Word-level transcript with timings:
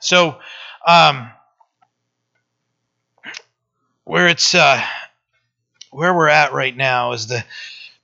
So, 0.00 0.38
um, 0.86 1.30
where 4.04 4.28
it's 4.28 4.54
uh, 4.54 4.82
where 5.90 6.14
we're 6.14 6.28
at 6.28 6.52
right 6.52 6.76
now 6.76 7.12
is 7.12 7.26
the 7.26 7.44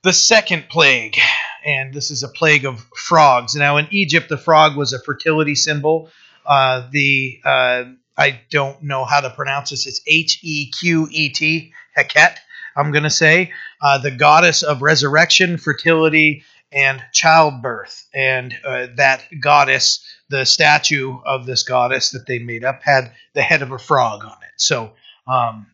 the 0.03 0.13
second 0.13 0.69
plague, 0.69 1.17
and 1.65 1.93
this 1.93 2.11
is 2.11 2.23
a 2.23 2.27
plague 2.27 2.65
of 2.65 2.79
frogs. 2.95 3.55
Now, 3.55 3.77
in 3.77 3.87
Egypt, 3.91 4.29
the 4.29 4.37
frog 4.37 4.77
was 4.77 4.93
a 4.93 4.99
fertility 4.99 5.55
symbol. 5.55 6.09
Uh, 6.45 6.87
the 6.91 7.39
uh, 7.43 7.83
I 8.17 8.39
don't 8.49 8.81
know 8.83 9.05
how 9.05 9.19
to 9.19 9.29
pronounce 9.29 9.71
this. 9.71 9.85
It's 9.85 10.01
H 10.07 10.39
E 10.43 10.71
Q 10.71 11.07
E 11.11 11.29
T, 11.29 11.73
Heket. 11.97 12.35
I'm 12.75 12.91
to 13.03 13.09
say 13.09 13.51
uh, 13.81 13.97
the 13.97 14.11
goddess 14.11 14.61
of 14.63 14.81
resurrection, 14.81 15.57
fertility, 15.57 16.43
and 16.71 17.01
childbirth. 17.11 18.07
And 18.13 18.55
uh, 18.63 18.87
that 18.95 19.23
goddess, 19.41 20.05
the 20.29 20.45
statue 20.45 21.17
of 21.25 21.45
this 21.45 21.63
goddess 21.63 22.11
that 22.11 22.25
they 22.25 22.39
made 22.39 22.63
up, 22.63 22.81
had 22.83 23.11
the 23.33 23.41
head 23.41 23.61
of 23.61 23.71
a 23.71 23.79
frog 23.79 24.23
on 24.23 24.37
it. 24.43 24.53
So 24.57 24.91
um, 25.27 25.67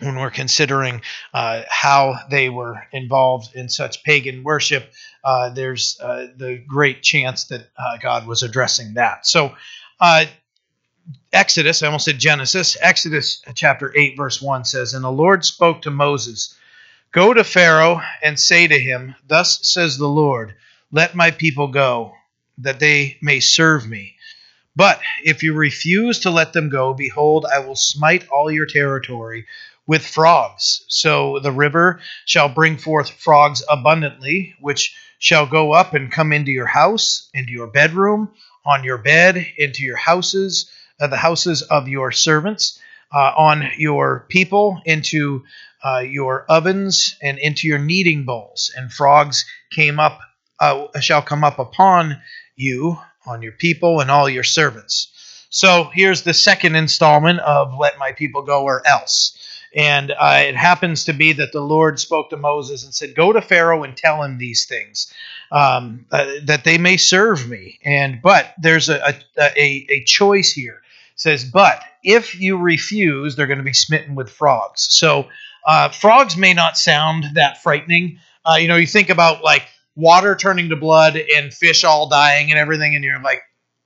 when 0.00 0.16
we're 0.16 0.30
considering 0.30 1.02
uh, 1.34 1.62
how 1.68 2.16
they 2.30 2.48
were 2.48 2.86
involved 2.92 3.54
in 3.54 3.68
such 3.68 4.02
pagan 4.04 4.42
worship, 4.44 4.92
uh, 5.24 5.50
there's 5.50 5.98
uh, 6.00 6.28
the 6.36 6.62
great 6.66 7.02
chance 7.02 7.44
that 7.44 7.68
uh, 7.76 7.96
God 8.00 8.26
was 8.26 8.42
addressing 8.42 8.94
that. 8.94 9.26
So, 9.26 9.54
uh, 10.00 10.26
Exodus, 11.32 11.82
I 11.82 11.86
almost 11.86 12.04
said 12.04 12.18
Genesis, 12.18 12.76
Exodus 12.80 13.42
chapter 13.54 13.92
8, 13.96 14.16
verse 14.16 14.42
1 14.42 14.64
says, 14.64 14.94
And 14.94 15.04
the 15.04 15.10
Lord 15.10 15.44
spoke 15.44 15.82
to 15.82 15.90
Moses, 15.90 16.54
Go 17.12 17.32
to 17.32 17.42
Pharaoh 17.42 18.02
and 18.22 18.38
say 18.38 18.66
to 18.66 18.78
him, 18.78 19.14
Thus 19.26 19.66
says 19.66 19.96
the 19.96 20.08
Lord, 20.08 20.54
Let 20.92 21.14
my 21.14 21.30
people 21.30 21.68
go, 21.68 22.14
that 22.58 22.80
they 22.80 23.18
may 23.22 23.40
serve 23.40 23.88
me. 23.88 24.14
But 24.76 25.00
if 25.24 25.42
you 25.42 25.54
refuse 25.54 26.20
to 26.20 26.30
let 26.30 26.52
them 26.52 26.68
go, 26.68 26.94
behold, 26.94 27.46
I 27.52 27.58
will 27.58 27.76
smite 27.76 28.28
all 28.28 28.50
your 28.50 28.66
territory 28.66 29.46
with 29.88 30.06
frogs. 30.06 30.84
So 30.88 31.40
the 31.40 31.50
river 31.50 32.00
shall 32.26 32.48
bring 32.48 32.76
forth 32.76 33.10
frogs 33.10 33.62
abundantly, 33.68 34.54
which 34.60 34.94
shall 35.18 35.46
go 35.46 35.72
up 35.72 35.94
and 35.94 36.12
come 36.12 36.32
into 36.32 36.52
your 36.52 36.66
house, 36.66 37.28
into 37.34 37.52
your 37.52 37.66
bedroom, 37.66 38.30
on 38.64 38.84
your 38.84 38.98
bed, 38.98 39.44
into 39.56 39.82
your 39.82 39.96
houses, 39.96 40.70
uh, 41.00 41.06
the 41.06 41.16
houses 41.16 41.62
of 41.62 41.88
your 41.88 42.12
servants, 42.12 42.78
uh, 43.12 43.32
on 43.36 43.70
your 43.78 44.26
people, 44.28 44.80
into 44.84 45.42
uh, 45.82 46.00
your 46.00 46.44
ovens, 46.48 47.16
and 47.22 47.38
into 47.38 47.66
your 47.66 47.78
kneading 47.78 48.24
bowls. 48.24 48.70
And 48.76 48.92
frogs 48.92 49.44
came 49.72 49.98
up, 49.98 50.20
uh, 50.60 50.86
shall 51.00 51.22
come 51.22 51.44
up 51.44 51.58
upon 51.58 52.20
you, 52.58 52.98
on 53.26 53.42
your 53.42 53.52
people, 53.52 54.00
and 54.00 54.10
all 54.10 54.28
your 54.28 54.44
servants. 54.44 55.46
So 55.50 55.90
here's 55.94 56.22
the 56.22 56.34
second 56.34 56.76
installment 56.76 57.40
of 57.40 57.78
"Let 57.78 57.98
my 57.98 58.12
people 58.12 58.42
go," 58.42 58.64
or 58.64 58.86
else. 58.86 59.36
And 59.74 60.10
uh, 60.10 60.42
it 60.46 60.56
happens 60.56 61.04
to 61.04 61.12
be 61.12 61.32
that 61.34 61.52
the 61.52 61.60
Lord 61.60 62.00
spoke 62.00 62.30
to 62.30 62.36
Moses 62.36 62.84
and 62.84 62.94
said, 62.94 63.14
"Go 63.14 63.32
to 63.32 63.40
Pharaoh 63.40 63.82
and 63.82 63.96
tell 63.96 64.22
him 64.22 64.38
these 64.38 64.66
things, 64.66 65.12
um, 65.52 66.06
uh, 66.10 66.26
that 66.44 66.64
they 66.64 66.78
may 66.78 66.96
serve 66.96 67.48
me." 67.48 67.78
And 67.84 68.20
but 68.22 68.54
there's 68.60 68.88
a 68.88 69.14
a, 69.38 69.86
a 69.88 70.04
choice 70.04 70.52
here. 70.52 70.82
It 71.14 71.20
says, 71.20 71.44
"But 71.44 71.82
if 72.02 72.38
you 72.38 72.58
refuse, 72.58 73.36
they're 73.36 73.46
going 73.46 73.58
to 73.58 73.64
be 73.64 73.72
smitten 73.72 74.14
with 74.14 74.30
frogs." 74.30 74.88
So 74.90 75.28
uh, 75.66 75.90
frogs 75.90 76.36
may 76.36 76.54
not 76.54 76.78
sound 76.78 77.24
that 77.34 77.62
frightening. 77.62 78.20
Uh, 78.44 78.56
you 78.56 78.68
know, 78.68 78.76
you 78.76 78.86
think 78.86 79.10
about 79.10 79.44
like 79.44 79.64
water 79.98 80.36
turning 80.36 80.68
to 80.68 80.76
blood 80.76 81.16
and 81.36 81.52
fish 81.52 81.82
all 81.82 82.08
dying 82.08 82.50
and 82.50 82.58
everything, 82.58 82.94
and 82.94 83.04
you're 83.04 83.20
like, 83.20 83.42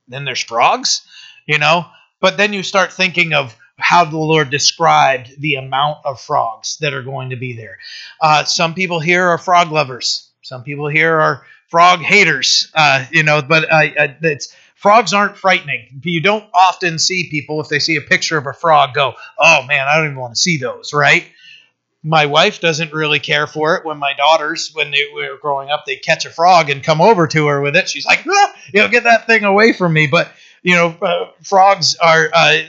then 0.06 0.24
there's 0.24 0.42
frogs, 0.42 1.00
you 1.46 1.58
know. 1.58 1.86
But 2.20 2.36
then 2.36 2.52
you 2.52 2.62
start 2.62 2.92
thinking 2.92 3.32
of 3.32 3.56
how 3.78 4.04
the 4.04 4.18
Lord 4.18 4.50
described 4.50 5.40
the 5.40 5.56
amount 5.56 5.98
of 6.04 6.20
frogs 6.20 6.76
that 6.80 6.92
are 6.92 7.02
going 7.02 7.30
to 7.30 7.36
be 7.36 7.56
there. 7.56 7.78
Uh, 8.20 8.44
some 8.44 8.74
people 8.74 9.00
here 9.00 9.26
are 9.26 9.38
frog 9.38 9.72
lovers. 9.72 10.30
Some 10.42 10.62
people 10.62 10.86
here 10.86 11.18
are 11.18 11.46
frog 11.68 12.00
haters. 12.00 12.70
Uh, 12.74 13.06
you 13.10 13.22
know, 13.22 13.40
but 13.40 13.64
uh, 13.72 13.86
uh, 13.98 14.08
it's 14.22 14.54
frogs 14.76 15.14
aren't 15.14 15.38
frightening. 15.38 16.02
You 16.04 16.20
don't 16.20 16.44
often 16.52 16.98
see 16.98 17.30
people 17.30 17.60
if 17.60 17.68
they 17.68 17.78
see 17.78 17.96
a 17.96 18.02
picture 18.02 18.36
of 18.36 18.46
a 18.46 18.52
frog 18.52 18.92
go, 18.94 19.14
"Oh 19.38 19.64
man, 19.66 19.88
I 19.88 19.96
don't 19.96 20.06
even 20.06 20.18
want 20.18 20.34
to 20.34 20.40
see 20.40 20.58
those." 20.58 20.92
Right? 20.92 21.24
My 22.04 22.26
wife 22.26 22.60
doesn't 22.60 22.92
really 22.92 23.20
care 23.20 23.46
for 23.46 23.76
it. 23.76 23.84
When 23.84 23.98
my 23.98 24.12
daughters, 24.14 24.70
when 24.74 24.90
they 24.90 25.06
were 25.14 25.38
growing 25.40 25.70
up, 25.70 25.84
they 25.86 25.96
catch 25.96 26.24
a 26.24 26.30
frog 26.30 26.68
and 26.68 26.82
come 26.82 27.00
over 27.00 27.26
to 27.28 27.46
her 27.46 27.60
with 27.60 27.76
it. 27.76 27.88
She's 27.88 28.06
like, 28.06 28.24
ah, 28.28 28.54
"You 28.72 28.80
know, 28.80 28.88
get 28.88 29.04
that 29.04 29.26
thing 29.26 29.44
away 29.44 29.72
from 29.72 29.92
me." 29.92 30.08
But 30.08 30.32
you 30.62 30.74
know, 30.74 30.96
uh, 31.00 31.30
frogs 31.42 31.96
are 31.96 32.28
uh, 32.34 32.62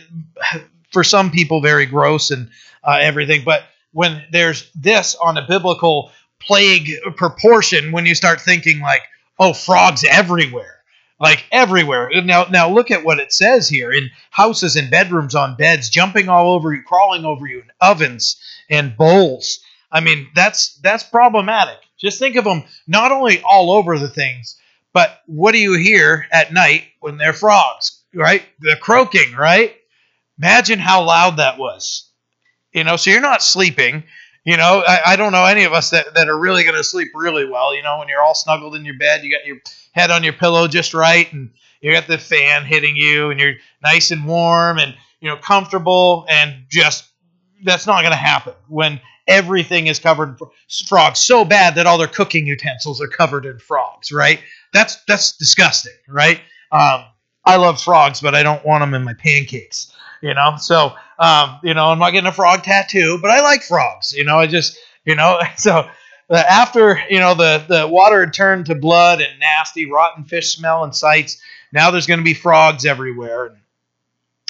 for 0.91 1.03
some 1.03 1.31
people 1.31 1.61
very 1.61 1.85
gross 1.87 2.31
and 2.31 2.49
uh, 2.83 2.99
everything. 3.01 3.43
But 3.43 3.63
when 3.91 4.23
there's 4.31 4.69
this 4.75 5.15
on 5.15 5.37
a 5.37 5.47
biblical 5.47 6.11
plague 6.39 6.91
proportion, 7.15 7.91
when 7.91 8.05
you 8.05 8.15
start 8.15 8.41
thinking 8.41 8.79
like, 8.79 9.01
oh, 9.39 9.53
frogs 9.53 10.03
everywhere, 10.03 10.83
like 11.19 11.45
everywhere. 11.51 12.09
Now, 12.23 12.45
now 12.45 12.69
look 12.69 12.91
at 12.91 13.03
what 13.03 13.19
it 13.19 13.31
says 13.31 13.69
here 13.69 13.91
in 13.91 14.09
houses 14.29 14.75
and 14.75 14.91
bedrooms 14.91 15.35
on 15.35 15.55
beds, 15.55 15.89
jumping 15.89 16.29
all 16.29 16.51
over 16.53 16.73
you, 16.73 16.83
crawling 16.83 17.25
over 17.25 17.47
you, 17.47 17.59
in 17.61 17.71
ovens 17.81 18.37
and 18.69 18.95
bowls. 18.97 19.59
I 19.91 19.99
mean, 19.99 20.29
that's 20.35 20.75
that's 20.79 21.03
problematic. 21.03 21.77
Just 21.97 22.19
think 22.19 22.35
of 22.35 22.43
them 22.43 22.63
not 22.87 23.11
only 23.11 23.41
all 23.41 23.71
over 23.71 23.97
the 23.97 24.09
things, 24.09 24.59
but 24.93 25.21
what 25.25 25.53
do 25.53 25.59
you 25.59 25.73
hear 25.75 26.25
at 26.31 26.51
night 26.51 26.83
when 26.99 27.17
they're 27.17 27.33
frogs? 27.33 28.01
Right, 28.13 28.43
the 28.59 28.75
croaking, 28.79 29.33
right? 29.35 29.75
Imagine 30.37 30.79
how 30.79 31.03
loud 31.03 31.37
that 31.37 31.57
was. 31.57 32.09
You 32.73 32.83
know, 32.83 32.95
so 32.95 33.09
you're 33.11 33.21
not 33.21 33.41
sleeping. 33.41 34.03
You 34.45 34.57
know, 34.57 34.83
I, 34.85 35.13
I 35.13 35.15
don't 35.15 35.31
know 35.31 35.45
any 35.45 35.63
of 35.63 35.73
us 35.73 35.91
that, 35.91 36.15
that 36.15 36.27
are 36.27 36.37
really 36.37 36.63
going 36.63 36.75
to 36.75 36.83
sleep 36.83 37.09
really 37.15 37.47
well. 37.47 37.73
You 37.75 37.81
know, 37.81 37.99
when 37.99 38.09
you're 38.09 38.21
all 38.21 38.35
snuggled 38.35 38.75
in 38.75 38.83
your 38.83 38.97
bed, 38.97 39.23
you 39.23 39.31
got 39.31 39.45
your 39.45 39.57
head 39.93 40.11
on 40.11 40.23
your 40.23 40.33
pillow 40.33 40.67
just 40.67 40.93
right, 40.93 41.31
and 41.31 41.51
you 41.81 41.91
got 41.91 42.07
the 42.07 42.17
fan 42.17 42.65
hitting 42.65 42.95
you, 42.95 43.29
and 43.29 43.39
you're 43.39 43.53
nice 43.81 44.11
and 44.11 44.25
warm 44.25 44.79
and, 44.79 44.95
you 45.21 45.29
know, 45.29 45.37
comfortable, 45.37 46.25
and 46.29 46.65
just 46.69 47.05
that's 47.63 47.87
not 47.87 48.01
going 48.01 48.11
to 48.11 48.17
happen 48.17 48.53
when 48.67 48.99
everything 49.27 49.87
is 49.87 49.99
covered 49.99 50.29
in 50.39 50.47
frogs 50.87 51.19
so 51.19 51.45
bad 51.45 51.75
that 51.75 51.87
all 51.87 51.97
their 51.97 52.07
cooking 52.07 52.45
utensils 52.45 53.01
are 53.01 53.07
covered 53.07 53.45
in 53.45 53.59
frogs, 53.59 54.11
right? 54.11 54.39
That's 54.73 55.03
that's 55.05 55.37
disgusting, 55.37 55.93
right? 56.07 56.39
Um, 56.71 57.05
I 57.45 57.57
love 57.57 57.81
frogs, 57.81 58.21
but 58.21 58.35
I 58.35 58.43
don't 58.43 58.65
want 58.65 58.81
them 58.81 58.93
in 58.93 59.03
my 59.03 59.13
pancakes 59.13 59.93
you 60.23 60.33
know. 60.33 60.55
So, 60.57 60.93
um, 61.19 61.59
you 61.63 61.75
know, 61.75 61.87
I'm 61.87 61.99
not 61.99 62.11
getting 62.11 62.29
a 62.29 62.33
frog 62.33 62.63
tattoo, 62.63 63.19
but 63.21 63.29
I 63.29 63.41
like 63.41 63.61
frogs, 63.61 64.13
you 64.13 64.23
know. 64.23 64.39
I 64.39 64.47
just, 64.47 64.79
you 65.05 65.15
know, 65.15 65.39
so 65.57 65.87
uh, 66.29 66.35
after 66.35 66.99
you 67.09 67.19
know 67.19 67.35
the 67.35 67.63
the 67.67 67.87
water 67.87 68.21
had 68.21 68.33
turned 68.33 68.67
to 68.67 68.75
blood 68.75 69.21
and 69.21 69.39
nasty 69.39 69.85
rotten 69.85 70.23
fish 70.23 70.55
smell 70.55 70.83
and 70.83 70.95
sights, 70.95 71.39
now 71.71 71.91
there's 71.91 72.07
going 72.07 72.19
to 72.19 72.23
be 72.23 72.33
frogs 72.33 72.85
everywhere. 72.85 73.57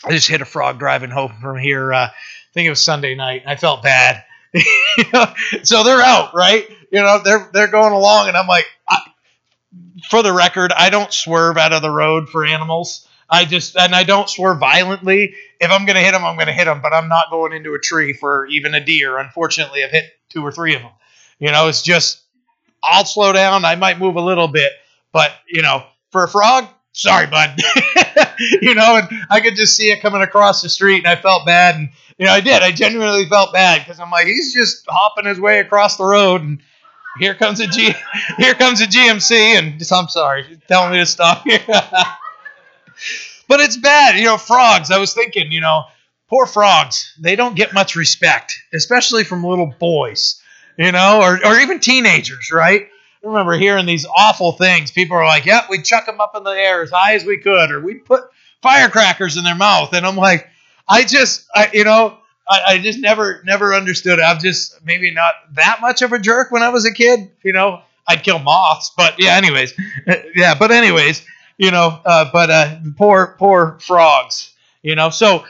I 0.05 0.11
just 0.11 0.29
hit 0.29 0.41
a 0.41 0.45
frog 0.45 0.79
driving 0.79 1.09
home 1.09 1.33
from 1.41 1.57
here. 1.57 1.91
Uh, 1.91 2.09
think 2.53 2.67
it 2.67 2.69
was 2.69 2.83
Sunday 2.83 3.15
night. 3.15 3.43
I 3.45 3.55
felt 3.55 3.83
bad. 3.83 4.23
So 5.63 5.83
they're 5.83 6.01
out, 6.01 6.33
right? 6.35 6.69
You 6.91 7.01
know, 7.01 7.19
they're 7.23 7.49
they're 7.53 7.67
going 7.67 7.93
along, 7.93 8.27
and 8.27 8.37
I'm 8.37 8.47
like, 8.47 8.65
I, 8.87 8.99
for 10.09 10.21
the 10.21 10.33
record, 10.33 10.71
I 10.71 10.89
don't 10.89 11.11
swerve 11.11 11.57
out 11.57 11.73
of 11.73 11.81
the 11.81 11.89
road 11.89 12.29
for 12.29 12.45
animals. 12.45 13.07
I 13.29 13.45
just 13.45 13.75
and 13.75 13.95
I 13.95 14.03
don't 14.03 14.29
swerve 14.29 14.59
violently. 14.59 15.35
If 15.59 15.71
I'm 15.71 15.85
going 15.85 15.95
to 15.95 16.01
hit 16.01 16.11
them, 16.11 16.23
I'm 16.23 16.35
going 16.35 16.47
to 16.47 16.53
hit 16.53 16.65
them, 16.65 16.81
but 16.81 16.93
I'm 16.93 17.07
not 17.07 17.31
going 17.31 17.53
into 17.53 17.73
a 17.73 17.79
tree 17.79 18.13
for 18.13 18.45
even 18.47 18.75
a 18.75 18.83
deer. 18.83 19.17
Unfortunately, 19.17 19.83
I've 19.83 19.91
hit 19.91 20.05
two 20.29 20.43
or 20.43 20.51
three 20.51 20.75
of 20.75 20.81
them. 20.81 20.91
You 21.39 21.51
know, 21.51 21.67
it's 21.67 21.81
just 21.81 22.21
I'll 22.83 23.05
slow 23.05 23.33
down. 23.33 23.65
I 23.65 23.75
might 23.75 23.97
move 23.97 24.15
a 24.15 24.21
little 24.21 24.47
bit, 24.47 24.71
but 25.11 25.31
you 25.47 25.61
know, 25.61 25.83
for 26.11 26.23
a 26.23 26.27
frog, 26.27 26.67
sorry, 26.91 27.27
bud. 27.27 27.59
you 28.61 28.75
know, 28.75 28.97
and 28.97 29.07
I 29.29 29.39
could 29.39 29.55
just 29.55 29.75
see 29.75 29.91
it 29.91 30.01
coming 30.01 30.21
across 30.21 30.61
the 30.61 30.69
street, 30.69 30.99
and 30.99 31.07
I 31.07 31.15
felt 31.15 31.45
bad, 31.45 31.75
and 31.75 31.89
you 32.17 32.25
know, 32.25 32.31
I 32.31 32.41
did. 32.41 32.61
I 32.61 32.71
genuinely 32.71 33.25
felt 33.27 33.53
bad 33.53 33.79
because 33.79 33.99
I'm 33.99 34.11
like, 34.11 34.27
he's 34.27 34.53
just 34.53 34.85
hopping 34.87 35.25
his 35.25 35.39
way 35.39 35.59
across 35.59 35.97
the 35.97 36.05
road, 36.05 36.41
and 36.41 36.59
here 37.19 37.35
comes 37.35 37.59
a 37.59 37.67
G, 37.67 37.93
here 38.37 38.53
comes 38.53 38.81
a 38.81 38.85
GMC, 38.85 39.31
and 39.57 39.79
just, 39.79 39.91
I'm 39.93 40.07
sorry, 40.07 40.59
telling 40.67 40.91
me 40.91 40.99
to 40.99 41.05
stop 41.05 41.43
here. 41.47 41.59
but 43.47 43.59
it's 43.59 43.77
bad. 43.77 44.17
You 44.17 44.25
know, 44.25 44.37
frogs. 44.37 44.91
I 44.91 44.97
was 44.99 45.13
thinking, 45.13 45.51
you 45.51 45.61
know, 45.61 45.83
poor 46.29 46.45
frogs. 46.45 47.13
They 47.19 47.35
don't 47.35 47.55
get 47.55 47.73
much 47.73 47.95
respect, 47.95 48.55
especially 48.73 49.23
from 49.23 49.43
little 49.43 49.73
boys, 49.79 50.41
you 50.77 50.91
know, 50.91 51.21
or, 51.21 51.45
or 51.45 51.59
even 51.59 51.79
teenagers, 51.79 52.51
right? 52.51 52.87
I 53.23 53.27
remember 53.27 53.53
hearing 53.53 53.85
these 53.85 54.05
awful 54.05 54.51
things. 54.51 54.91
People 54.91 55.15
are 55.15 55.25
like, 55.25 55.45
"Yep, 55.45 55.69
we'd 55.69 55.85
chuck 55.85 56.05
them 56.05 56.19
up 56.19 56.35
in 56.35 56.43
the 56.43 56.51
air 56.51 56.81
as 56.81 56.91
high 56.91 57.13
as 57.15 57.23
we 57.23 57.37
could, 57.37 57.71
or 57.71 57.79
we'd 57.79 58.05
put 58.05 58.23
firecrackers 58.61 59.37
in 59.37 59.45
their 59.45 59.55
mouth." 59.55 59.93
And 59.93 60.05
I'm 60.05 60.17
like, 60.17 60.49
I 60.87 61.03
just, 61.03 61.47
I, 61.55 61.69
you 61.73 61.83
know, 61.83 62.17
I, 62.47 62.61
I 62.67 62.77
just 62.79 62.99
never, 62.99 63.41
never 63.45 63.73
understood. 63.73 64.19
I'm 64.19 64.39
just 64.39 64.83
maybe 64.85 65.11
not 65.11 65.33
that 65.53 65.79
much 65.81 66.01
of 66.01 66.11
a 66.11 66.19
jerk 66.19 66.51
when 66.51 66.63
I 66.63 66.69
was 66.69 66.85
a 66.85 66.91
kid. 66.91 67.31
You 67.43 67.53
know, 67.53 67.81
I'd 68.07 68.23
kill 68.23 68.39
moths, 68.39 68.91
but 68.95 69.15
yeah. 69.17 69.35
Anyways, 69.35 69.73
yeah. 70.35 70.55
But 70.57 70.71
anyways, 70.71 71.25
you 71.57 71.71
know, 71.71 71.99
uh, 72.05 72.29
but 72.31 72.49
uh, 72.49 72.75
poor, 72.97 73.35
poor 73.39 73.77
frogs, 73.81 74.53
you 74.81 74.95
know. 74.95 75.09
So, 75.09 75.45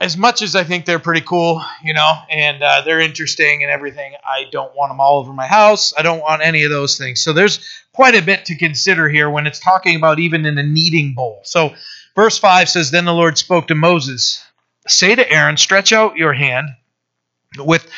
as 0.00 0.16
much 0.16 0.42
as 0.42 0.56
I 0.56 0.64
think 0.64 0.86
they're 0.86 0.98
pretty 0.98 1.20
cool, 1.22 1.62
you 1.82 1.92
know, 1.92 2.12
and 2.30 2.62
uh, 2.62 2.82
they're 2.84 3.00
interesting 3.00 3.62
and 3.62 3.70
everything, 3.70 4.14
I 4.24 4.44
don't 4.50 4.74
want 4.74 4.90
them 4.90 5.00
all 5.00 5.18
over 5.18 5.32
my 5.32 5.46
house. 5.46 5.92
I 5.96 6.02
don't 6.02 6.20
want 6.20 6.42
any 6.42 6.64
of 6.64 6.70
those 6.70 6.98
things. 6.98 7.22
So, 7.22 7.32
there's 7.32 7.66
quite 7.92 8.14
a 8.14 8.22
bit 8.22 8.44
to 8.46 8.56
consider 8.56 9.08
here 9.08 9.30
when 9.30 9.46
it's 9.46 9.60
talking 9.60 9.96
about 9.96 10.18
even 10.18 10.44
in 10.44 10.58
a 10.58 10.62
kneading 10.62 11.14
bowl. 11.14 11.40
So, 11.44 11.74
verse 12.20 12.36
5 12.36 12.68
says, 12.68 12.90
Then 12.90 13.06
the 13.06 13.14
Lord 13.14 13.38
spoke 13.38 13.68
to 13.68 13.74
Moses, 13.74 14.44
Say 14.86 15.14
to 15.14 15.32
Aaron, 15.32 15.56
stretch 15.56 15.90
out 15.90 16.18
your 16.18 16.34
hand 16.34 16.68
with 17.56 17.90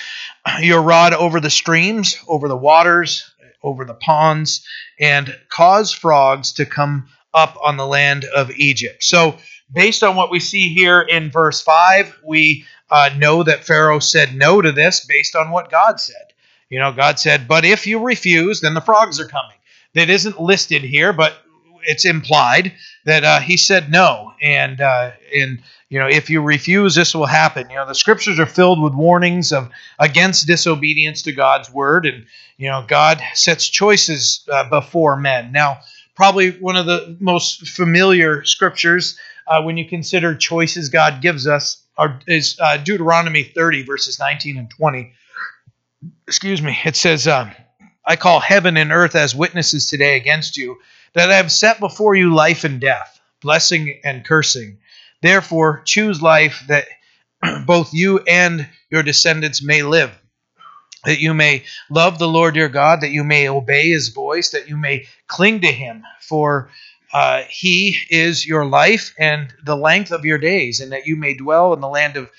your 0.61 0.81
rod 0.81 1.13
over 1.13 1.41
the 1.41 1.51
streams, 1.51 2.17
over 2.29 2.47
the 2.47 2.57
waters, 2.57 3.29
over 3.65 3.85
the 3.85 3.95
ponds, 3.95 4.65
and 5.01 5.37
cause 5.49 5.91
frogs 5.91 6.53
to 6.53 6.67
come 6.67 7.09
up 7.35 7.59
on 7.65 7.77
the 7.77 7.87
land 7.87 8.25
of 8.25 8.53
Egypt. 8.53 9.03
So, 9.03 9.39
based 9.73 10.05
on 10.05 10.15
what 10.15 10.31
we 10.31 10.39
see 10.39 10.73
here 10.73 11.01
in 11.01 11.33
verse 11.33 11.61
5, 11.61 12.21
we 12.25 12.65
uh, 12.93 13.11
know 13.17 13.43
that 13.43 13.65
Pharaoh 13.65 13.99
said 13.99 14.37
no 14.37 14.63
to 14.63 14.71
this 14.71 15.05
based 15.05 15.35
on 15.35 15.51
what 15.51 15.69
God 15.69 15.99
said. 15.99 16.33
You 16.71 16.79
know, 16.79 16.93
God 16.93 17.19
said, 17.19 17.49
But 17.49 17.65
if 17.65 17.89
you 17.89 17.99
refuse, 17.99 18.61
then 18.61 18.75
the 18.75 18.81
frogs 18.81 19.19
are 19.19 19.27
coming. 19.27 19.57
That 19.95 20.11
isn't 20.11 20.41
listed 20.41 20.83
here, 20.83 21.13
but 21.13 21.35
it's 21.85 22.05
implied 22.05 22.73
that 23.05 23.25
uh, 23.25 23.41
he 23.41 23.57
said 23.57 23.91
no. 23.91 24.33
And, 24.41 24.81
uh, 24.81 25.13
and 25.35 25.63
you 25.93 25.99
know, 25.99 26.07
if 26.07 26.31
you 26.31 26.41
refuse, 26.41 26.95
this 26.95 27.15
will 27.15 27.27
happen. 27.27 27.69
You 27.69 27.77
know, 27.77 27.87
the 27.87 27.95
scriptures 27.95 28.39
are 28.39 28.47
filled 28.47 28.83
with 28.83 28.95
warnings 28.95 29.53
of 29.53 29.69
against 29.99 30.47
disobedience 30.47 31.21
to 31.25 31.33
God's 31.33 31.71
word, 31.71 32.07
and 32.07 32.25
you 32.57 32.71
know, 32.71 32.83
God 32.89 33.21
sets 33.35 33.69
choices 33.69 34.43
uh, 34.51 34.71
before 34.71 35.17
men. 35.17 35.53
Now, 35.53 35.81
probably 36.15 36.53
one 36.53 36.77
of 36.77 36.87
the 36.87 37.15
most 37.21 37.69
familiar 37.69 38.43
scriptures 38.45 39.19
uh, 39.47 39.61
when 39.61 39.77
you 39.77 39.87
consider 39.87 40.35
choices 40.35 40.89
God 40.89 41.21
gives 41.21 41.47
us 41.47 41.85
are, 41.99 42.19
is 42.27 42.57
uh, 42.59 42.79
Deuteronomy 42.79 43.43
30 43.43 43.83
verses 43.83 44.19
19 44.19 44.57
and 44.57 44.71
20. 44.71 45.13
Excuse 46.27 46.63
me. 46.63 46.75
It 46.87 46.97
says, 46.97 47.29
um, 47.29 47.51
"I 48.07 48.17
call 48.17 48.41
heaven 48.41 48.79
and 48.79 48.93
earth 48.93 49.15
as 49.15 49.35
witnesses 49.35 49.89
today 49.89 50.17
against 50.17 50.57
you 50.57 50.79
that 51.15 51.31
I 51.31 51.37
have 51.37 51.53
set 51.53 51.81
before 51.81 52.15
you 52.15 52.35
life 52.35 52.65
and 52.65 52.81
death, 52.81 53.21
blessing 53.41 54.01
and 54.05 54.25
cursing." 54.25 54.79
Therefore, 55.23 55.83
choose 55.85 56.21
life 56.21 56.65
that 56.69 56.87
both 57.67 57.95
you 57.95 58.19
and 58.21 58.69
your 58.91 59.03
descendants 59.03 59.63
may 59.63 59.83
live, 59.83 60.11
that 61.05 61.21
you 61.21 61.33
may 61.33 61.65
love 61.89 62.19
the 62.19 62.29
Lord 62.29 62.57
your 62.57 62.69
God, 62.69 63.01
that 63.01 63.11
you 63.11 63.25
may 63.25 63.49
obey 63.49 63.91
his 63.91 64.09
voice, 64.09 64.51
that 64.51 64.69
you 64.69 64.77
may 64.77 65.07
cling 65.29 65.61
to 65.61 65.73
him, 65.73 66.03
for 66.21 66.71
uh, 67.13 67.43
he 67.49 67.97
is 68.11 68.47
your 68.47 68.65
life 68.65 69.15
and 69.19 69.55
the 69.65 69.77
length 69.77 70.13
of 70.13 70.25
your 70.25 70.39
days, 70.39 70.81
and 70.81 70.93
that 70.93 71.07
you 71.07 71.17
may 71.17 71.35
dwell 71.35 71.73
in 71.73 71.81
the 71.81 71.89
land 71.89 72.17
of 72.17 72.31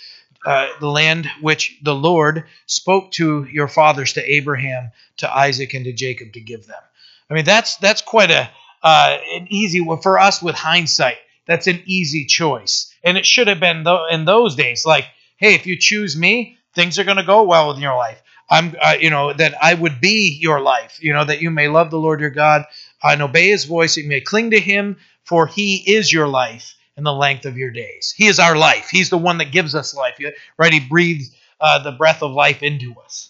uh, 0.45 0.67
the 0.81 0.89
land 0.89 1.29
which 1.41 1.77
the 1.83 1.95
Lord 1.95 2.45
spoke 2.65 3.11
to 3.11 3.45
your 3.45 3.69
fathers, 3.69 4.13
to 4.13 4.31
Abraham, 4.33 4.91
to 5.17 5.33
Isaac, 5.33 5.73
and 5.73 5.85
to 5.85 5.93
Jacob, 5.93 6.33
to 6.33 6.41
give 6.41 6.65
them. 6.65 6.81
I 7.29 7.33
mean, 7.33 7.45
that's 7.45 7.77
that's 7.77 8.01
quite 8.01 8.29
a 8.29 8.49
uh, 8.83 9.17
an 9.33 9.47
easy 9.49 9.81
one 9.81 10.01
for 10.01 10.19
us 10.19 10.41
with 10.41 10.55
hindsight 10.55 11.17
that's 11.45 11.67
an 11.67 11.81
easy 11.85 12.25
choice. 12.25 12.93
And 13.03 13.17
it 13.17 13.25
should 13.25 13.47
have 13.47 13.59
been 13.59 13.83
though 13.83 14.07
in 14.09 14.25
those 14.25 14.55
days 14.55 14.85
like, 14.85 15.05
hey, 15.37 15.55
if 15.55 15.65
you 15.65 15.77
choose 15.77 16.15
me, 16.17 16.57
things 16.73 16.97
are 16.99 17.03
going 17.03 17.17
to 17.17 17.23
go 17.23 17.43
well 17.43 17.71
in 17.71 17.81
your 17.81 17.95
life. 17.95 18.21
I'm, 18.49 18.75
uh, 18.81 18.95
you 18.99 19.09
know, 19.09 19.33
that 19.33 19.55
I 19.61 19.73
would 19.73 19.99
be 19.99 20.37
your 20.39 20.59
life, 20.59 20.99
you 21.01 21.13
know, 21.13 21.25
that 21.25 21.41
you 21.41 21.49
may 21.49 21.67
love 21.67 21.89
the 21.89 21.97
Lord 21.97 22.19
your 22.19 22.29
God 22.29 22.65
and 23.01 23.21
obey 23.21 23.49
his 23.49 23.65
voice, 23.65 23.97
you 23.97 24.07
may 24.07 24.21
cling 24.21 24.51
to 24.51 24.59
him, 24.59 24.97
for 25.23 25.47
he 25.47 25.77
is 25.77 26.11
your 26.11 26.27
life 26.27 26.75
in 26.97 27.03
the 27.03 27.13
length 27.13 27.45
of 27.45 27.57
your 27.57 27.71
days. 27.71 28.13
He 28.15 28.27
is 28.27 28.39
our 28.39 28.55
life. 28.55 28.89
He's 28.89 29.09
the 29.09 29.17
one 29.17 29.39
that 29.39 29.51
gives 29.51 29.75
us 29.75 29.95
life, 29.95 30.19
right? 30.57 30.73
He 30.73 30.79
breathes 30.79 31.35
uh, 31.59 31.83
the 31.83 31.93
breath 31.93 32.21
of 32.21 32.31
life 32.31 32.61
into 32.61 32.93
us. 33.03 33.29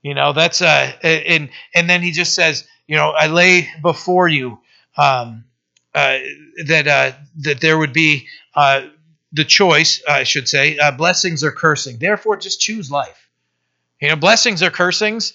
You 0.00 0.14
know, 0.14 0.32
that's, 0.32 0.62
uh, 0.62 0.92
and, 1.02 1.50
and 1.74 1.90
then 1.90 2.02
he 2.02 2.10
just 2.12 2.34
says, 2.34 2.66
you 2.86 2.96
know, 2.96 3.10
I 3.10 3.26
lay 3.26 3.68
before 3.82 4.28
you, 4.28 4.58
um, 4.96 5.44
uh, 5.94 6.18
that 6.66 6.88
uh, 6.88 7.12
that 7.40 7.60
there 7.60 7.78
would 7.78 7.92
be 7.92 8.28
uh, 8.54 8.86
the 9.32 9.44
choice, 9.44 10.02
I 10.08 10.24
should 10.24 10.48
say, 10.48 10.78
uh, 10.78 10.92
blessings 10.92 11.44
or 11.44 11.52
cursing. 11.52 11.98
Therefore, 11.98 12.36
just 12.36 12.60
choose 12.60 12.90
life. 12.90 13.28
You 14.00 14.08
know, 14.08 14.16
blessings 14.16 14.62
or 14.62 14.70
cursings. 14.70 15.34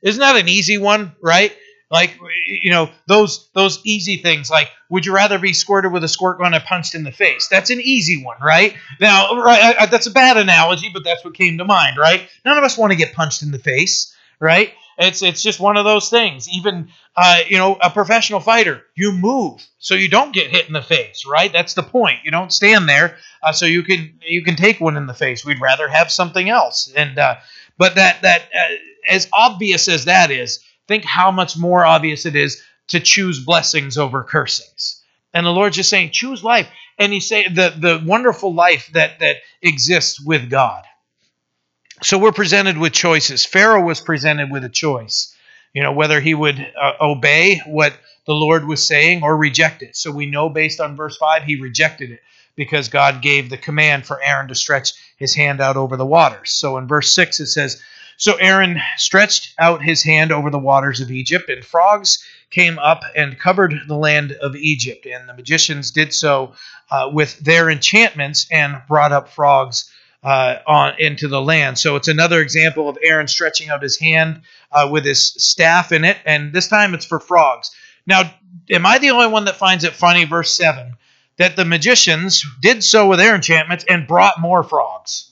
Isn't 0.00 0.20
that 0.20 0.36
an 0.36 0.48
easy 0.48 0.78
one, 0.78 1.14
right? 1.20 1.52
Like 1.90 2.18
you 2.46 2.70
know 2.70 2.90
those 3.06 3.48
those 3.52 3.80
easy 3.84 4.16
things. 4.16 4.50
Like, 4.50 4.70
would 4.90 5.06
you 5.06 5.14
rather 5.14 5.38
be 5.38 5.52
squirted 5.52 5.92
with 5.92 6.02
a 6.02 6.08
squirt 6.08 6.38
gun 6.38 6.54
or 6.54 6.60
punched 6.60 6.96
in 6.96 7.04
the 7.04 7.12
face? 7.12 7.46
That's 7.48 7.70
an 7.70 7.80
easy 7.80 8.24
one, 8.24 8.38
right? 8.42 8.74
Now, 9.00 9.40
right, 9.40 9.62
I, 9.62 9.82
I, 9.82 9.86
that's 9.86 10.08
a 10.08 10.10
bad 10.10 10.36
analogy, 10.36 10.90
but 10.92 11.04
that's 11.04 11.24
what 11.24 11.34
came 11.34 11.58
to 11.58 11.64
mind, 11.64 11.96
right? 11.96 12.28
None 12.44 12.58
of 12.58 12.64
us 12.64 12.76
want 12.76 12.90
to 12.92 12.96
get 12.96 13.12
punched 13.12 13.42
in 13.42 13.52
the 13.52 13.58
face, 13.60 14.12
right? 14.40 14.72
It's 14.98 15.22
it's 15.22 15.42
just 15.42 15.60
one 15.60 15.76
of 15.76 15.84
those 15.84 16.08
things. 16.08 16.48
Even 16.48 16.88
uh, 17.16 17.40
you 17.48 17.58
know 17.58 17.76
a 17.82 17.90
professional 17.90 18.40
fighter, 18.40 18.82
you 18.94 19.12
move 19.12 19.66
so 19.78 19.94
you 19.94 20.08
don't 20.08 20.32
get 20.32 20.50
hit 20.50 20.66
in 20.66 20.72
the 20.72 20.82
face, 20.82 21.24
right? 21.26 21.52
That's 21.52 21.74
the 21.74 21.82
point. 21.82 22.20
You 22.24 22.30
don't 22.30 22.52
stand 22.52 22.88
there 22.88 23.18
uh, 23.42 23.52
so 23.52 23.66
you 23.66 23.82
can 23.82 24.18
you 24.26 24.42
can 24.42 24.56
take 24.56 24.80
one 24.80 24.96
in 24.96 25.06
the 25.06 25.14
face. 25.14 25.44
We'd 25.44 25.60
rather 25.60 25.88
have 25.88 26.10
something 26.10 26.48
else. 26.48 26.92
And 26.96 27.18
uh, 27.18 27.36
but 27.76 27.96
that 27.96 28.22
that 28.22 28.42
uh, 28.54 28.74
as 29.08 29.28
obvious 29.32 29.88
as 29.88 30.06
that 30.06 30.30
is, 30.30 30.60
think 30.88 31.04
how 31.04 31.30
much 31.30 31.56
more 31.56 31.84
obvious 31.84 32.24
it 32.26 32.34
is 32.34 32.62
to 32.88 33.00
choose 33.00 33.44
blessings 33.44 33.98
over 33.98 34.22
cursings. 34.22 35.02
And 35.34 35.44
the 35.44 35.50
Lord's 35.50 35.76
just 35.76 35.90
saying, 35.90 36.10
choose 36.12 36.42
life. 36.42 36.68
And 36.98 37.12
He's 37.12 37.28
saying 37.28 37.54
the 37.54 37.74
the 37.76 38.02
wonderful 38.04 38.54
life 38.54 38.90
that 38.94 39.18
that 39.20 39.36
exists 39.60 40.20
with 40.20 40.48
God. 40.48 40.84
So 42.02 42.18
we're 42.18 42.32
presented 42.32 42.76
with 42.76 42.92
choices. 42.92 43.46
Pharaoh 43.46 43.82
was 43.82 44.00
presented 44.00 44.50
with 44.50 44.64
a 44.64 44.68
choice, 44.68 45.34
you 45.72 45.82
know, 45.82 45.92
whether 45.92 46.20
he 46.20 46.34
would 46.34 46.60
uh, 46.60 46.92
obey 47.00 47.62
what 47.66 47.94
the 48.26 48.34
Lord 48.34 48.66
was 48.66 48.86
saying 48.86 49.22
or 49.22 49.36
reject 49.36 49.82
it. 49.82 49.96
So 49.96 50.10
we 50.10 50.26
know 50.26 50.50
based 50.50 50.78
on 50.78 50.96
verse 50.96 51.16
5, 51.16 51.44
he 51.44 51.56
rejected 51.56 52.10
it 52.10 52.20
because 52.54 52.88
God 52.88 53.22
gave 53.22 53.48
the 53.48 53.56
command 53.56 54.04
for 54.04 54.22
Aaron 54.22 54.48
to 54.48 54.54
stretch 54.54 54.92
his 55.16 55.34
hand 55.34 55.60
out 55.60 55.76
over 55.76 55.96
the 55.96 56.04
waters. 56.04 56.50
So 56.50 56.76
in 56.76 56.86
verse 56.86 57.14
6, 57.14 57.40
it 57.40 57.46
says, 57.46 57.80
So 58.18 58.34
Aaron 58.34 58.78
stretched 58.98 59.54
out 59.58 59.82
his 59.82 60.02
hand 60.02 60.32
over 60.32 60.50
the 60.50 60.58
waters 60.58 61.00
of 61.00 61.10
Egypt, 61.10 61.48
and 61.48 61.64
frogs 61.64 62.22
came 62.50 62.78
up 62.78 63.04
and 63.16 63.38
covered 63.38 63.74
the 63.88 63.96
land 63.96 64.32
of 64.32 64.54
Egypt. 64.54 65.06
And 65.06 65.26
the 65.26 65.34
magicians 65.34 65.90
did 65.90 66.12
so 66.12 66.54
uh, 66.90 67.08
with 67.10 67.38
their 67.38 67.70
enchantments 67.70 68.46
and 68.50 68.82
brought 68.86 69.12
up 69.12 69.30
frogs 69.30 69.90
uh, 70.26 70.58
on 70.66 70.94
into 70.98 71.28
the 71.28 71.40
land. 71.40 71.78
So 71.78 71.94
it's 71.94 72.08
another 72.08 72.40
example 72.40 72.88
of 72.88 72.98
Aaron 73.00 73.28
stretching 73.28 73.68
out 73.68 73.80
his 73.80 73.96
hand 73.96 74.42
uh, 74.72 74.88
with 74.90 75.04
his 75.04 75.24
staff 75.24 75.92
in 75.92 76.04
it, 76.04 76.16
and 76.26 76.52
this 76.52 76.66
time 76.66 76.94
it's 76.94 77.06
for 77.06 77.20
frogs. 77.20 77.70
Now, 78.08 78.34
am 78.68 78.84
I 78.84 78.98
the 78.98 79.10
only 79.10 79.28
one 79.28 79.44
that 79.44 79.54
finds 79.54 79.84
it 79.84 79.92
funny, 79.92 80.24
verse 80.24 80.52
seven, 80.52 80.94
that 81.36 81.54
the 81.54 81.64
magicians 81.64 82.44
did 82.60 82.82
so 82.82 83.06
with 83.06 83.20
their 83.20 83.36
enchantments 83.36 83.84
and 83.88 84.08
brought 84.08 84.40
more 84.40 84.64
frogs? 84.64 85.30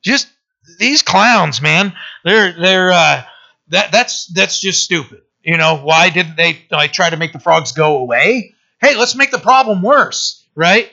Just 0.00 0.26
these 0.78 1.02
clowns, 1.02 1.60
man. 1.60 1.92
They're 2.24 2.54
they're 2.58 2.90
uh, 2.90 3.22
that 3.68 3.92
that's 3.92 4.28
that's 4.28 4.62
just 4.62 4.82
stupid. 4.82 5.20
You 5.42 5.58
know 5.58 5.76
why 5.76 6.08
didn't 6.08 6.36
they 6.36 6.62
like 6.70 6.94
try 6.94 7.10
to 7.10 7.18
make 7.18 7.34
the 7.34 7.38
frogs 7.38 7.72
go 7.72 7.98
away? 7.98 8.54
Hey, 8.80 8.96
let's 8.96 9.14
make 9.14 9.30
the 9.30 9.38
problem 9.38 9.82
worse, 9.82 10.42
right? 10.54 10.90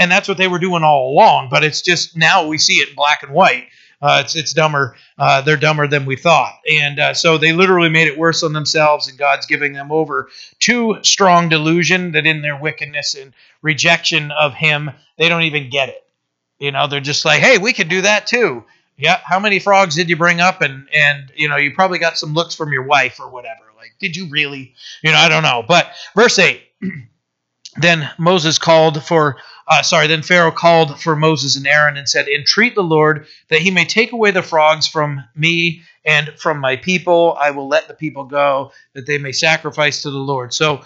And 0.00 0.10
that's 0.10 0.26
what 0.26 0.38
they 0.38 0.48
were 0.48 0.58
doing 0.58 0.82
all 0.82 1.12
along. 1.12 1.48
But 1.50 1.62
it's 1.62 1.82
just 1.82 2.16
now 2.16 2.48
we 2.48 2.58
see 2.58 2.76
it 2.76 2.88
in 2.88 2.94
black 2.96 3.22
and 3.22 3.32
white. 3.32 3.68
Uh, 4.02 4.22
it's 4.24 4.34
it's 4.34 4.54
dumber. 4.54 4.96
Uh, 5.18 5.42
they're 5.42 5.58
dumber 5.58 5.86
than 5.86 6.06
we 6.06 6.16
thought, 6.16 6.58
and 6.72 6.98
uh, 6.98 7.14
so 7.14 7.36
they 7.36 7.52
literally 7.52 7.90
made 7.90 8.08
it 8.08 8.16
worse 8.16 8.42
on 8.42 8.54
themselves. 8.54 9.08
And 9.08 9.18
God's 9.18 9.44
giving 9.44 9.74
them 9.74 9.92
over 9.92 10.30
to 10.60 10.96
strong 11.02 11.50
delusion 11.50 12.12
that 12.12 12.24
in 12.24 12.40
their 12.40 12.58
wickedness 12.58 13.14
and 13.14 13.34
rejection 13.60 14.30
of 14.30 14.54
Him, 14.54 14.90
they 15.18 15.28
don't 15.28 15.42
even 15.42 15.68
get 15.68 15.90
it. 15.90 16.02
You 16.58 16.72
know, 16.72 16.86
they're 16.86 17.00
just 17.00 17.26
like, 17.26 17.40
hey, 17.40 17.58
we 17.58 17.74
can 17.74 17.88
do 17.88 18.00
that 18.00 18.26
too. 18.26 18.64
Yeah, 18.96 19.20
how 19.22 19.38
many 19.38 19.58
frogs 19.58 19.96
did 19.96 20.08
you 20.08 20.16
bring 20.16 20.40
up? 20.40 20.62
And 20.62 20.88
and 20.94 21.30
you 21.36 21.50
know, 21.50 21.58
you 21.58 21.74
probably 21.74 21.98
got 21.98 22.16
some 22.16 22.32
looks 22.32 22.54
from 22.54 22.72
your 22.72 22.84
wife 22.84 23.20
or 23.20 23.28
whatever. 23.28 23.64
Like, 23.76 23.92
did 24.00 24.16
you 24.16 24.30
really? 24.30 24.74
You 25.02 25.12
know, 25.12 25.18
I 25.18 25.28
don't 25.28 25.42
know. 25.42 25.62
But 25.68 25.92
verse 26.16 26.38
eight. 26.38 26.62
then 27.76 28.10
Moses 28.18 28.58
called 28.58 29.02
for 29.04 29.36
uh, 29.70 29.82
sorry, 29.82 30.08
then 30.08 30.22
Pharaoh 30.22 30.50
called 30.50 31.00
for 31.00 31.14
Moses 31.14 31.54
and 31.56 31.66
Aaron 31.66 31.96
and 31.96 32.08
said, 32.08 32.26
Entreat 32.26 32.74
the 32.74 32.82
Lord 32.82 33.26
that 33.48 33.60
he 33.60 33.70
may 33.70 33.84
take 33.84 34.10
away 34.10 34.32
the 34.32 34.42
frogs 34.42 34.88
from 34.88 35.22
me 35.36 35.82
and 36.04 36.30
from 36.36 36.58
my 36.58 36.74
people. 36.74 37.38
I 37.40 37.52
will 37.52 37.68
let 37.68 37.86
the 37.86 37.94
people 37.94 38.24
go, 38.24 38.72
that 38.94 39.06
they 39.06 39.16
may 39.16 39.30
sacrifice 39.30 40.02
to 40.02 40.10
the 40.10 40.18
Lord. 40.18 40.52
So 40.52 40.82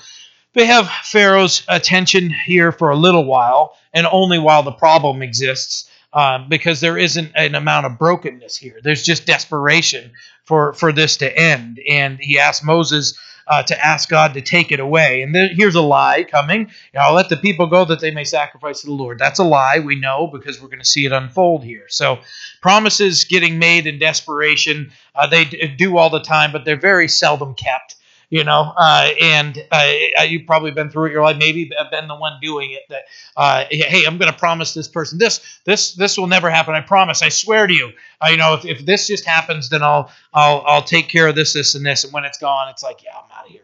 they 0.53 0.67
have 0.67 0.91
Pharaoh's 1.05 1.62
attention 1.67 2.29
here 2.29 2.73
for 2.73 2.91
a 2.91 2.97
little 2.97 3.25
while, 3.25 3.75
and 3.95 4.07
only 4.07 4.38
while 4.38 4.62
the 4.62 4.73
problem 4.73 5.23
exists, 5.23 5.91
um, 6.12 6.49
because 6.50 6.81
there 6.81 6.99
isn't 6.99 7.33
an 7.35 7.55
amount 7.55 7.87
of 7.87 7.99
brokenness 7.99 8.57
here. 8.59 8.81
There's 8.83 9.03
just 9.03 9.26
desperation 9.26 10.12
for, 10.45 10.75
for 10.75 10.93
this 10.93 11.17
to 11.19 11.38
end. 11.38 11.81
And 11.88 12.19
he 12.21 12.38
asked 12.38 12.62
Moses 12.62 13.19
uh, 13.46 13.62
to 13.62 13.84
ask 13.84 14.08
God 14.08 14.34
to 14.34 14.40
take 14.40 14.72
it 14.72 14.80
away. 14.80 15.22
And 15.22 15.34
then, 15.34 15.50
here's 15.54 15.74
a 15.74 15.80
lie 15.80 16.24
coming. 16.24 16.70
You 16.92 17.00
know, 17.00 17.12
let 17.12 17.28
the 17.28 17.36
people 17.36 17.66
go 17.66 17.84
that 17.84 18.00
they 18.00 18.10
may 18.10 18.24
sacrifice 18.24 18.80
to 18.80 18.86
the 18.86 18.92
Lord. 18.92 19.18
That's 19.18 19.38
a 19.38 19.44
lie. 19.44 19.80
We 19.80 19.98
know 19.98 20.26
because 20.26 20.60
we're 20.60 20.68
going 20.68 20.78
to 20.80 20.84
see 20.84 21.04
it 21.04 21.12
unfold 21.12 21.64
here. 21.64 21.84
So 21.88 22.20
promises 22.60 23.24
getting 23.24 23.58
made 23.58 23.86
in 23.86 23.98
desperation, 23.98 24.92
uh, 25.14 25.26
they 25.26 25.44
do 25.44 25.96
all 25.96 26.10
the 26.10 26.22
time, 26.22 26.52
but 26.52 26.64
they're 26.64 26.76
very 26.76 27.08
seldom 27.08 27.54
kept 27.54 27.96
you 28.31 28.45
know, 28.45 28.73
uh, 28.76 29.11
and 29.21 29.64
uh, 29.71 30.23
you've 30.26 30.47
probably 30.47 30.71
been 30.71 30.90
through 30.90 31.07
it. 31.07 31.12
Your 31.12 31.23
life, 31.23 31.37
maybe 31.38 31.71
been 31.90 32.09
the 32.09 32.16
one 32.16 32.38
doing 32.40 32.73
it. 32.73 32.83
That, 32.88 33.04
uh, 33.37 33.64
hey, 33.71 34.04
I'm 34.07 34.19
going 34.19 34.33
to 34.33 34.38
promise 34.38 34.75
this 34.75 34.88
person 34.88 35.19
this, 35.19 35.61
this, 35.64 35.95
this 35.95 36.19
will 36.19 36.26
never 36.26 36.50
happen. 36.50 36.75
I 36.75 36.81
promise. 36.81 37.23
I 37.23 37.28
swear 37.28 37.66
to 37.66 37.75
you. 37.75 37.93
Uh, 38.21 38.28
you 38.31 38.37
know, 38.37 38.54
if, 38.54 38.64
if 38.64 38.87
this 38.87 39.07
just 39.07 39.25
happens, 39.25 39.69
then 39.69 39.83
I'll, 39.83 40.11
I'll, 40.33 40.62
I'll 40.66 40.83
take 40.83 41.09
care 41.09 41.28
of 41.28 41.35
this, 41.35 41.52
this, 41.52 41.75
and 41.75 41.85
this. 41.85 42.04
And 42.04 42.12
when 42.12 42.25
it's 42.25 42.38
gone, 42.38 42.69
it's 42.69 42.83
like, 42.83 43.02
yeah, 43.04 43.16
I'm 43.16 43.31
out 43.37 43.47
of 43.47 43.50
here. 43.50 43.61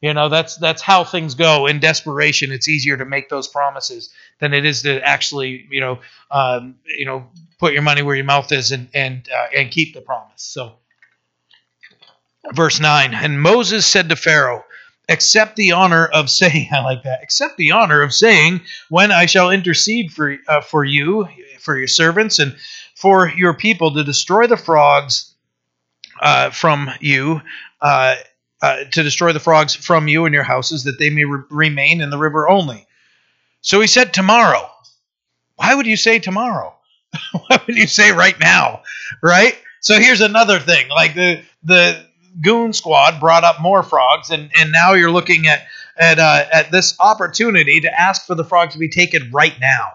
You 0.00 0.12
know, 0.12 0.28
that's 0.28 0.56
that's 0.58 0.82
how 0.82 1.02
things 1.02 1.34
go. 1.34 1.66
In 1.66 1.80
desperation, 1.80 2.52
it's 2.52 2.68
easier 2.68 2.96
to 2.98 3.06
make 3.06 3.30
those 3.30 3.48
promises 3.48 4.12
than 4.38 4.52
it 4.52 4.66
is 4.66 4.82
to 4.82 5.00
actually, 5.02 5.66
you 5.70 5.80
know, 5.80 6.00
um, 6.30 6.74
you 6.84 7.06
know, 7.06 7.26
put 7.58 7.72
your 7.72 7.80
money 7.80 8.02
where 8.02 8.14
your 8.14 8.26
mouth 8.26 8.52
is 8.52 8.70
and 8.70 8.90
and 8.92 9.26
uh, 9.34 9.46
and 9.56 9.70
keep 9.70 9.94
the 9.94 10.02
promise. 10.02 10.42
So. 10.42 10.74
Verse 12.52 12.80
9 12.80 13.14
And 13.14 13.40
Moses 13.40 13.86
said 13.86 14.08
to 14.08 14.16
Pharaoh, 14.16 14.64
Accept 15.08 15.56
the 15.56 15.72
honor 15.72 16.06
of 16.06 16.30
saying, 16.30 16.68
I 16.72 16.80
like 16.82 17.02
that, 17.04 17.22
accept 17.22 17.56
the 17.56 17.72
honor 17.72 18.02
of 18.02 18.12
saying, 18.12 18.60
When 18.88 19.12
I 19.12 19.26
shall 19.26 19.50
intercede 19.50 20.12
for, 20.12 20.36
uh, 20.48 20.60
for 20.60 20.84
you, 20.84 21.28
for 21.60 21.78
your 21.78 21.88
servants, 21.88 22.38
and 22.38 22.56
for 22.94 23.28
your 23.28 23.54
people 23.54 23.94
to 23.94 24.04
destroy 24.04 24.46
the 24.46 24.56
frogs 24.56 25.34
uh, 26.20 26.50
from 26.50 26.90
you, 27.00 27.40
uh, 27.80 28.16
uh 28.62 28.84
to 28.92 29.02
destroy 29.02 29.32
the 29.32 29.40
frogs 29.40 29.74
from 29.74 30.08
you 30.08 30.24
and 30.24 30.34
your 30.34 30.44
houses, 30.44 30.84
that 30.84 30.98
they 30.98 31.10
may 31.10 31.24
re- 31.24 31.42
remain 31.50 32.00
in 32.00 32.10
the 32.10 32.18
river 32.18 32.48
only. 32.48 32.86
So 33.60 33.80
he 33.80 33.86
said, 33.86 34.14
Tomorrow. 34.14 34.70
Why 35.56 35.74
would 35.74 35.86
you 35.86 35.96
say 35.96 36.18
tomorrow? 36.18 36.74
Why 37.32 37.60
would 37.66 37.76
you 37.76 37.86
say 37.86 38.10
right 38.12 38.38
now? 38.40 38.82
Right? 39.22 39.56
So 39.80 39.98
here's 39.98 40.20
another 40.20 40.58
thing. 40.58 40.88
Like 40.88 41.14
the 41.14 41.42
the 41.62 42.06
goon 42.40 42.72
squad 42.72 43.20
brought 43.20 43.44
up 43.44 43.60
more 43.60 43.82
frogs, 43.82 44.30
and, 44.30 44.50
and 44.58 44.72
now 44.72 44.92
you're 44.92 45.10
looking 45.10 45.46
at 45.46 45.66
at 45.96 46.18
uh, 46.18 46.44
at 46.52 46.70
this 46.70 46.96
opportunity 46.98 47.80
to 47.80 48.00
ask 48.00 48.26
for 48.26 48.34
the 48.34 48.44
frog 48.44 48.70
to 48.70 48.78
be 48.78 48.88
taken 48.88 49.30
right 49.32 49.54
now. 49.60 49.92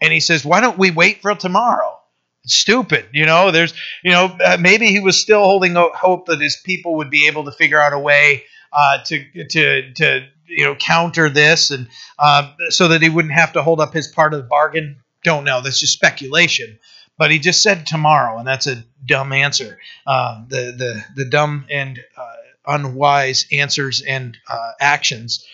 And 0.00 0.12
he 0.12 0.20
says, 0.20 0.44
"Why 0.44 0.60
don't 0.60 0.78
we 0.78 0.90
wait 0.90 1.22
for 1.22 1.34
tomorrow?" 1.34 1.98
It's 2.44 2.54
stupid, 2.54 3.06
you 3.12 3.24
know. 3.24 3.50
There's, 3.50 3.72
you 4.02 4.10
know, 4.10 4.36
uh, 4.44 4.56
maybe 4.60 4.88
he 4.88 5.00
was 5.00 5.20
still 5.20 5.42
holding 5.44 5.74
hope 5.76 6.26
that 6.26 6.40
his 6.40 6.56
people 6.56 6.96
would 6.96 7.10
be 7.10 7.28
able 7.28 7.44
to 7.44 7.52
figure 7.52 7.80
out 7.80 7.92
a 7.92 7.98
way 7.98 8.44
uh, 8.72 8.98
to 9.06 9.46
to 9.48 9.92
to 9.94 10.26
you 10.46 10.64
know 10.64 10.74
counter 10.74 11.28
this, 11.28 11.70
and 11.70 11.88
uh, 12.18 12.52
so 12.68 12.88
that 12.88 13.00
he 13.02 13.08
wouldn't 13.08 13.34
have 13.34 13.52
to 13.52 13.62
hold 13.62 13.80
up 13.80 13.92
his 13.92 14.08
part 14.08 14.34
of 14.34 14.40
the 14.40 14.48
bargain. 14.48 14.96
Don't 15.24 15.44
know. 15.44 15.60
That's 15.60 15.78
just 15.78 15.92
speculation 15.92 16.78
but 17.22 17.30
he 17.30 17.38
just 17.38 17.62
said 17.62 17.86
tomorrow, 17.86 18.36
and 18.38 18.48
that's 18.48 18.66
a 18.66 18.82
dumb 19.06 19.32
answer. 19.32 19.78
Uh, 20.04 20.42
the 20.48 20.74
the 20.76 21.04
the 21.14 21.24
dumb 21.24 21.64
and 21.70 22.00
uh, 22.16 22.32
unwise 22.66 23.46
answers 23.52 24.02
and 24.02 24.36
uh, 24.48 24.72
actions 24.80 25.46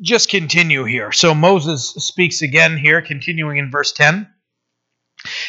just 0.00 0.28
continue 0.28 0.84
here. 0.84 1.10
So 1.10 1.34
Moses 1.34 1.88
speaks 1.88 2.40
again 2.40 2.78
here, 2.78 3.02
continuing 3.02 3.58
in 3.58 3.68
verse 3.68 3.90
ten. 3.90 4.28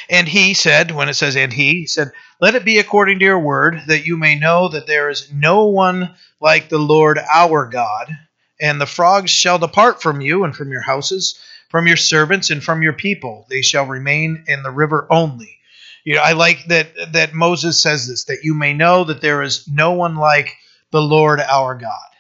And 0.09 0.27
he 0.27 0.55
said, 0.55 0.89
when 0.89 1.07
it 1.07 1.13
says, 1.13 1.35
and 1.35 1.53
he, 1.53 1.81
he 1.81 1.85
said, 1.85 2.13
Let 2.41 2.55
it 2.55 2.65
be 2.65 2.79
according 2.79 3.19
to 3.19 3.25
your 3.25 3.39
word, 3.39 3.79
that 3.85 4.07
you 4.07 4.17
may 4.17 4.33
know 4.33 4.69
that 4.69 4.87
there 4.87 5.11
is 5.11 5.31
no 5.31 5.67
one 5.67 6.15
like 6.41 6.69
the 6.69 6.79
Lord 6.79 7.19
our 7.31 7.67
God, 7.67 8.07
and 8.59 8.81
the 8.81 8.87
frogs 8.87 9.29
shall 9.29 9.59
depart 9.59 10.01
from 10.01 10.19
you 10.19 10.45
and 10.45 10.55
from 10.55 10.71
your 10.71 10.81
houses 10.81 11.37
from 11.73 11.87
your 11.87 11.97
servants 11.97 12.51
and 12.51 12.63
from 12.63 12.83
your 12.83 12.93
people. 12.93 13.47
They 13.49 13.63
shall 13.63 13.87
remain 13.87 14.43
in 14.47 14.61
the 14.61 14.69
river 14.69 15.07
only. 15.09 15.57
You 16.03 16.13
know, 16.13 16.21
I 16.21 16.33
like 16.33 16.67
that 16.67 17.13
that 17.13 17.33
Moses 17.33 17.81
says 17.81 18.07
this 18.07 18.25
that 18.25 18.43
you 18.43 18.53
may 18.53 18.73
know 18.73 19.05
that 19.05 19.21
there 19.21 19.41
is 19.41 19.67
no 19.67 19.93
one 19.93 20.15
like 20.15 20.55
the 20.91 21.01
Lord 21.01 21.39
our 21.39 21.73
God. 21.73 22.11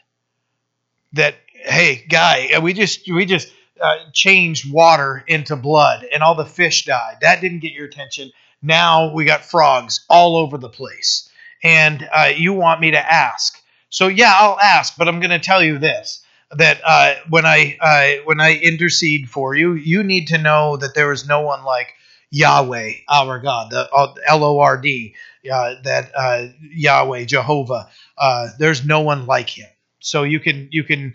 That 1.13 1.35
hey, 1.53 2.03
guy, 2.09 2.57
we 2.63 2.73
just 2.73 3.01
we 3.07 3.27
just 3.27 3.53
uh, 3.79 3.97
changed 4.11 4.73
water 4.73 5.23
into 5.27 5.55
blood 5.55 6.03
and 6.11 6.23
all 6.23 6.33
the 6.33 6.45
fish 6.47 6.85
died. 6.85 7.17
That 7.21 7.39
didn't 7.39 7.59
get 7.59 7.73
your 7.73 7.85
attention. 7.85 8.31
Now 8.63 9.13
we 9.13 9.23
got 9.23 9.45
frogs 9.45 10.03
all 10.09 10.35
over 10.35 10.57
the 10.57 10.67
place, 10.67 11.29
and 11.63 12.09
uh, 12.11 12.31
you 12.35 12.53
want 12.53 12.81
me 12.81 12.89
to 12.89 13.13
ask. 13.13 13.61
So 13.91 14.07
yeah, 14.07 14.33
I'll 14.35 14.59
ask, 14.59 14.97
but 14.97 15.07
I'm 15.07 15.19
going 15.19 15.29
to 15.29 15.37
tell 15.37 15.63
you 15.63 15.77
this 15.77 16.22
that 16.57 16.81
uh, 16.85 17.15
when 17.29 17.45
I 17.45 17.77
uh, 17.79 18.23
when 18.25 18.39
I 18.39 18.55
intercede 18.55 19.29
for 19.29 19.55
you, 19.55 19.73
you 19.73 20.03
need 20.03 20.27
to 20.27 20.37
know 20.37 20.77
that 20.77 20.95
there 20.95 21.11
is 21.11 21.27
no 21.27 21.41
one 21.41 21.63
like 21.63 21.93
Yahweh, 22.31 22.91
our 23.09 23.39
God, 23.39 23.71
the 23.71 23.89
uh, 23.91 24.13
L 24.27 24.43
O 24.43 24.59
R 24.59 24.77
D, 24.77 25.15
uh, 25.51 25.75
that 25.83 26.11
uh, 26.15 26.47
Yahweh, 26.61 27.25
Jehovah. 27.25 27.89
Uh, 28.17 28.49
there's 28.59 28.85
no 28.85 29.01
one 29.01 29.25
like 29.25 29.49
Him. 29.49 29.69
So 29.99 30.23
you 30.23 30.39
can 30.39 30.67
you 30.71 30.83
can 30.83 31.13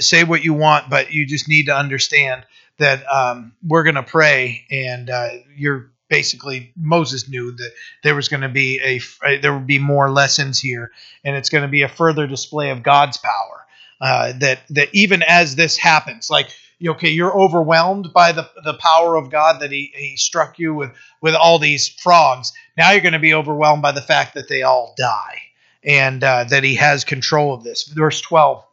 say 0.00 0.24
what 0.24 0.44
you 0.44 0.54
want, 0.54 0.90
but 0.90 1.12
you 1.12 1.26
just 1.26 1.48
need 1.48 1.66
to 1.66 1.76
understand 1.76 2.44
that 2.78 3.02
um, 3.10 3.52
we're 3.66 3.82
going 3.82 3.94
to 3.94 4.02
pray, 4.02 4.66
and 4.70 5.10
you're 5.56 5.90
basically 6.08 6.72
Moses 6.76 7.28
knew 7.28 7.52
that 7.52 7.70
there 8.02 8.14
was 8.14 8.28
going 8.28 8.42
to 8.42 8.48
be 8.48 8.80
a 9.24 9.38
there 9.38 9.54
would 9.54 9.66
be 9.66 9.78
more 9.78 10.10
lessons 10.10 10.60
here, 10.60 10.90
and 11.24 11.34
it's 11.34 11.48
going 11.48 11.62
to 11.62 11.68
be 11.68 11.82
a 11.82 11.88
further 11.88 12.26
display 12.26 12.70
of 12.70 12.82
God's 12.82 13.16
power 13.16 13.60
uh, 14.00 14.32
that 14.38 14.60
that 14.70 14.88
even 14.92 15.22
as 15.22 15.56
this 15.56 15.76
happens, 15.76 16.30
like 16.30 16.50
okay, 16.84 17.10
you're 17.10 17.38
overwhelmed 17.38 18.12
by 18.14 18.32
the 18.32 18.48
the 18.64 18.74
power 18.74 19.16
of 19.16 19.30
God 19.30 19.60
that 19.60 19.70
He 19.70 19.92
He 19.94 20.16
struck 20.16 20.58
you 20.58 20.74
with 20.74 20.90
with 21.20 21.34
all 21.34 21.58
these 21.58 21.88
frogs. 21.88 22.52
Now 22.76 22.92
you're 22.92 23.02
going 23.02 23.12
to 23.12 23.18
be 23.18 23.34
overwhelmed 23.34 23.82
by 23.82 23.92
the 23.92 24.02
fact 24.02 24.34
that 24.34 24.48
they 24.48 24.62
all 24.62 24.94
die 24.96 25.40
and 25.84 26.22
uh, 26.24 26.44
that 26.44 26.64
He 26.64 26.76
has 26.76 27.04
control 27.04 27.54
of 27.54 27.64
this. 27.64 27.84
Verse 27.84 28.20
twelve 28.20 28.64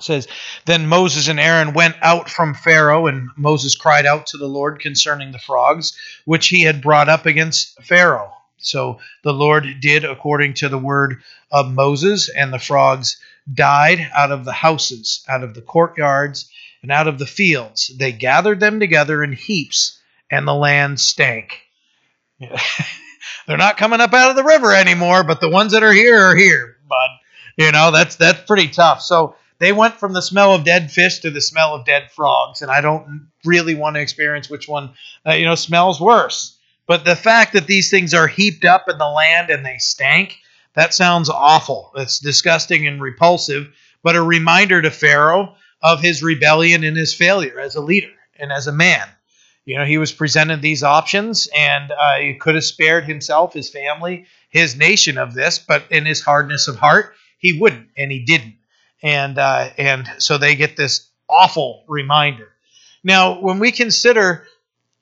says, 0.00 0.28
Then 0.64 0.86
Moses 0.86 1.28
and 1.28 1.40
Aaron 1.40 1.72
went 1.72 1.96
out 2.02 2.28
from 2.28 2.54
Pharaoh, 2.54 3.06
and 3.06 3.28
Moses 3.36 3.74
cried 3.74 4.06
out 4.06 4.26
to 4.28 4.36
the 4.36 4.46
Lord 4.46 4.80
concerning 4.80 5.32
the 5.32 5.38
frogs, 5.38 5.96
which 6.24 6.48
he 6.48 6.62
had 6.62 6.82
brought 6.82 7.08
up 7.08 7.26
against 7.26 7.82
Pharaoh. 7.82 8.32
So 8.58 9.00
the 9.22 9.32
Lord 9.32 9.66
did 9.80 10.04
according 10.04 10.54
to 10.54 10.68
the 10.68 10.78
word 10.78 11.22
of 11.50 11.70
Moses, 11.70 12.28
and 12.28 12.52
the 12.52 12.58
frogs 12.58 13.18
died 13.52 14.10
out 14.14 14.32
of 14.32 14.44
the 14.44 14.52
houses, 14.52 15.24
out 15.28 15.42
of 15.42 15.54
the 15.54 15.62
courtyards, 15.62 16.50
and 16.82 16.90
out 16.90 17.08
of 17.08 17.18
the 17.18 17.26
fields. 17.26 17.90
They 17.96 18.12
gathered 18.12 18.60
them 18.60 18.80
together 18.80 19.22
in 19.22 19.32
heaps, 19.32 20.00
and 20.30 20.46
the 20.46 20.54
land 20.54 21.00
stank. 21.00 21.60
They're 23.46 23.56
not 23.56 23.76
coming 23.76 24.00
up 24.00 24.12
out 24.12 24.30
of 24.30 24.36
the 24.36 24.44
river 24.44 24.72
anymore, 24.72 25.24
but 25.24 25.40
the 25.40 25.48
ones 25.48 25.72
that 25.72 25.82
are 25.82 25.92
here 25.92 26.18
are 26.18 26.36
here, 26.36 26.76
bud. 26.88 27.10
You 27.56 27.72
know, 27.72 27.90
that's 27.90 28.16
that's 28.16 28.42
pretty 28.42 28.68
tough. 28.68 29.00
So 29.00 29.36
they 29.58 29.72
went 29.72 29.94
from 29.94 30.12
the 30.12 30.20
smell 30.20 30.54
of 30.54 30.64
dead 30.64 30.90
fish 30.90 31.20
to 31.20 31.30
the 31.30 31.40
smell 31.40 31.74
of 31.74 31.86
dead 31.86 32.10
frogs, 32.10 32.60
and 32.62 32.70
I 32.70 32.80
don't 32.80 33.28
really 33.44 33.74
want 33.74 33.96
to 33.96 34.00
experience 34.00 34.50
which 34.50 34.68
one 34.68 34.90
uh, 35.26 35.32
you 35.32 35.46
know 35.46 35.54
smells 35.54 36.00
worse. 36.00 36.58
But 36.86 37.04
the 37.04 37.16
fact 37.16 37.54
that 37.54 37.66
these 37.66 37.90
things 37.90 38.14
are 38.14 38.28
heaped 38.28 38.64
up 38.64 38.88
in 38.88 38.98
the 38.98 39.08
land 39.08 39.50
and 39.50 39.64
they 39.64 39.78
stank, 39.78 40.38
that 40.76 40.94
sounds 40.94 41.28
awful. 41.28 41.90
It's 41.96 42.18
disgusting 42.18 42.86
and 42.86 43.00
repulsive, 43.00 43.74
but 44.02 44.14
a 44.14 44.22
reminder 44.22 44.80
to 44.80 44.90
Pharaoh 44.90 45.56
of 45.82 46.00
his 46.00 46.22
rebellion 46.22 46.84
and 46.84 46.96
his 46.96 47.14
failure 47.14 47.58
as 47.58 47.74
a 47.74 47.80
leader 47.80 48.12
and 48.38 48.52
as 48.52 48.66
a 48.66 48.72
man. 48.72 49.08
You 49.64 49.78
know, 49.78 49.84
he 49.84 49.98
was 49.98 50.12
presented 50.12 50.62
these 50.62 50.84
options 50.84 51.48
and 51.56 51.90
uh, 51.90 52.18
he 52.18 52.34
could 52.34 52.54
have 52.54 52.64
spared 52.64 53.04
himself, 53.04 53.54
his 53.54 53.70
family, 53.70 54.26
his 54.48 54.76
nation 54.76 55.18
of 55.18 55.34
this, 55.34 55.58
but 55.58 55.84
in 55.90 56.06
his 56.06 56.20
hardness 56.20 56.68
of 56.68 56.76
heart, 56.76 57.14
he 57.38 57.58
wouldn't, 57.58 57.88
and 57.96 58.12
he 58.12 58.20
didn't. 58.20 58.56
And 59.02 59.38
uh, 59.38 59.70
and 59.76 60.08
so 60.18 60.38
they 60.38 60.56
get 60.56 60.76
this 60.76 61.10
awful 61.28 61.84
reminder. 61.88 62.48
Now, 63.02 63.40
when 63.40 63.58
we 63.58 63.72
consider 63.72 64.46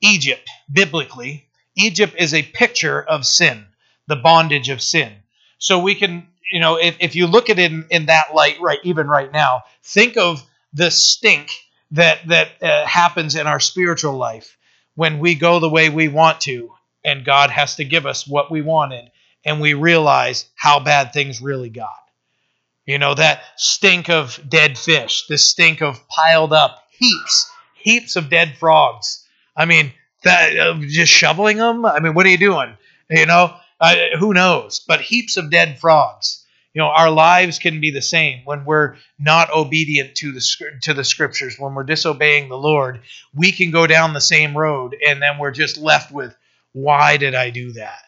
Egypt 0.00 0.48
biblically, 0.72 1.48
Egypt 1.76 2.14
is 2.18 2.32
a 2.32 2.42
picture 2.42 3.02
of 3.02 3.26
sin, 3.26 3.66
the 4.06 4.16
bondage 4.16 4.68
of 4.68 4.80
sin. 4.80 5.12
So 5.58 5.78
we 5.78 5.94
can, 5.94 6.26
you 6.50 6.60
know, 6.60 6.76
if, 6.76 6.96
if 7.00 7.16
you 7.16 7.26
look 7.26 7.50
at 7.50 7.58
it 7.58 7.72
in, 7.72 7.86
in 7.90 8.06
that 8.06 8.34
light, 8.34 8.60
right, 8.60 8.78
even 8.84 9.06
right 9.08 9.32
now, 9.32 9.62
think 9.82 10.16
of 10.16 10.42
the 10.72 10.90
stink 10.90 11.50
that 11.92 12.26
that 12.28 12.48
uh, 12.62 12.84
happens 12.86 13.36
in 13.36 13.46
our 13.46 13.60
spiritual 13.60 14.14
life 14.14 14.56
when 14.94 15.18
we 15.18 15.34
go 15.34 15.60
the 15.60 15.68
way 15.68 15.88
we 15.88 16.08
want 16.08 16.40
to, 16.42 16.72
and 17.04 17.24
God 17.24 17.50
has 17.50 17.76
to 17.76 17.84
give 17.84 18.06
us 18.06 18.26
what 18.26 18.50
we 18.50 18.62
wanted, 18.62 19.10
and 19.44 19.60
we 19.60 19.74
realize 19.74 20.46
how 20.54 20.80
bad 20.80 21.12
things 21.12 21.40
really 21.40 21.70
got. 21.70 21.94
You 22.86 22.98
know, 22.98 23.14
that 23.14 23.42
stink 23.56 24.10
of 24.10 24.38
dead 24.48 24.76
fish, 24.76 25.26
the 25.28 25.38
stink 25.38 25.82
of 25.82 26.06
piled 26.08 26.52
up 26.52 26.84
heaps, 26.90 27.50
heaps 27.74 28.16
of 28.16 28.28
dead 28.28 28.56
frogs. 28.58 29.24
I 29.56 29.64
mean, 29.64 29.92
that 30.22 30.58
uh, 30.58 30.78
just 30.80 31.12
shoveling 31.12 31.58
them. 31.58 31.86
I 31.86 32.00
mean, 32.00 32.14
what 32.14 32.26
are 32.26 32.30
you 32.30 32.38
doing? 32.38 32.76
You 33.08 33.26
know, 33.26 33.54
uh, 33.80 33.96
who 34.18 34.34
knows? 34.34 34.80
But 34.80 35.00
heaps 35.00 35.36
of 35.36 35.50
dead 35.50 35.78
frogs. 35.78 36.44
You 36.74 36.80
know, 36.80 36.88
our 36.88 37.10
lives 37.10 37.60
can 37.60 37.80
be 37.80 37.92
the 37.92 38.02
same 38.02 38.40
when 38.44 38.64
we're 38.64 38.96
not 39.18 39.52
obedient 39.52 40.16
to 40.16 40.32
the 40.32 40.44
to 40.82 40.92
the 40.92 41.04
scriptures, 41.04 41.56
when 41.56 41.74
we're 41.74 41.84
disobeying 41.84 42.48
the 42.48 42.58
Lord. 42.58 43.02
We 43.32 43.52
can 43.52 43.70
go 43.70 43.86
down 43.86 44.12
the 44.12 44.20
same 44.20 44.56
road, 44.56 44.96
and 45.06 45.22
then 45.22 45.38
we're 45.38 45.52
just 45.52 45.78
left 45.78 46.10
with, 46.10 46.34
"Why 46.72 47.16
did 47.16 47.36
I 47.36 47.50
do 47.50 47.72
that?" 47.72 48.00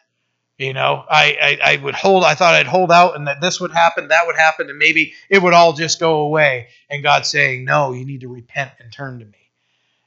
You 0.59 0.73
know, 0.73 1.05
I, 1.09 1.59
I, 1.63 1.73
I 1.73 1.77
would 1.77 1.95
hold. 1.95 2.25
I 2.25 2.35
thought 2.35 2.55
I'd 2.55 2.67
hold 2.67 2.91
out, 2.91 3.15
and 3.15 3.29
that 3.29 3.41
this 3.41 3.61
would 3.61 3.73
happen, 3.73 4.09
that 4.09 4.27
would 4.27 4.37
happen, 4.37 4.69
and 4.69 4.79
maybe 4.79 5.13
it 5.29 5.43
would 5.43 5.53
all 5.53 5.75
just 5.75 6.01
go 6.01 6.21
away. 6.21 6.69
And 6.91 7.05
God 7.05 7.25
saying, 7.25 7.65
"No, 7.65 7.93
you 7.93 8.05
need 8.05 8.23
to 8.23 8.29
repent 8.29 8.73
and 8.81 8.93
turn 8.93 9.21
to 9.21 9.25
me." 9.27 9.51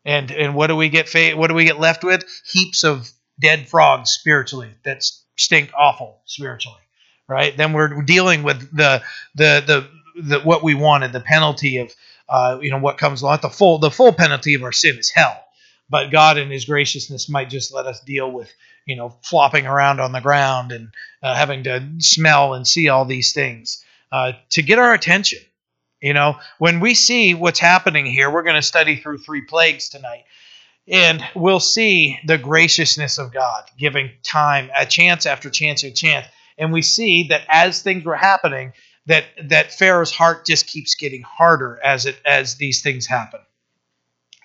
And 0.03 0.31
and 0.31 0.53
what 0.53 0.67
do 0.67 0.75
we 0.75 0.89
get? 0.89 1.13
What 1.37 1.47
do 1.47 1.53
we 1.53 1.65
get 1.65 1.79
left 1.79 2.03
with? 2.03 2.25
Heaps 2.45 2.83
of 2.83 3.09
dead 3.39 3.69
frogs 3.69 4.11
spiritually 4.11 4.71
that 4.83 5.03
stink 5.39 5.71
awful 5.77 6.21
spiritually, 6.25 6.81
right? 7.27 7.55
Then 7.55 7.73
we're 7.73 8.01
dealing 8.01 8.43
with 8.43 8.59
the 8.75 9.01
the 9.35 9.87
the, 10.15 10.21
the 10.21 10.39
what 10.41 10.63
we 10.63 10.75
wanted, 10.75 11.13
the 11.13 11.19
penalty 11.19 11.77
of 11.77 11.91
uh, 12.27 12.59
you 12.61 12.71
know 12.71 12.79
what 12.79 12.97
comes 12.97 13.21
along. 13.21 13.39
The 13.41 13.49
full 13.49 13.79
the 13.79 13.91
full 13.91 14.13
penalty 14.13 14.53
of 14.53 14.63
our 14.63 14.71
sin 14.71 14.97
is 14.97 15.09
hell, 15.09 15.43
but 15.89 16.11
God 16.11 16.37
in 16.37 16.49
His 16.49 16.65
graciousness 16.65 17.29
might 17.29 17.49
just 17.49 17.73
let 17.73 17.85
us 17.85 18.01
deal 18.01 18.31
with 18.31 18.51
you 18.89 18.95
know, 18.95 19.15
flopping 19.21 19.67
around 19.67 19.99
on 19.99 20.13
the 20.13 20.19
ground 20.19 20.71
and 20.71 20.89
uh, 21.21 21.35
having 21.35 21.63
to 21.65 21.87
smell 21.99 22.55
and 22.55 22.67
see 22.67 22.89
all 22.89 23.05
these 23.05 23.33
things 23.33 23.85
uh, 24.11 24.31
to 24.49 24.63
get 24.63 24.79
our 24.79 24.95
attention. 24.95 25.37
You 26.01 26.13
know, 26.13 26.37
when 26.57 26.79
we 26.79 26.95
see 26.95 27.35
what's 27.35 27.59
happening 27.59 28.07
here, 28.07 28.31
we're 28.31 28.41
going 28.41 28.55
to 28.55 28.63
study 28.63 28.95
through 28.95 29.19
three 29.19 29.41
plagues 29.41 29.89
tonight. 29.89 30.23
And 30.89 31.23
we'll 31.35 31.59
see 31.59 32.19
the 32.25 32.37
graciousness 32.37 33.19
of 33.19 33.31
God 33.31 33.65
giving 33.77 34.11
time, 34.23 34.71
a 34.75 34.85
chance 34.85 35.25
after 35.25 35.49
chance 35.49 35.83
after 35.83 35.95
chance. 35.95 36.25
And 36.57 36.73
we 36.73 36.81
see 36.81 37.27
that 37.29 37.43
as 37.47 37.81
things 37.81 38.03
were 38.03 38.15
happening, 38.15 38.73
that 39.05 39.25
that 39.45 39.73
Pharaoh's 39.73 40.11
heart 40.11 40.45
just 40.45 40.67
keeps 40.67 40.95
getting 40.95 41.21
harder 41.21 41.79
as 41.83 42.05
it 42.05 42.17
as 42.25 42.55
these 42.55 42.81
things 42.81 43.05
happen. 43.05 43.39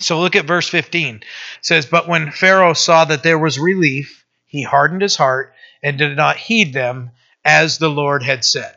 So 0.00 0.20
look 0.20 0.36
at 0.36 0.46
verse 0.46 0.68
15. 0.68 1.16
It 1.16 1.24
says, 1.60 1.86
But 1.86 2.08
when 2.08 2.30
Pharaoh 2.30 2.74
saw 2.74 3.04
that 3.04 3.22
there 3.22 3.38
was 3.38 3.58
relief, 3.58 4.24
he 4.46 4.62
hardened 4.62 5.02
his 5.02 5.16
heart 5.16 5.54
and 5.82 5.98
did 5.98 6.16
not 6.16 6.36
heed 6.36 6.72
them 6.72 7.10
as 7.44 7.78
the 7.78 7.90
Lord 7.90 8.22
had 8.22 8.44
said. 8.44 8.74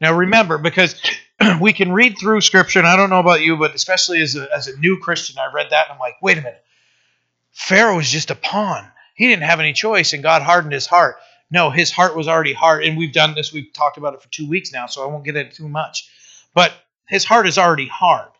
Now 0.00 0.12
remember, 0.12 0.58
because 0.58 1.00
we 1.60 1.72
can 1.72 1.92
read 1.92 2.18
through 2.18 2.40
scripture, 2.40 2.78
and 2.78 2.88
I 2.88 2.96
don't 2.96 3.10
know 3.10 3.20
about 3.20 3.42
you, 3.42 3.56
but 3.56 3.74
especially 3.74 4.20
as 4.22 4.36
a, 4.36 4.48
as 4.54 4.68
a 4.68 4.78
new 4.78 4.98
Christian, 4.98 5.38
I 5.38 5.52
read 5.52 5.70
that 5.70 5.86
and 5.86 5.94
I'm 5.94 5.98
like, 5.98 6.20
wait 6.20 6.38
a 6.38 6.42
minute. 6.42 6.62
Pharaoh 7.56 7.96
was 7.96 8.10
just 8.10 8.30
a 8.30 8.34
pawn. 8.34 8.86
He 9.14 9.26
didn't 9.26 9.44
have 9.44 9.60
any 9.60 9.72
choice, 9.72 10.12
and 10.12 10.22
God 10.22 10.42
hardened 10.42 10.72
his 10.72 10.86
heart. 10.86 11.16
No, 11.50 11.70
his 11.70 11.90
heart 11.90 12.16
was 12.16 12.28
already 12.28 12.52
hard, 12.52 12.84
and 12.84 12.96
we've 12.96 13.12
done 13.12 13.34
this. 13.34 13.52
We've 13.52 13.72
talked 13.72 13.98
about 13.98 14.14
it 14.14 14.22
for 14.22 14.28
two 14.30 14.48
weeks 14.48 14.72
now, 14.72 14.86
so 14.86 15.02
I 15.02 15.06
won't 15.06 15.24
get 15.24 15.36
into 15.36 15.56
too 15.56 15.68
much. 15.68 16.08
But 16.54 16.72
his 17.08 17.24
heart 17.24 17.46
is 17.46 17.58
already 17.58 17.86
hard, 17.86 18.30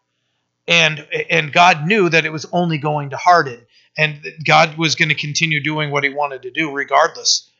and 0.68 1.06
and 1.30 1.52
God 1.52 1.86
knew 1.86 2.08
that 2.08 2.24
it 2.24 2.32
was 2.32 2.46
only 2.52 2.78
going 2.78 3.10
to 3.10 3.16
harden 3.16 3.66
and 3.96 4.20
God 4.44 4.76
was 4.76 4.94
going 4.94 5.08
to 5.08 5.14
continue 5.14 5.62
doing 5.62 5.90
what 5.90 6.04
He 6.04 6.10
wanted 6.10 6.42
to 6.42 6.50
do, 6.50 6.70
regardless 6.70 7.50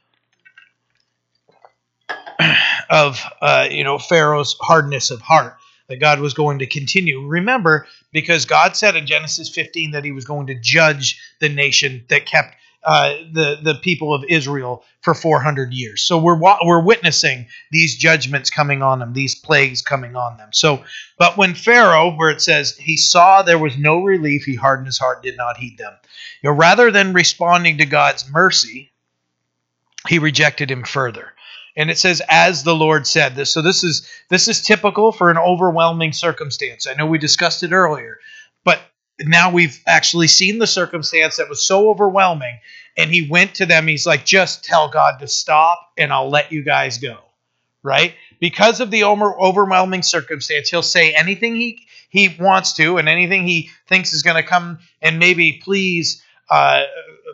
of 2.91 3.23
uh, 3.41 3.69
you 3.71 3.85
know 3.85 3.99
Pharaoh's 3.99 4.57
hardness 4.61 5.11
of 5.11 5.21
heart. 5.21 5.57
That 5.89 6.01
God 6.01 6.19
was 6.19 6.35
going 6.35 6.59
to 6.59 6.67
continue. 6.67 7.25
Remember, 7.25 7.87
because 8.17 8.47
God 8.47 8.75
said 8.75 8.97
in 8.97 9.07
Genesis 9.07 9.51
15 9.51 9.91
that 9.91 10.03
He 10.03 10.11
was 10.11 10.25
going 10.25 10.47
to 10.47 10.59
judge 10.59 11.21
the 11.39 11.51
nation 11.51 12.03
that 12.09 12.25
kept 12.25 12.57
uh, 12.83 13.15
the 13.31 13.59
the 13.63 13.75
people 13.75 14.15
of 14.15 14.25
Israel 14.27 14.83
for 15.03 15.13
400 15.13 15.75
years. 15.75 16.03
So 16.03 16.17
we're 16.17 16.41
we're 16.65 16.83
witnessing 16.83 17.47
these 17.71 17.99
judgments 17.99 18.49
coming 18.49 18.81
on 18.81 19.01
them, 19.01 19.13
these 19.13 19.35
plagues 19.35 19.83
coming 19.83 20.17
on 20.17 20.39
them. 20.39 20.49
So, 20.55 20.83
but 21.19 21.37
when 21.37 21.55
Pharaoh, 21.55 22.17
where 22.17 22.31
it 22.31 22.41
says 22.41 22.75
he 22.79 22.97
saw 22.97 23.43
there 23.43 23.59
was 23.59 23.77
no 23.77 24.03
relief, 24.03 24.45
he 24.45 24.55
hardened 24.55 24.87
his 24.87 24.99
heart, 24.99 25.23
did 25.23 25.37
not 25.37 25.59
heed 25.59 25.77
them. 25.77 25.93
You 26.43 26.51
know, 26.51 26.57
rather 26.57 26.91
than 26.91 27.13
responding 27.13 27.77
to 27.79 27.87
God's 27.87 28.31
mercy, 28.31 28.93
he 30.09 30.19
rejected 30.19 30.71
him 30.71 30.85
further. 30.85 31.35
And 31.77 31.91
it 31.91 31.99
says, 31.99 32.23
as 32.29 32.63
the 32.63 32.75
Lord 32.75 33.07
said 33.07 33.35
this. 33.35 33.53
So 33.53 33.61
this 33.61 33.85
is 33.85 34.09
this 34.31 34.49
is 34.49 34.63
typical 34.63 35.13
for 35.13 35.31
an 35.31 35.39
overwhelming 35.39 36.13
circumstance. 36.13 36.87
I 36.87 36.95
know 36.95 37.07
we 37.07 37.19
discussed 37.19 37.63
it 37.63 37.73
earlier, 37.73 38.19
but 38.65 38.81
now 39.21 39.51
we've 39.51 39.81
actually 39.87 40.29
seen 40.29 40.59
the 40.59 40.67
circumstance 40.67 41.37
that 41.37 41.49
was 41.49 41.67
so 41.67 41.91
overwhelming 41.91 42.59
and 42.97 43.11
he 43.11 43.29
went 43.29 43.55
to 43.55 43.67
them 43.67 43.87
he's 43.87 44.07
like 44.07 44.25
just 44.25 44.65
tell 44.65 44.89
god 44.89 45.19
to 45.19 45.29
stop 45.29 45.93
and 45.97 46.13
i'll 46.13 46.29
let 46.29 46.53
you 46.53 46.63
guys 46.63 46.99
go 46.99 47.19
right 47.83 48.15
because 48.41 48.81
of 48.81 48.91
the 48.91 49.05
overwhelming 49.05 50.03
circumstance 50.03 50.69
he'll 50.69 50.83
say 50.83 51.15
anything 51.15 51.57
he 51.57 51.87
he 52.09 52.35
wants 52.39 52.75
to 52.75 52.99
and 52.99 53.09
anything 53.09 53.47
he 53.47 53.71
thinks 53.87 54.13
is 54.13 54.23
going 54.23 54.37
to 54.37 54.43
come 54.43 54.79
and 55.01 55.19
maybe 55.19 55.61
please 55.65 56.23
uh, 56.51 56.83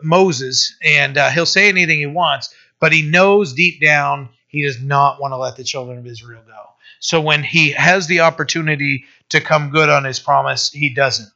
moses 0.02 0.76
and 0.82 1.18
uh, 1.18 1.30
he'll 1.30 1.46
say 1.46 1.68
anything 1.68 1.98
he 1.98 2.06
wants 2.06 2.54
but 2.82 2.92
he 2.92 3.08
knows 3.08 3.52
deep 3.52 3.80
down 3.80 4.28
he 4.48 4.62
does 4.62 4.82
not 4.82 5.20
want 5.20 5.30
to 5.32 5.36
let 5.36 5.56
the 5.56 5.62
children 5.62 5.98
of 5.98 6.06
israel 6.06 6.42
go. 6.44 6.64
So 6.98 7.20
when 7.20 7.44
he 7.44 7.70
has 7.70 8.08
the 8.08 8.20
opportunity 8.20 9.04
to 9.28 9.40
come 9.40 9.70
good 9.70 9.88
on 9.88 10.02
his 10.04 10.18
promise 10.18 10.70
he 10.72 10.92
doesn't. 10.92 11.30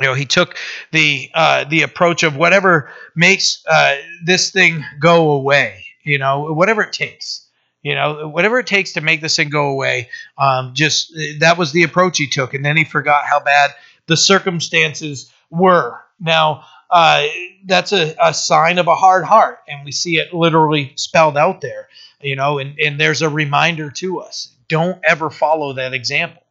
You 0.00 0.06
know 0.06 0.14
he 0.14 0.24
took 0.24 0.56
the 0.92 1.30
uh, 1.34 1.64
the 1.64 1.82
approach 1.82 2.22
of 2.22 2.36
whatever 2.36 2.90
makes 3.14 3.62
uh, 3.70 3.96
this 4.24 4.50
thing 4.50 4.82
go 4.98 5.32
away 5.32 5.84
you 6.02 6.18
know 6.18 6.52
whatever 6.52 6.82
it 6.82 6.92
takes 6.92 7.46
you 7.82 7.94
know 7.94 8.28
whatever 8.28 8.58
it 8.58 8.66
takes 8.66 8.92
to 8.94 9.00
make 9.00 9.20
this 9.20 9.36
thing 9.36 9.50
go 9.50 9.68
away 9.68 10.08
um, 10.38 10.72
just 10.74 11.14
that 11.40 11.58
was 11.58 11.72
the 11.72 11.82
approach 11.82 12.18
he 12.18 12.26
took. 12.26 12.54
And 12.54 12.64
then 12.64 12.76
he 12.76 12.84
forgot 12.84 13.24
how 13.24 13.40
bad 13.40 13.70
the 14.06 14.16
circumstances 14.16 15.30
were. 15.50 16.00
Now 16.18 16.64
uh, 16.90 17.26
that's 17.66 17.92
a, 17.92 18.14
a 18.22 18.32
sign 18.32 18.78
of 18.78 18.86
a 18.86 18.94
hard 18.94 19.24
heart 19.24 19.60
and 19.68 19.84
we 19.84 19.92
see 19.92 20.16
it 20.16 20.32
literally 20.32 20.92
spelled 20.96 21.36
out 21.36 21.60
there 21.60 21.88
you 22.20 22.36
know 22.36 22.58
and, 22.58 22.78
and 22.78 23.00
there's 23.00 23.22
a 23.22 23.28
reminder 23.28 23.90
to 23.90 24.20
us 24.20 24.54
don't 24.68 25.00
ever 25.06 25.30
follow 25.30 25.74
that 25.74 25.94
example 25.94 26.42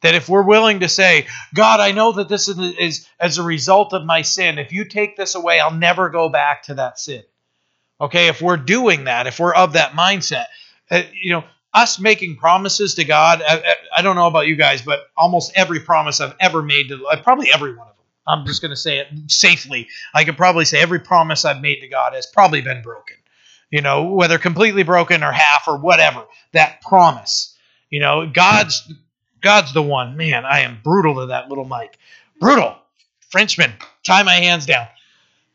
that 0.00 0.14
if 0.14 0.28
we're 0.28 0.42
willing 0.42 0.80
to 0.80 0.88
say, 0.88 1.26
God, 1.54 1.80
I 1.80 1.92
know 1.92 2.12
that 2.12 2.28
this 2.28 2.48
is, 2.48 2.58
is, 2.78 3.08
as 3.18 3.38
a 3.38 3.42
result 3.42 3.92
of 3.92 4.04
my 4.04 4.22
sin. 4.22 4.58
If 4.58 4.72
you 4.72 4.84
take 4.84 5.16
this 5.16 5.34
away, 5.34 5.60
I'll 5.60 5.72
never 5.72 6.08
go 6.08 6.28
back 6.28 6.64
to 6.64 6.74
that 6.74 6.98
sin. 6.98 7.22
Okay, 8.00 8.28
if 8.28 8.40
we're 8.40 8.56
doing 8.56 9.04
that, 9.04 9.26
if 9.26 9.40
we're 9.40 9.54
of 9.54 9.72
that 9.72 9.92
mindset, 9.92 10.46
uh, 10.90 11.02
you 11.12 11.32
know, 11.32 11.44
us 11.74 11.98
making 11.98 12.36
promises 12.36 12.94
to 12.94 13.04
God, 13.04 13.42
I, 13.46 13.74
I, 13.96 14.02
don't 14.02 14.16
know 14.16 14.28
about 14.28 14.46
you 14.46 14.56
guys, 14.56 14.82
but 14.82 15.00
almost 15.16 15.52
every 15.54 15.80
promise 15.80 16.20
I've 16.20 16.34
ever 16.40 16.62
made 16.62 16.88
to, 16.88 17.06
uh, 17.06 17.20
probably 17.22 17.52
every 17.52 17.76
one 17.76 17.88
of 17.88 17.97
I'm 18.28 18.46
just 18.46 18.60
going 18.60 18.70
to 18.70 18.76
say 18.76 18.98
it 18.98 19.08
safely. 19.28 19.88
I 20.14 20.24
could 20.24 20.36
probably 20.36 20.64
say 20.64 20.80
every 20.80 21.00
promise 21.00 21.44
I've 21.44 21.62
made 21.62 21.80
to 21.80 21.88
God 21.88 22.12
has 22.14 22.26
probably 22.26 22.60
been 22.60 22.82
broken. 22.82 23.16
You 23.70 23.82
know, 23.82 24.04
whether 24.04 24.38
completely 24.38 24.82
broken 24.82 25.22
or 25.22 25.32
half 25.32 25.68
or 25.68 25.78
whatever, 25.78 26.24
that 26.52 26.80
promise. 26.80 27.56
You 27.90 28.00
know, 28.00 28.26
God's 28.26 28.92
God's 29.40 29.72
the 29.72 29.82
one. 29.82 30.16
Man, 30.16 30.44
I 30.44 30.60
am 30.60 30.78
brutal 30.82 31.16
to 31.16 31.26
that 31.26 31.48
little 31.48 31.64
Mike. 31.64 31.98
Brutal. 32.40 32.76
Frenchman, 33.30 33.72
tie 34.04 34.22
my 34.22 34.34
hands 34.34 34.66
down. 34.66 34.88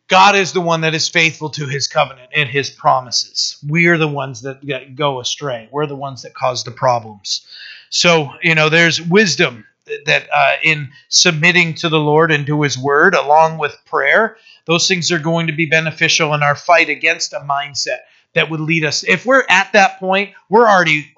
God 0.07 0.36
is 0.36 0.53
the 0.53 0.62
one 0.62 0.81
that 0.81 0.93
is 0.93 1.09
faithful 1.09 1.49
to 1.51 1.65
his 1.65 1.88
covenant 1.88 2.29
and 2.36 2.47
his 2.47 2.69
promises. 2.69 3.57
We 3.67 3.88
are 3.88 3.97
the 3.97 4.07
ones 4.07 4.41
that 4.41 4.95
go 4.95 5.19
astray. 5.19 5.69
We're 5.71 5.88
the 5.88 5.95
ones 5.95 6.21
that 6.21 6.36
cause 6.36 6.63
the 6.63 6.71
problems. 6.71 7.47
So, 7.89 8.29
you 8.43 8.53
know, 8.53 8.69
there's 8.69 9.01
wisdom 9.01 9.65
that 10.05 10.27
uh, 10.31 10.55
in 10.63 10.89
submitting 11.09 11.75
to 11.75 11.89
the 11.89 11.99
Lord 11.99 12.31
and 12.31 12.45
to 12.47 12.61
his 12.61 12.77
word, 12.77 13.15
along 13.15 13.57
with 13.57 13.75
prayer, 13.85 14.37
those 14.65 14.87
things 14.87 15.11
are 15.11 15.19
going 15.19 15.47
to 15.47 15.53
be 15.53 15.65
beneficial 15.65 16.33
in 16.33 16.43
our 16.43 16.55
fight 16.55 16.89
against 16.89 17.33
a 17.33 17.39
mindset 17.39 17.99
that 18.33 18.49
would 18.49 18.61
lead 18.61 18.85
us. 18.85 19.03
If 19.03 19.25
we're 19.25 19.45
at 19.49 19.73
that 19.73 19.99
point, 19.99 20.31
we're 20.49 20.67
already 20.67 21.13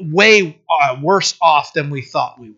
way 0.00 0.60
uh, 0.82 0.96
worse 1.02 1.36
off 1.40 1.72
than 1.74 1.90
we 1.90 2.02
thought 2.02 2.40
we 2.40 2.50
were. 2.50 2.56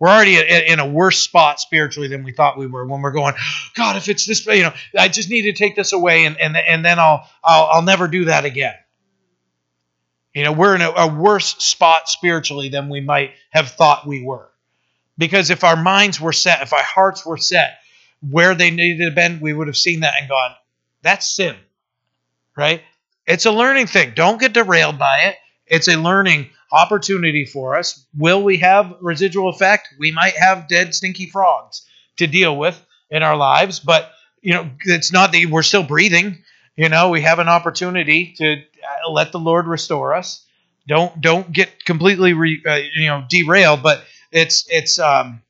We're 0.00 0.10
already 0.10 0.36
in 0.36 0.78
a 0.78 0.86
worse 0.86 1.18
spot 1.18 1.58
spiritually 1.58 2.08
than 2.08 2.22
we 2.22 2.32
thought 2.32 2.56
we 2.56 2.68
were 2.68 2.86
when 2.86 3.02
we're 3.02 3.10
going, 3.10 3.34
God, 3.74 3.96
if 3.96 4.08
it's 4.08 4.26
this, 4.26 4.46
you 4.46 4.62
know, 4.62 4.72
I 4.96 5.08
just 5.08 5.28
need 5.28 5.42
to 5.42 5.52
take 5.52 5.74
this 5.74 5.92
away 5.92 6.24
and, 6.24 6.38
and, 6.40 6.56
and 6.56 6.84
then 6.84 7.00
I'll, 7.00 7.28
I'll, 7.42 7.64
I'll 7.64 7.82
never 7.82 8.06
do 8.06 8.26
that 8.26 8.44
again. 8.44 8.74
You 10.34 10.44
know, 10.44 10.52
we're 10.52 10.76
in 10.76 10.82
a, 10.82 10.90
a 10.90 11.12
worse 11.12 11.56
spot 11.56 12.08
spiritually 12.08 12.68
than 12.68 12.88
we 12.88 13.00
might 13.00 13.32
have 13.50 13.70
thought 13.70 14.06
we 14.06 14.22
were. 14.22 14.47
Because 15.18 15.50
if 15.50 15.64
our 15.64 15.76
minds 15.76 16.20
were 16.20 16.32
set, 16.32 16.62
if 16.62 16.72
our 16.72 16.82
hearts 16.82 17.26
were 17.26 17.36
set 17.36 17.78
where 18.20 18.54
they 18.54 18.70
needed 18.70 19.04
to 19.04 19.10
bend, 19.10 19.40
we 19.40 19.52
would 19.52 19.66
have 19.66 19.76
seen 19.76 20.00
that 20.00 20.14
and 20.18 20.28
gone, 20.28 20.54
that's 21.02 21.28
sin, 21.28 21.56
right? 22.56 22.82
It's 23.26 23.46
a 23.46 23.52
learning 23.52 23.88
thing. 23.88 24.12
Don't 24.14 24.40
get 24.40 24.54
derailed 24.54 24.98
by 24.98 25.22
it. 25.24 25.36
It's 25.66 25.88
a 25.88 25.96
learning 25.96 26.48
opportunity 26.72 27.44
for 27.44 27.76
us. 27.76 28.04
Will 28.16 28.42
we 28.42 28.58
have 28.58 28.96
residual 29.00 29.48
effect? 29.48 29.88
We 29.98 30.12
might 30.12 30.36
have 30.36 30.68
dead, 30.68 30.94
stinky 30.94 31.26
frogs 31.26 31.86
to 32.16 32.26
deal 32.26 32.56
with 32.56 32.80
in 33.10 33.22
our 33.22 33.36
lives, 33.36 33.80
but 33.80 34.12
you 34.40 34.54
know, 34.54 34.70
it's 34.84 35.12
not 35.12 35.32
that 35.32 35.46
we're 35.50 35.62
still 35.62 35.82
breathing. 35.82 36.42
You 36.76 36.88
know, 36.88 37.10
we 37.10 37.22
have 37.22 37.38
an 37.38 37.48
opportunity 37.48 38.34
to 38.38 38.54
uh, 38.54 39.10
let 39.10 39.32
the 39.32 39.38
Lord 39.38 39.66
restore 39.66 40.14
us. 40.14 40.44
Don't 40.86 41.20
don't 41.20 41.52
get 41.52 41.84
completely 41.84 42.32
re, 42.32 42.62
uh, 42.66 42.78
you 42.94 43.08
know 43.08 43.24
derailed, 43.28 43.82
but 43.82 44.04
it's 44.30 44.66
it's 44.68 44.98
um 44.98 45.42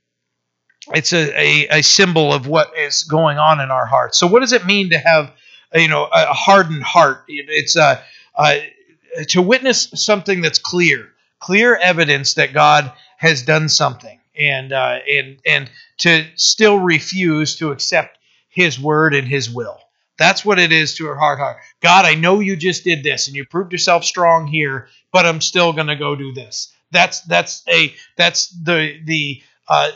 it's 0.95 1.13
a, 1.13 1.39
a, 1.39 1.79
a 1.79 1.83
symbol 1.83 2.33
of 2.33 2.47
what 2.47 2.77
is 2.77 3.03
going 3.03 3.39
on 3.39 3.61
in 3.61 3.71
our 3.71 3.87
hearts. 3.87 4.17
So 4.19 4.27
what 4.27 4.41
does 4.41 4.53
it 4.53 4.67
mean 4.67 4.91
to 4.91 4.99
have 4.99 5.33
you 5.75 5.89
know 5.89 6.09
a 6.13 6.33
hardened 6.33 6.83
heart? 6.83 7.25
It's 7.29 7.77
uh, 7.77 8.01
uh 8.35 8.57
to 9.29 9.43
witness 9.43 9.89
something 9.95 10.41
that's 10.41 10.59
clear, 10.59 11.09
clear 11.41 11.77
evidence 11.77 12.35
that 12.35 12.53
God 12.53 12.93
has 13.17 13.43
done 13.43 13.69
something, 13.69 14.19
and 14.39 14.73
uh, 14.73 14.99
and 15.11 15.39
and 15.47 15.71
to 15.99 16.25
still 16.37 16.79
refuse 16.79 17.57
to 17.57 17.73
accept 17.73 18.19
His 18.49 18.79
word 18.79 19.15
and 19.15 19.27
His 19.27 19.51
will. 19.51 19.79
That's 20.19 20.45
what 20.45 20.59
it 20.59 20.73
is 20.73 20.95
to 20.97 21.09
a 21.09 21.15
hard 21.17 21.39
heart. 21.39 21.59
God, 21.81 22.05
I 22.05 22.15
know 22.15 22.41
you 22.41 22.57
just 22.57 22.83
did 22.83 23.05
this 23.05 23.29
and 23.29 23.37
you 23.37 23.45
proved 23.45 23.71
yourself 23.73 24.05
strong 24.05 24.49
here, 24.49 24.89
but 25.13 25.27
I'm 25.27 25.41
still 25.41 25.73
going 25.73 25.87
to 25.87 25.97
go 25.97 26.17
do 26.17 26.33
this. 26.33 26.73
That's 26.91 27.21
that's 27.23 27.63
a 27.69 27.95
that's 28.17 28.49
the 28.49 29.01
the 29.05 29.43
uh, 29.69 29.91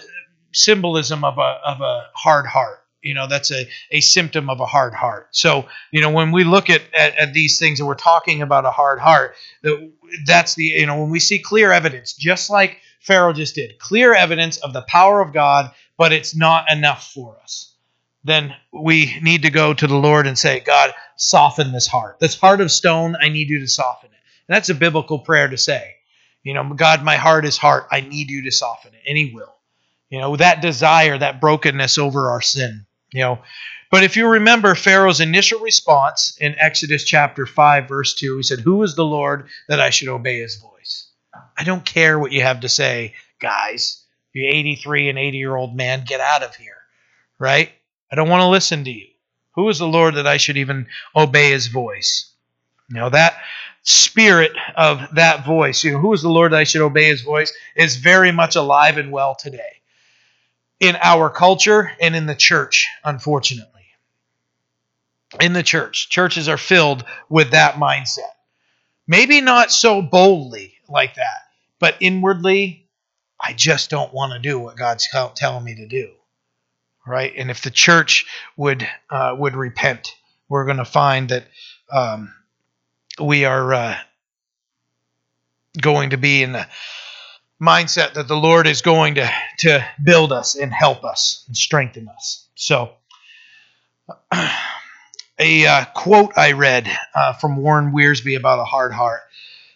symbolism 0.52 1.24
of 1.24 1.38
a 1.38 1.60
of 1.66 1.80
a 1.80 2.06
hard 2.14 2.46
heart. 2.46 2.78
You 3.02 3.14
know, 3.14 3.26
that's 3.26 3.50
a, 3.50 3.68
a 3.90 4.00
symptom 4.00 4.48
of 4.48 4.60
a 4.60 4.66
hard 4.66 4.94
heart. 4.94 5.28
So, 5.32 5.66
you 5.90 6.00
know, 6.00 6.10
when 6.10 6.30
we 6.30 6.44
look 6.44 6.70
at, 6.70 6.82
at, 6.94 7.16
at 7.16 7.32
these 7.32 7.58
things 7.58 7.80
and 7.80 7.88
we're 7.88 7.94
talking 7.96 8.42
about 8.42 8.64
a 8.64 8.70
hard 8.70 9.00
heart, 9.00 9.34
that, 9.62 9.90
that's 10.24 10.54
the, 10.54 10.62
you 10.62 10.86
know, 10.86 11.00
when 11.00 11.10
we 11.10 11.18
see 11.18 11.40
clear 11.40 11.72
evidence, 11.72 12.12
just 12.12 12.48
like 12.48 12.78
Pharaoh 13.00 13.32
just 13.32 13.56
did, 13.56 13.76
clear 13.80 14.14
evidence 14.14 14.58
of 14.58 14.72
the 14.72 14.82
power 14.82 15.20
of 15.20 15.32
God, 15.32 15.72
but 15.96 16.12
it's 16.12 16.36
not 16.36 16.70
enough 16.70 17.10
for 17.12 17.36
us, 17.42 17.74
then 18.22 18.54
we 18.72 19.18
need 19.20 19.42
to 19.42 19.50
go 19.50 19.74
to 19.74 19.86
the 19.88 19.96
Lord 19.96 20.28
and 20.28 20.38
say, 20.38 20.60
God, 20.60 20.92
soften 21.16 21.72
this 21.72 21.88
heart. 21.88 22.20
This 22.20 22.38
heart 22.38 22.60
of 22.60 22.70
stone, 22.70 23.16
I 23.20 23.30
need 23.30 23.48
you 23.48 23.58
to 23.58 23.66
soften 23.66 24.10
it. 24.10 24.20
And 24.46 24.54
that's 24.54 24.68
a 24.68 24.76
biblical 24.76 25.18
prayer 25.18 25.48
to 25.48 25.58
say. 25.58 25.96
You 26.42 26.54
know, 26.54 26.74
God, 26.74 27.04
my 27.04 27.16
heart 27.16 27.44
is 27.44 27.56
hard. 27.56 27.84
I 27.90 28.00
need 28.00 28.30
you 28.30 28.42
to 28.42 28.50
soften 28.50 28.94
it. 28.94 29.02
And 29.08 29.16
He 29.16 29.32
will. 29.34 29.54
You 30.10 30.20
know, 30.20 30.36
that 30.36 30.60
desire, 30.60 31.16
that 31.16 31.40
brokenness 31.40 31.98
over 31.98 32.30
our 32.30 32.42
sin. 32.42 32.84
You 33.12 33.20
know, 33.20 33.38
but 33.92 34.04
if 34.04 34.16
you 34.16 34.26
remember 34.26 34.74
Pharaoh's 34.74 35.20
initial 35.20 35.60
response 35.60 36.36
in 36.40 36.54
Exodus 36.58 37.04
chapter 37.04 37.44
5, 37.44 37.88
verse 37.88 38.14
2, 38.14 38.38
he 38.38 38.42
said, 38.42 38.60
Who 38.60 38.82
is 38.82 38.94
the 38.94 39.04
Lord 39.04 39.48
that 39.68 39.80
I 39.80 39.90
should 39.90 40.08
obey 40.08 40.40
his 40.40 40.56
voice? 40.56 41.08
I 41.58 41.64
don't 41.64 41.84
care 41.84 42.18
what 42.18 42.32
you 42.32 42.40
have 42.40 42.60
to 42.60 42.70
say, 42.70 43.14
guys. 43.38 44.02
You 44.32 44.48
83 44.48 45.10
and 45.10 45.18
80 45.18 45.36
year 45.36 45.54
old 45.54 45.76
man, 45.76 46.04
get 46.06 46.20
out 46.20 46.42
of 46.42 46.56
here. 46.56 46.78
Right? 47.38 47.70
I 48.10 48.16
don't 48.16 48.30
want 48.30 48.40
to 48.40 48.48
listen 48.48 48.84
to 48.84 48.90
you. 48.90 49.08
Who 49.56 49.68
is 49.68 49.78
the 49.78 49.86
Lord 49.86 50.14
that 50.14 50.26
I 50.26 50.38
should 50.38 50.56
even 50.56 50.86
obey 51.14 51.50
his 51.50 51.66
voice? 51.66 52.32
You 52.88 52.96
know, 52.96 53.10
that 53.10 53.36
spirit 53.82 54.52
of 54.76 55.14
that 55.14 55.44
voice, 55.44 55.82
you 55.84 55.92
know, 55.92 55.98
who 55.98 56.12
is 56.12 56.22
the 56.22 56.28
Lord 56.28 56.52
that 56.52 56.60
I 56.60 56.64
should 56.64 56.82
obey 56.82 57.06
his 57.06 57.22
voice, 57.22 57.52
is 57.74 57.96
very 57.96 58.32
much 58.32 58.56
alive 58.56 58.98
and 58.98 59.10
well 59.12 59.34
today 59.34 59.82
in 60.82 60.96
our 61.00 61.30
culture 61.30 61.92
and 62.00 62.16
in 62.16 62.26
the 62.26 62.34
church, 62.34 62.88
unfortunately. 63.04 63.68
In 65.40 65.52
the 65.52 65.62
church, 65.62 66.10
churches 66.10 66.48
are 66.48 66.58
filled 66.58 67.04
with 67.28 67.52
that 67.52 67.76
mindset. 67.76 68.32
Maybe 69.06 69.40
not 69.40 69.72
so 69.72 70.02
boldly 70.02 70.74
like 70.88 71.14
that, 71.14 71.42
but 71.78 71.96
inwardly, 72.00 72.88
I 73.40 73.52
just 73.52 73.90
don't 73.90 74.12
want 74.12 74.32
to 74.32 74.38
do 74.38 74.58
what 74.58 74.76
God's 74.76 75.08
telling 75.34 75.64
me 75.64 75.76
to 75.76 75.86
do. 75.86 76.10
Right? 77.06 77.32
And 77.36 77.50
if 77.50 77.62
the 77.62 77.70
church 77.70 78.26
would 78.56 78.86
uh, 79.10 79.34
would 79.36 79.56
repent, 79.56 80.14
we're 80.48 80.64
going 80.64 80.76
to 80.76 80.84
find 80.84 81.28
that 81.30 81.46
um, 81.90 82.32
we 83.20 83.44
are 83.44 83.72
uh, 83.74 83.96
going 85.80 86.10
to 86.10 86.16
be 86.16 86.42
in 86.42 86.52
the 86.52 86.66
mindset 87.60 88.14
that 88.14 88.28
the 88.28 88.36
Lord 88.36 88.66
is 88.66 88.82
going 88.82 89.16
to, 89.16 89.30
to 89.58 89.84
build 90.02 90.32
us 90.32 90.54
and 90.54 90.72
help 90.72 91.04
us 91.04 91.44
and 91.46 91.56
strengthen 91.56 92.08
us. 92.08 92.46
So, 92.54 92.92
a 95.38 95.66
uh, 95.66 95.84
quote 95.94 96.36
I 96.36 96.52
read 96.52 96.90
uh, 97.14 97.34
from 97.34 97.56
Warren 97.56 97.92
Wiersbe 97.92 98.36
about 98.36 98.58
a 98.58 98.64
hard 98.64 98.92
heart 98.92 99.22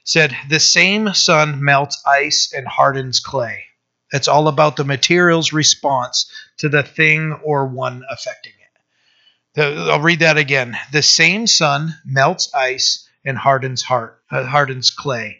said, 0.04 0.36
The 0.48 0.60
same 0.60 1.12
sun 1.14 1.62
melts 1.62 2.02
ice 2.06 2.52
and 2.52 2.66
hardens 2.66 3.20
clay. 3.20 3.64
It's 4.12 4.28
all 4.28 4.48
about 4.48 4.76
the 4.76 4.84
material's 4.84 5.52
response 5.52 6.30
to 6.58 6.68
the 6.68 6.82
thing 6.82 7.32
or 7.44 7.66
one 7.66 8.04
affecting 8.08 8.52
it. 8.52 9.60
I'll 9.60 10.00
read 10.00 10.20
that 10.20 10.38
again. 10.38 10.78
The 10.92 11.02
same 11.02 11.46
sun 11.46 11.96
melts 12.04 12.54
ice 12.54 13.05
and 13.26 13.36
hardens 13.36 13.82
heart, 13.82 14.22
uh, 14.30 14.44
hardens 14.44 14.90
clay. 14.90 15.38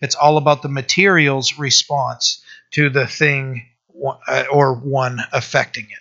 It's 0.00 0.14
all 0.14 0.36
about 0.36 0.62
the 0.62 0.68
material's 0.68 1.58
response 1.58 2.42
to 2.72 2.90
the 2.90 3.06
thing 3.06 3.66
uh, 4.28 4.44
or 4.52 4.74
one 4.74 5.20
affecting 5.32 5.84
it. 5.84 5.98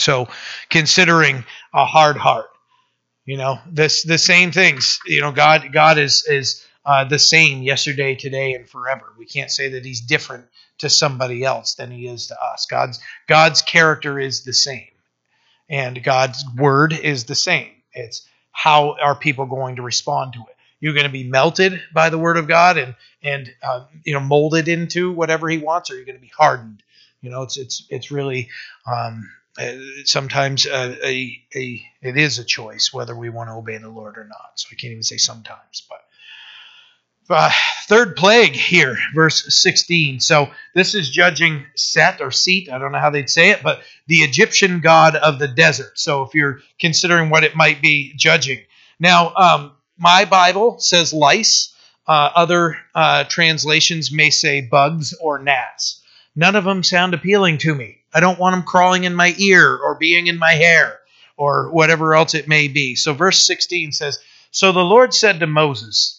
So, 0.00 0.28
considering 0.68 1.44
a 1.74 1.84
hard 1.84 2.16
heart, 2.16 2.50
you 3.24 3.36
know, 3.36 3.58
this 3.70 4.02
the 4.02 4.18
same 4.18 4.52
things. 4.52 5.00
You 5.06 5.20
know, 5.20 5.32
God 5.32 5.72
God 5.72 5.98
is 5.98 6.26
is 6.26 6.64
uh, 6.84 7.04
the 7.04 7.18
same 7.18 7.62
yesterday, 7.62 8.14
today, 8.14 8.52
and 8.52 8.68
forever. 8.68 9.12
We 9.18 9.26
can't 9.26 9.50
say 9.50 9.70
that 9.70 9.84
He's 9.84 10.00
different 10.00 10.46
to 10.78 10.90
somebody 10.90 11.42
else 11.44 11.74
than 11.74 11.90
He 11.90 12.06
is 12.06 12.28
to 12.28 12.40
us. 12.40 12.66
God's 12.66 13.00
God's 13.26 13.62
character 13.62 14.20
is 14.20 14.44
the 14.44 14.52
same, 14.52 14.90
and 15.68 16.02
God's 16.04 16.44
word 16.56 16.92
is 16.92 17.24
the 17.24 17.34
same. 17.34 17.70
It's 17.92 18.28
how 18.56 18.96
are 19.00 19.14
people 19.14 19.44
going 19.46 19.76
to 19.76 19.82
respond 19.82 20.32
to 20.32 20.40
it? 20.40 20.56
You're 20.80 20.94
going 20.94 21.06
to 21.06 21.12
be 21.12 21.24
melted 21.24 21.80
by 21.92 22.08
the 22.10 22.18
word 22.18 22.38
of 22.38 22.48
God 22.48 22.78
and 22.78 22.94
and 23.22 23.52
uh, 23.62 23.84
you 24.04 24.14
know 24.14 24.20
molded 24.20 24.68
into 24.68 25.12
whatever 25.12 25.48
He 25.48 25.58
wants, 25.58 25.90
or 25.90 25.96
you're 25.96 26.06
going 26.06 26.16
to 26.16 26.22
be 26.22 26.32
hardened. 26.36 26.82
You 27.20 27.30
know, 27.30 27.42
it's 27.42 27.56
it's 27.58 27.86
it's 27.90 28.10
really 28.10 28.48
um, 28.86 29.30
uh, 29.58 29.72
sometimes 30.04 30.66
a, 30.66 31.06
a, 31.06 31.42
a 31.54 31.86
it 32.02 32.16
is 32.16 32.38
a 32.38 32.44
choice 32.44 32.92
whether 32.92 33.14
we 33.14 33.28
want 33.28 33.50
to 33.50 33.54
obey 33.54 33.76
the 33.78 33.88
Lord 33.90 34.16
or 34.16 34.24
not. 34.24 34.52
So 34.54 34.68
I 34.72 34.74
can't 34.74 34.92
even 34.92 35.02
say 35.02 35.18
sometimes, 35.18 35.82
but. 35.88 36.00
Uh, 37.28 37.50
third 37.86 38.14
plague 38.14 38.52
here, 38.52 38.96
verse 39.14 39.44
16. 39.48 40.20
So 40.20 40.48
this 40.74 40.94
is 40.94 41.10
judging 41.10 41.66
Set 41.74 42.20
or 42.20 42.30
Seat. 42.30 42.70
I 42.70 42.78
don't 42.78 42.92
know 42.92 43.00
how 43.00 43.10
they'd 43.10 43.30
say 43.30 43.50
it, 43.50 43.62
but 43.64 43.80
the 44.06 44.18
Egyptian 44.18 44.80
god 44.80 45.16
of 45.16 45.40
the 45.40 45.48
desert. 45.48 45.98
So 45.98 46.22
if 46.22 46.34
you're 46.34 46.60
considering 46.78 47.28
what 47.28 47.42
it 47.42 47.56
might 47.56 47.82
be 47.82 48.12
judging. 48.16 48.60
Now, 49.00 49.34
um, 49.34 49.72
my 49.98 50.24
Bible 50.24 50.78
says 50.78 51.12
lice. 51.12 51.72
Uh, 52.06 52.30
other 52.36 52.76
uh, 52.94 53.24
translations 53.24 54.12
may 54.12 54.30
say 54.30 54.60
bugs 54.60 55.12
or 55.20 55.40
gnats. 55.40 56.00
None 56.36 56.54
of 56.54 56.62
them 56.62 56.84
sound 56.84 57.14
appealing 57.14 57.58
to 57.58 57.74
me. 57.74 58.02
I 58.14 58.20
don't 58.20 58.38
want 58.38 58.54
them 58.54 58.62
crawling 58.62 59.02
in 59.02 59.14
my 59.14 59.34
ear 59.38 59.76
or 59.76 59.96
being 59.98 60.28
in 60.28 60.38
my 60.38 60.52
hair 60.52 61.00
or 61.36 61.72
whatever 61.72 62.14
else 62.14 62.34
it 62.34 62.46
may 62.46 62.68
be. 62.68 62.94
So, 62.94 63.12
verse 63.12 63.44
16 63.44 63.90
says 63.90 64.18
So 64.52 64.70
the 64.70 64.84
Lord 64.84 65.12
said 65.12 65.40
to 65.40 65.48
Moses, 65.48 66.15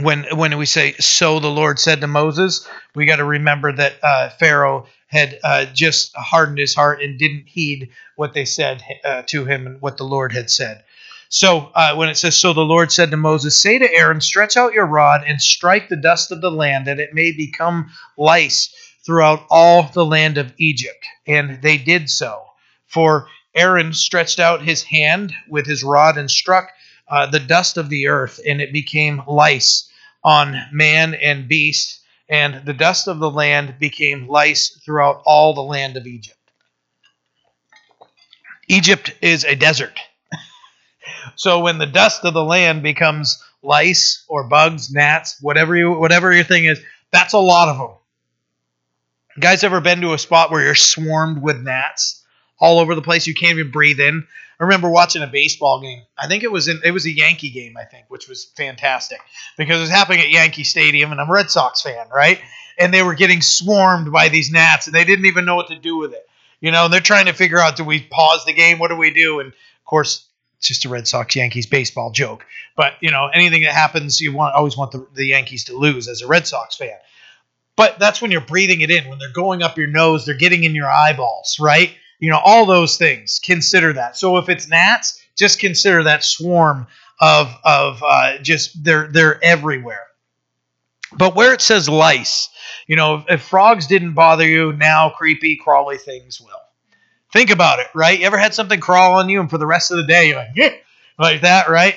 when, 0.00 0.24
when 0.36 0.56
we 0.56 0.66
say, 0.66 0.92
So 0.94 1.38
the 1.38 1.50
Lord 1.50 1.78
said 1.78 2.00
to 2.00 2.06
Moses, 2.06 2.66
we 2.94 3.06
got 3.06 3.16
to 3.16 3.24
remember 3.24 3.72
that 3.72 3.94
uh, 4.02 4.30
Pharaoh 4.30 4.86
had 5.06 5.38
uh, 5.44 5.66
just 5.66 6.16
hardened 6.16 6.58
his 6.58 6.74
heart 6.74 7.02
and 7.02 7.18
didn't 7.18 7.46
heed 7.46 7.90
what 8.16 8.32
they 8.32 8.46
said 8.46 8.82
uh, 9.04 9.22
to 9.26 9.44
him 9.44 9.66
and 9.66 9.80
what 9.80 9.98
the 9.98 10.04
Lord 10.04 10.32
had 10.32 10.50
said. 10.50 10.82
So 11.28 11.70
uh, 11.74 11.94
when 11.94 12.08
it 12.08 12.16
says, 12.16 12.36
So 12.36 12.52
the 12.52 12.60
Lord 12.60 12.92
said 12.92 13.10
to 13.10 13.16
Moses, 13.16 13.60
Say 13.60 13.78
to 13.78 13.92
Aaron, 13.92 14.20
Stretch 14.20 14.56
out 14.56 14.74
your 14.74 14.86
rod 14.86 15.24
and 15.26 15.40
strike 15.40 15.88
the 15.88 15.96
dust 15.96 16.30
of 16.30 16.40
the 16.40 16.50
land, 16.50 16.86
that 16.86 17.00
it 17.00 17.14
may 17.14 17.32
become 17.32 17.90
lice 18.16 18.74
throughout 19.04 19.44
all 19.50 19.82
the 19.82 20.04
land 20.04 20.38
of 20.38 20.52
Egypt. 20.58 21.04
And 21.26 21.60
they 21.62 21.78
did 21.78 22.08
so. 22.08 22.42
For 22.86 23.28
Aaron 23.54 23.92
stretched 23.92 24.40
out 24.40 24.62
his 24.62 24.82
hand 24.82 25.34
with 25.48 25.66
his 25.66 25.82
rod 25.82 26.16
and 26.16 26.30
struck 26.30 26.70
uh, 27.12 27.26
the 27.26 27.40
dust 27.40 27.76
of 27.76 27.90
the 27.90 28.08
earth, 28.08 28.40
and 28.46 28.62
it 28.62 28.72
became 28.72 29.22
lice 29.28 29.90
on 30.24 30.56
man 30.72 31.14
and 31.14 31.46
beast. 31.46 32.00
And 32.30 32.64
the 32.64 32.72
dust 32.72 33.06
of 33.06 33.18
the 33.18 33.30
land 33.30 33.74
became 33.78 34.28
lice 34.28 34.80
throughout 34.82 35.22
all 35.26 35.52
the 35.52 35.62
land 35.62 35.98
of 35.98 36.06
Egypt. 36.06 36.38
Egypt 38.66 39.14
is 39.20 39.44
a 39.44 39.54
desert. 39.54 39.98
So 41.36 41.60
when 41.60 41.78
the 41.78 41.86
dust 41.86 42.24
of 42.24 42.34
the 42.34 42.44
land 42.44 42.82
becomes 42.82 43.42
lice 43.62 44.24
or 44.28 44.44
bugs, 44.48 44.92
gnats, 44.92 45.38
whatever 45.40 45.76
you 45.76 45.92
whatever 45.92 46.32
your 46.32 46.44
thing 46.44 46.64
is, 46.66 46.80
that's 47.12 47.32
a 47.32 47.38
lot 47.38 47.68
of 47.68 47.78
them. 47.78 47.96
guys 49.40 49.64
ever 49.64 49.80
been 49.80 50.00
to 50.02 50.14
a 50.14 50.18
spot 50.18 50.50
where 50.50 50.62
you're 50.62 50.74
swarmed 50.74 51.42
with 51.42 51.62
gnats 51.62 52.24
all 52.58 52.80
over 52.80 52.94
the 52.94 53.02
place? 53.02 53.26
You 53.26 53.34
can't 53.34 53.58
even 53.58 53.70
breathe 53.72 54.00
in. 54.00 54.26
I 54.62 54.64
remember 54.64 54.88
watching 54.88 55.22
a 55.22 55.26
baseball 55.26 55.80
game. 55.80 56.02
I 56.16 56.28
think 56.28 56.44
it 56.44 56.52
was 56.52 56.68
in, 56.68 56.82
it 56.84 56.92
was 56.92 57.04
a 57.04 57.10
Yankee 57.10 57.50
game, 57.50 57.76
I 57.76 57.82
think, 57.82 58.04
which 58.06 58.28
was 58.28 58.44
fantastic 58.44 59.18
because 59.58 59.78
it 59.78 59.80
was 59.80 59.90
happening 59.90 60.20
at 60.20 60.30
Yankee 60.30 60.62
Stadium, 60.62 61.10
and 61.10 61.20
I'm 61.20 61.28
a 61.28 61.32
Red 61.32 61.50
Sox 61.50 61.82
fan, 61.82 62.06
right? 62.14 62.40
And 62.78 62.94
they 62.94 63.02
were 63.02 63.16
getting 63.16 63.42
swarmed 63.42 64.12
by 64.12 64.28
these 64.28 64.52
gnats, 64.52 64.86
and 64.86 64.94
they 64.94 65.02
didn't 65.02 65.26
even 65.26 65.46
know 65.46 65.56
what 65.56 65.66
to 65.68 65.76
do 65.76 65.96
with 65.96 66.12
it. 66.12 66.24
You 66.60 66.70
know, 66.70 66.84
and 66.84 66.94
they're 66.94 67.00
trying 67.00 67.26
to 67.26 67.32
figure 67.32 67.58
out: 67.58 67.74
do 67.74 67.82
we 67.82 68.02
pause 68.02 68.44
the 68.44 68.52
game? 68.52 68.78
What 68.78 68.90
do 68.90 68.96
we 68.96 69.12
do? 69.12 69.40
And 69.40 69.48
of 69.48 69.84
course, 69.84 70.28
It's 70.58 70.68
just 70.68 70.84
a 70.84 70.88
Red 70.88 71.08
Sox 71.08 71.34
Yankees 71.34 71.66
baseball 71.66 72.12
joke. 72.12 72.46
But 72.76 72.92
you 73.00 73.10
know, 73.10 73.26
anything 73.34 73.62
that 73.62 73.72
happens, 73.72 74.20
you 74.20 74.32
want 74.32 74.54
always 74.54 74.76
want 74.76 74.92
the, 74.92 75.08
the 75.12 75.26
Yankees 75.26 75.64
to 75.64 75.76
lose 75.76 76.06
as 76.06 76.22
a 76.22 76.28
Red 76.28 76.46
Sox 76.46 76.76
fan. 76.76 76.96
But 77.74 77.98
that's 77.98 78.22
when 78.22 78.30
you're 78.30 78.40
breathing 78.40 78.80
it 78.80 78.92
in, 78.92 79.08
when 79.08 79.18
they're 79.18 79.32
going 79.32 79.64
up 79.64 79.76
your 79.76 79.88
nose, 79.88 80.24
they're 80.24 80.36
getting 80.36 80.62
in 80.62 80.76
your 80.76 80.88
eyeballs, 80.88 81.58
right? 81.58 81.96
You 82.22 82.30
know, 82.30 82.38
all 82.38 82.66
those 82.66 82.98
things. 82.98 83.40
Consider 83.42 83.94
that. 83.94 84.16
So 84.16 84.36
if 84.36 84.48
it's 84.48 84.68
gnats, 84.68 85.20
just 85.36 85.58
consider 85.58 86.04
that 86.04 86.22
swarm 86.22 86.86
of 87.20 87.48
of 87.64 88.00
uh, 88.06 88.38
just 88.38 88.84
they're 88.84 89.08
they're 89.08 89.42
everywhere. 89.42 90.06
But 91.18 91.34
where 91.34 91.52
it 91.52 91.60
says 91.60 91.88
lice, 91.88 92.48
you 92.86 92.94
know, 92.94 93.16
if, 93.16 93.24
if 93.28 93.42
frogs 93.42 93.88
didn't 93.88 94.12
bother 94.12 94.46
you, 94.46 94.72
now 94.72 95.10
creepy, 95.10 95.56
crawly 95.56 95.98
things 95.98 96.40
will. 96.40 96.52
Think 97.32 97.50
about 97.50 97.80
it, 97.80 97.88
right? 97.92 98.20
You 98.20 98.26
ever 98.26 98.38
had 98.38 98.54
something 98.54 98.78
crawl 98.78 99.14
on 99.14 99.28
you 99.28 99.40
and 99.40 99.50
for 99.50 99.58
the 99.58 99.66
rest 99.66 99.90
of 99.90 99.96
the 99.96 100.06
day 100.06 100.28
you're 100.28 100.36
like, 100.36 100.50
yeah, 100.54 100.74
like 101.18 101.40
that, 101.40 101.68
right? 101.68 101.96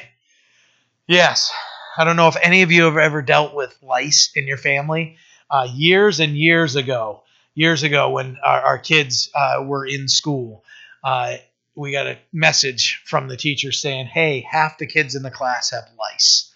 Yes. 1.07 1.51
I 1.97 2.03
don't 2.03 2.15
know 2.15 2.29
if 2.29 2.37
any 2.41 2.63
of 2.63 2.71
you 2.71 2.85
have 2.85 2.97
ever 2.97 3.21
dealt 3.21 3.53
with 3.53 3.77
lice 3.83 4.31
in 4.35 4.47
your 4.47 4.57
family. 4.57 5.17
Uh, 5.51 5.67
years 5.71 6.19
and 6.19 6.35
years 6.35 6.75
ago, 6.75 7.21
years 7.55 7.83
ago 7.83 8.11
when 8.11 8.37
our, 8.43 8.61
our 8.61 8.77
kids 8.77 9.31
uh, 9.33 9.63
were 9.65 9.85
in 9.85 10.07
school, 10.07 10.63
uh, 11.03 11.37
we 11.73 11.91
got 11.91 12.07
a 12.07 12.17
message 12.31 13.01
from 13.05 13.27
the 13.27 13.37
teacher 13.37 13.71
saying, 13.71 14.05
"Hey, 14.05 14.45
half 14.49 14.77
the 14.77 14.85
kids 14.85 15.15
in 15.15 15.23
the 15.23 15.31
class 15.31 15.71
have 15.71 15.85
lice." 15.97 16.53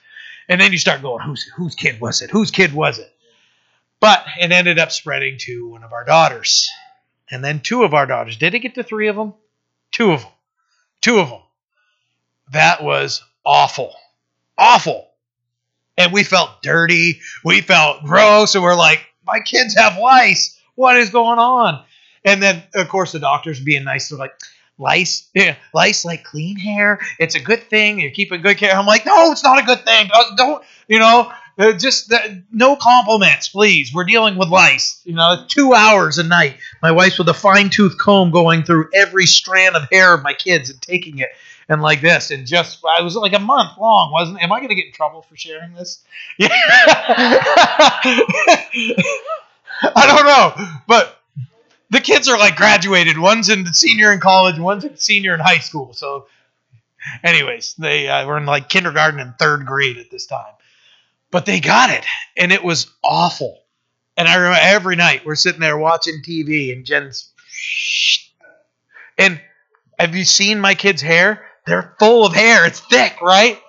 And 0.47 0.61
then 0.61 0.71
you 0.71 0.77
start 0.77 1.01
going, 1.01 1.25
"Whose 1.25 1.43
whose 1.43 1.75
kid 1.75 1.99
was 1.99 2.21
it? 2.21 2.29
Whose 2.29 2.51
kid 2.51 2.73
was 2.73 2.99
it?" 2.99 3.11
But 3.99 4.23
it 4.39 4.51
ended 4.51 4.79
up 4.79 4.91
spreading 4.91 5.37
to 5.39 5.69
one 5.69 5.83
of 5.83 5.91
our 5.91 6.05
daughters, 6.05 6.69
and 7.31 7.43
then 7.43 7.59
two 7.59 7.83
of 7.83 7.93
our 7.93 8.05
daughters. 8.05 8.37
Did 8.37 8.53
it 8.53 8.59
get 8.59 8.75
to 8.75 8.83
three 8.83 9.07
of 9.07 9.15
them? 9.15 9.33
Two 9.91 10.11
of 10.11 10.21
them. 10.21 10.31
Two 11.01 11.19
of 11.19 11.29
them. 11.29 11.41
That 12.51 12.83
was 12.83 13.23
awful, 13.45 13.95
awful. 14.57 15.07
And 15.97 16.13
we 16.13 16.23
felt 16.23 16.61
dirty. 16.63 17.19
We 17.43 17.59
felt 17.61 18.03
gross, 18.03 18.55
and 18.55 18.63
we're 18.63 18.75
like, 18.75 19.05
"My 19.25 19.41
kids 19.41 19.75
have 19.75 19.97
lice. 19.97 20.58
What 20.79 20.97
is 20.97 21.09
going 21.09 21.39
on?" 21.39 21.83
And 22.23 22.41
then, 22.41 22.63
of 22.73 22.87
course, 22.89 23.11
the 23.11 23.19
doctors 23.19 23.59
being 23.59 23.83
nice. 23.83 24.09
They're 24.09 24.19
like, 24.19 24.33
lice, 24.77 25.29
yeah, 25.33 25.55
lice 25.73 26.05
like 26.05 26.23
clean 26.23 26.57
hair. 26.57 26.99
It's 27.19 27.35
a 27.35 27.39
good 27.39 27.63
thing. 27.63 27.99
You're 27.99 28.11
keeping 28.11 28.41
good 28.41 28.57
care. 28.57 28.73
I'm 28.73 28.85
like, 28.85 29.05
no, 29.05 29.31
it's 29.31 29.43
not 29.43 29.61
a 29.61 29.65
good 29.65 29.85
thing. 29.85 30.09
Don't, 30.37 30.63
you 30.87 30.99
know? 30.99 31.31
Uh, 31.57 31.73
just 31.73 32.11
uh, 32.13 32.19
no 32.53 32.77
compliments, 32.77 33.49
please. 33.49 33.93
We're 33.93 34.05
dealing 34.05 34.37
with 34.37 34.47
lice. 34.47 35.01
You 35.03 35.13
know, 35.15 35.43
two 35.49 35.73
hours 35.73 36.17
a 36.17 36.23
night. 36.23 36.55
My 36.81 36.91
wife's 36.91 37.19
with 37.19 37.27
a 37.27 37.33
fine 37.33 37.69
tooth 37.69 37.97
comb 37.97 38.31
going 38.31 38.63
through 38.63 38.89
every 38.93 39.25
strand 39.25 39.75
of 39.75 39.83
hair 39.91 40.13
of 40.13 40.23
my 40.23 40.33
kids 40.33 40.69
and 40.69 40.81
taking 40.81 41.19
it 41.19 41.27
and 41.67 41.81
like 41.81 41.99
this 41.99 42.31
and 42.31 42.47
just 42.47 42.79
I 42.97 43.01
was 43.01 43.17
like 43.17 43.33
a 43.33 43.39
month 43.39 43.77
long, 43.77 44.13
wasn't? 44.13 44.41
Am 44.41 44.53
I 44.53 44.59
going 44.59 44.69
to 44.69 44.75
get 44.75 44.85
in 44.85 44.93
trouble 44.93 45.21
for 45.23 45.35
sharing 45.35 45.73
this? 45.73 46.01
Yeah. 46.37 46.47
I 49.81 50.07
don't 50.07 50.25
know, 50.25 50.53
the 51.89 52.01
kids 52.01 52.27
are 52.29 52.37
like 52.37 52.55
graduated. 52.55 53.17
One's 53.17 53.49
in 53.49 53.63
the 53.63 53.73
senior 53.73 54.11
in 54.11 54.19
college, 54.19 54.59
one's 54.59 54.85
a 54.85 54.95
senior 54.97 55.33
in 55.33 55.39
high 55.39 55.59
school. 55.59 55.93
So, 55.93 56.27
anyways, 57.23 57.75
they 57.75 58.07
uh, 58.07 58.25
were 58.25 58.37
in 58.37 58.45
like 58.45 58.69
kindergarten 58.69 59.19
and 59.19 59.33
third 59.37 59.65
grade 59.65 59.97
at 59.97 60.11
this 60.11 60.25
time. 60.25 60.53
But 61.31 61.45
they 61.45 61.59
got 61.59 61.91
it, 61.91 62.05
and 62.37 62.51
it 62.51 62.63
was 62.63 62.91
awful. 63.03 63.59
And 64.17 64.27
I 64.27 64.35
remember 64.35 64.59
every 64.61 64.95
night 64.95 65.25
we're 65.25 65.35
sitting 65.35 65.61
there 65.61 65.77
watching 65.77 66.21
TV, 66.27 66.73
and 66.73 66.85
Jen's. 66.85 67.31
And 69.17 69.39
have 69.99 70.15
you 70.15 70.25
seen 70.25 70.59
my 70.59 70.75
kids' 70.75 71.01
hair? 71.01 71.45
They're 71.65 71.95
full 71.99 72.25
of 72.25 72.33
hair. 72.33 72.65
It's 72.65 72.79
thick, 72.79 73.21
right? 73.21 73.59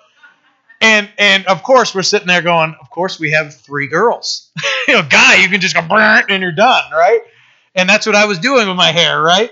And 0.81 1.07
and 1.19 1.45
of 1.45 1.61
course 1.61 1.93
we're 1.93 2.01
sitting 2.01 2.27
there 2.27 2.41
going, 2.41 2.75
of 2.81 2.89
course 2.89 3.19
we 3.19 3.31
have 3.31 3.55
three 3.55 3.87
girls. 3.87 4.49
you 4.87 4.95
know, 4.95 5.03
guy, 5.07 5.35
you 5.35 5.49
can 5.49 5.61
just 5.61 5.75
go 5.75 5.81
and 6.29 6.41
you're 6.41 6.51
done, 6.51 6.91
right? 6.91 7.21
And 7.75 7.89
that's 7.89 8.05
what 8.05 8.15
I 8.15 8.25
was 8.25 8.39
doing 8.39 8.67
with 8.67 8.77
my 8.77 8.91
hair, 8.91 9.21
right? 9.21 9.49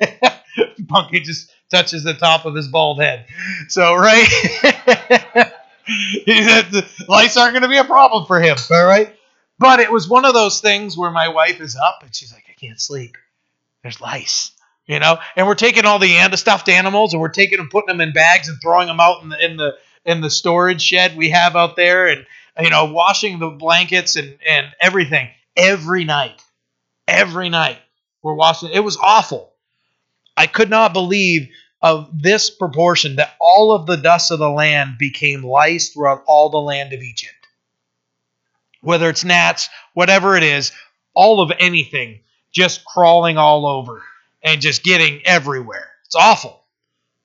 Punky 0.88 1.20
just 1.20 1.52
touches 1.70 2.02
the 2.02 2.14
top 2.14 2.46
of 2.46 2.54
his 2.54 2.68
bald 2.68 3.00
head. 3.00 3.26
So, 3.68 3.94
right? 3.94 4.26
the 5.86 6.88
lights 7.08 7.36
aren't 7.36 7.52
going 7.52 7.62
to 7.62 7.68
be 7.68 7.76
a 7.76 7.84
problem 7.84 8.26
for 8.26 8.40
him, 8.40 8.56
all 8.70 8.86
right? 8.86 9.14
But 9.58 9.80
it 9.80 9.90
was 9.90 10.08
one 10.08 10.24
of 10.24 10.34
those 10.34 10.60
things 10.60 10.96
where 10.96 11.10
my 11.10 11.28
wife 11.28 11.60
is 11.60 11.76
up 11.76 11.98
and 12.02 12.14
she's 12.14 12.32
like, 12.32 12.44
I 12.48 12.54
can't 12.54 12.80
sleep. 12.80 13.16
There's 13.82 14.00
lice, 14.00 14.52
you 14.86 14.98
know? 14.98 15.18
And 15.36 15.46
we're 15.46 15.54
taking 15.54 15.84
all 15.84 15.98
the 15.98 16.30
stuffed 16.36 16.68
animals 16.68 17.12
and 17.12 17.20
we're 17.20 17.28
taking 17.28 17.58
them, 17.58 17.68
putting 17.68 17.88
them 17.88 18.00
in 18.00 18.12
bags 18.12 18.48
and 18.48 18.58
throwing 18.62 18.86
them 18.86 19.00
out 19.00 19.22
in 19.22 19.28
the, 19.30 19.44
in 19.44 19.56
the, 19.56 19.76
in 20.04 20.20
the 20.20 20.30
storage 20.30 20.80
shed 20.80 21.16
we 21.16 21.30
have 21.30 21.56
out 21.56 21.76
there 21.76 22.06
and, 22.06 22.24
you 22.60 22.70
know, 22.70 22.86
washing 22.86 23.40
the 23.40 23.50
blankets 23.50 24.16
and, 24.16 24.38
and 24.48 24.68
everything 24.80 25.28
every 25.56 26.04
night 26.04 26.40
every 27.08 27.48
night. 27.48 27.78
We're 28.22 28.34
watching. 28.34 28.70
It 28.72 28.80
was 28.80 28.96
awful. 28.96 29.52
I 30.36 30.46
could 30.46 30.70
not 30.70 30.92
believe 30.92 31.48
of 31.80 32.10
this 32.22 32.50
proportion 32.50 33.16
that 33.16 33.34
all 33.40 33.72
of 33.72 33.86
the 33.86 33.96
dust 33.96 34.30
of 34.30 34.38
the 34.38 34.50
land 34.50 34.98
became 34.98 35.42
lice 35.42 35.90
throughout 35.90 36.22
all 36.26 36.50
the 36.50 36.58
land 36.58 36.92
of 36.92 37.00
Egypt. 37.00 37.34
Whether 38.80 39.08
it's 39.08 39.24
gnats, 39.24 39.68
whatever 39.94 40.36
it 40.36 40.42
is, 40.42 40.70
all 41.14 41.40
of 41.40 41.52
anything 41.58 42.20
just 42.52 42.84
crawling 42.84 43.36
all 43.36 43.66
over 43.66 44.02
and 44.42 44.60
just 44.60 44.82
getting 44.82 45.20
everywhere. 45.24 45.90
It's 46.06 46.14
awful. 46.14 46.62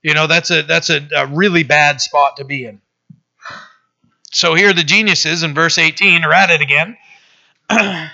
You 0.01 0.13
know, 0.13 0.27
that's 0.27 0.51
a 0.51 0.63
that's 0.63 0.89
a, 0.89 1.07
a 1.15 1.27
really 1.27 1.63
bad 1.63 2.01
spot 2.01 2.37
to 2.37 2.45
be 2.45 2.65
in. 2.65 2.81
So 4.31 4.55
here 4.55 4.73
the 4.73 4.83
geniuses 4.83 5.43
in 5.43 5.53
verse 5.53 5.77
18 5.77 6.23
are 6.23 6.33
at 6.33 6.49
it 6.49 6.61
again. 6.61 6.97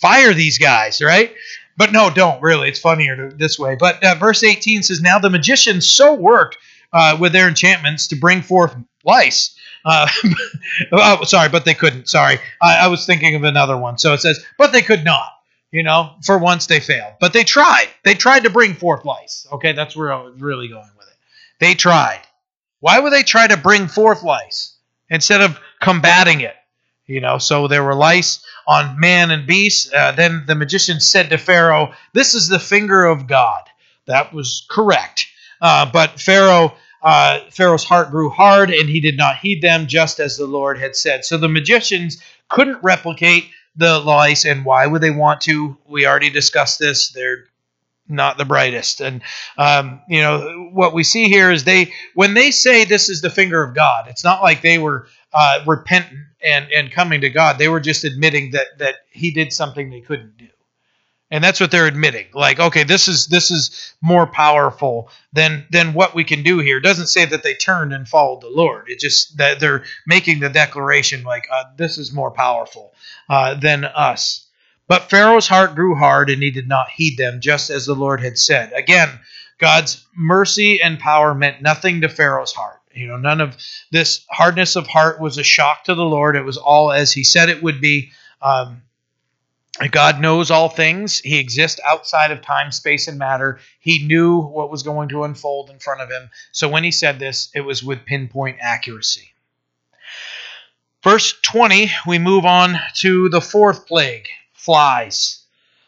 fire 0.00 0.34
these 0.34 0.58
guys, 0.58 1.00
right? 1.00 1.34
But 1.76 1.92
no, 1.92 2.10
don't 2.10 2.42
really. 2.42 2.68
It's 2.68 2.80
funnier 2.80 3.30
this 3.30 3.58
way. 3.58 3.76
But 3.78 4.02
uh, 4.04 4.16
verse 4.16 4.42
18 4.42 4.82
says, 4.82 5.00
Now 5.00 5.18
the 5.18 5.30
magicians 5.30 5.88
so 5.88 6.14
worked 6.14 6.58
uh, 6.92 7.16
with 7.20 7.32
their 7.32 7.48
enchantments 7.48 8.08
to 8.08 8.16
bring 8.16 8.42
forth 8.42 8.74
lice. 9.04 9.56
Uh, 9.84 10.08
oh, 10.92 11.24
sorry, 11.24 11.48
but 11.48 11.64
they 11.64 11.74
couldn't. 11.74 12.08
Sorry. 12.08 12.38
I, 12.60 12.78
I 12.78 12.86
was 12.88 13.06
thinking 13.06 13.36
of 13.36 13.44
another 13.44 13.76
one. 13.76 13.96
So 13.96 14.12
it 14.12 14.20
says, 14.20 14.44
But 14.58 14.72
they 14.72 14.82
could 14.82 15.04
not. 15.04 15.30
You 15.70 15.82
know, 15.82 16.14
for 16.24 16.38
once 16.38 16.66
they 16.66 16.80
failed. 16.80 17.12
But 17.20 17.34
they 17.34 17.44
tried. 17.44 17.88
They 18.02 18.14
tried 18.14 18.44
to 18.44 18.50
bring 18.50 18.74
forth 18.74 19.04
lice. 19.04 19.46
Okay, 19.52 19.72
that's 19.72 19.94
where 19.94 20.10
I 20.10 20.22
was 20.22 20.40
really 20.40 20.68
going 20.68 20.88
with 20.96 21.06
it. 21.06 21.14
They 21.60 21.74
tried. 21.74 22.22
Why 22.80 22.98
would 22.98 23.12
they 23.12 23.22
try 23.22 23.46
to 23.46 23.56
bring 23.56 23.86
forth 23.86 24.22
lice 24.22 24.76
instead 25.10 25.42
of 25.42 25.60
combating 25.82 26.40
it? 26.40 26.54
You 27.08 27.20
know, 27.20 27.38
so 27.38 27.66
there 27.66 27.82
were 27.82 27.94
lice 27.94 28.44
on 28.66 29.00
man 29.00 29.30
and 29.30 29.46
beast. 29.46 29.92
Uh, 29.92 30.12
then 30.12 30.44
the 30.46 30.54
magician 30.54 31.00
said 31.00 31.30
to 31.30 31.38
Pharaoh, 31.38 31.94
This 32.12 32.34
is 32.34 32.48
the 32.48 32.60
finger 32.60 33.04
of 33.04 33.26
God. 33.26 33.62
That 34.06 34.32
was 34.32 34.66
correct. 34.70 35.26
Uh, 35.60 35.90
but 35.90 36.20
Pharaoh. 36.20 36.74
Uh, 37.00 37.38
Pharaoh's 37.52 37.84
heart 37.84 38.10
grew 38.10 38.28
hard 38.28 38.70
and 38.70 38.88
he 38.88 39.00
did 39.00 39.16
not 39.16 39.36
heed 39.36 39.62
them, 39.62 39.86
just 39.86 40.18
as 40.18 40.36
the 40.36 40.48
Lord 40.48 40.80
had 40.80 40.96
said. 40.96 41.24
So 41.24 41.38
the 41.38 41.48
magicians 41.48 42.20
couldn't 42.48 42.82
replicate 42.82 43.44
the 43.76 44.00
lice, 44.00 44.44
and 44.44 44.64
why 44.64 44.84
would 44.86 45.00
they 45.00 45.10
want 45.10 45.40
to? 45.42 45.76
We 45.86 46.06
already 46.06 46.30
discussed 46.30 46.80
this. 46.80 47.10
They're 47.10 47.44
not 48.08 48.38
the 48.38 48.44
brightest. 48.44 49.00
And 49.00 49.22
um, 49.56 50.00
you 50.08 50.20
know 50.20 50.70
what 50.72 50.94
we 50.94 51.04
see 51.04 51.28
here 51.28 51.50
is 51.50 51.64
they 51.64 51.92
when 52.14 52.34
they 52.34 52.50
say 52.50 52.84
this 52.84 53.08
is 53.08 53.20
the 53.20 53.30
finger 53.30 53.62
of 53.62 53.74
God, 53.74 54.08
it's 54.08 54.24
not 54.24 54.42
like 54.42 54.62
they 54.62 54.78
were 54.78 55.06
uh, 55.32 55.62
repentant 55.66 56.20
and 56.42 56.70
and 56.72 56.92
coming 56.92 57.20
to 57.22 57.30
God. 57.30 57.58
They 57.58 57.68
were 57.68 57.80
just 57.80 58.04
admitting 58.04 58.52
that 58.52 58.78
that 58.78 58.96
He 59.10 59.30
did 59.30 59.52
something 59.52 59.90
they 59.90 60.00
couldn't 60.00 60.36
do, 60.36 60.48
and 61.30 61.42
that's 61.42 61.60
what 61.60 61.70
they're 61.70 61.86
admitting. 61.86 62.26
Like, 62.34 62.60
okay, 62.60 62.84
this 62.84 63.08
is 63.08 63.26
this 63.26 63.50
is 63.50 63.94
more 64.00 64.26
powerful 64.26 65.10
than 65.32 65.66
than 65.70 65.94
what 65.94 66.14
we 66.14 66.24
can 66.24 66.42
do 66.42 66.58
here. 66.58 66.78
It 66.78 66.84
doesn't 66.84 67.08
say 67.08 67.24
that 67.26 67.42
they 67.42 67.54
turned 67.54 67.92
and 67.92 68.08
followed 68.08 68.40
the 68.40 68.50
Lord. 68.50 68.84
It 68.88 69.00
just 69.00 69.36
that 69.38 69.60
they're 69.60 69.84
making 70.06 70.40
the 70.40 70.48
declaration 70.48 71.24
like 71.24 71.46
uh, 71.52 71.64
this 71.76 71.98
is 71.98 72.12
more 72.12 72.30
powerful 72.30 72.92
uh, 73.28 73.54
than 73.54 73.84
us. 73.84 74.46
But 74.86 75.10
Pharaoh's 75.10 75.46
heart 75.46 75.74
grew 75.74 75.94
hard, 75.94 76.30
and 76.30 76.42
he 76.42 76.50
did 76.50 76.66
not 76.66 76.88
heed 76.88 77.18
them, 77.18 77.40
just 77.42 77.68
as 77.68 77.84
the 77.84 77.94
Lord 77.94 78.22
had 78.22 78.38
said. 78.38 78.72
Again, 78.72 79.10
God's 79.58 80.02
mercy 80.16 80.80
and 80.80 80.98
power 80.98 81.34
meant 81.34 81.60
nothing 81.60 82.00
to 82.00 82.08
Pharaoh's 82.08 82.52
heart. 82.52 82.77
You 82.98 83.06
know, 83.06 83.16
none 83.16 83.40
of 83.40 83.56
this 83.90 84.24
hardness 84.30 84.76
of 84.76 84.86
heart 84.86 85.20
was 85.20 85.38
a 85.38 85.42
shock 85.42 85.84
to 85.84 85.94
the 85.94 86.04
Lord. 86.04 86.36
It 86.36 86.44
was 86.44 86.56
all 86.56 86.90
as 86.92 87.12
He 87.12 87.24
said 87.24 87.48
it 87.48 87.62
would 87.62 87.80
be. 87.80 88.10
Um, 88.42 88.82
God 89.92 90.20
knows 90.20 90.50
all 90.50 90.68
things. 90.68 91.20
He 91.20 91.38
exists 91.38 91.78
outside 91.86 92.32
of 92.32 92.42
time, 92.42 92.72
space, 92.72 93.06
and 93.06 93.16
matter. 93.16 93.60
He 93.78 94.04
knew 94.04 94.40
what 94.40 94.70
was 94.72 94.82
going 94.82 95.10
to 95.10 95.22
unfold 95.22 95.70
in 95.70 95.78
front 95.78 96.00
of 96.00 96.10
him. 96.10 96.30
So 96.50 96.68
when 96.68 96.82
he 96.82 96.90
said 96.90 97.20
this, 97.20 97.48
it 97.54 97.60
was 97.60 97.82
with 97.84 98.04
pinpoint 98.04 98.58
accuracy. 98.60 99.32
Verse 101.04 101.32
20, 101.42 101.92
we 102.08 102.18
move 102.18 102.44
on 102.44 102.76
to 102.96 103.28
the 103.28 103.40
fourth 103.40 103.86
plague 103.86 104.26
flies. 104.52 105.44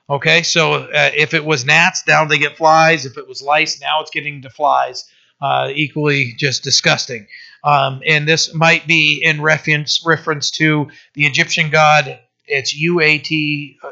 Okay, 0.09 0.42
so 0.42 0.75
uh, 0.75 1.11
if 1.16 1.35
it 1.35 1.44
was 1.44 1.64
gnats, 1.64 2.05
now 2.07 2.25
they 2.25 2.38
get 2.38 2.57
flies. 2.57 3.07
If 3.07 3.18
it 3.18 3.27
was 3.27 3.42
lice, 3.42 3.81
now 3.81 4.01
it's 4.03 4.11
getting 4.11 4.42
to 4.42 4.51
flies. 4.51 5.11
Uh, 5.40 5.70
equally 5.74 6.35
just 6.37 6.62
disgusting. 6.62 7.26
Um, 7.62 8.03
and 8.07 8.26
this 8.26 8.55
might 8.55 8.87
be 8.87 9.22
in 9.22 9.42
reference 9.42 10.03
reference 10.05 10.50
to 10.53 10.88
the 11.14 11.26
Egyptian 11.26 11.70
god. 11.70 12.18
It's 12.46 12.74
Uat 12.74 13.76
uh, 13.83 13.90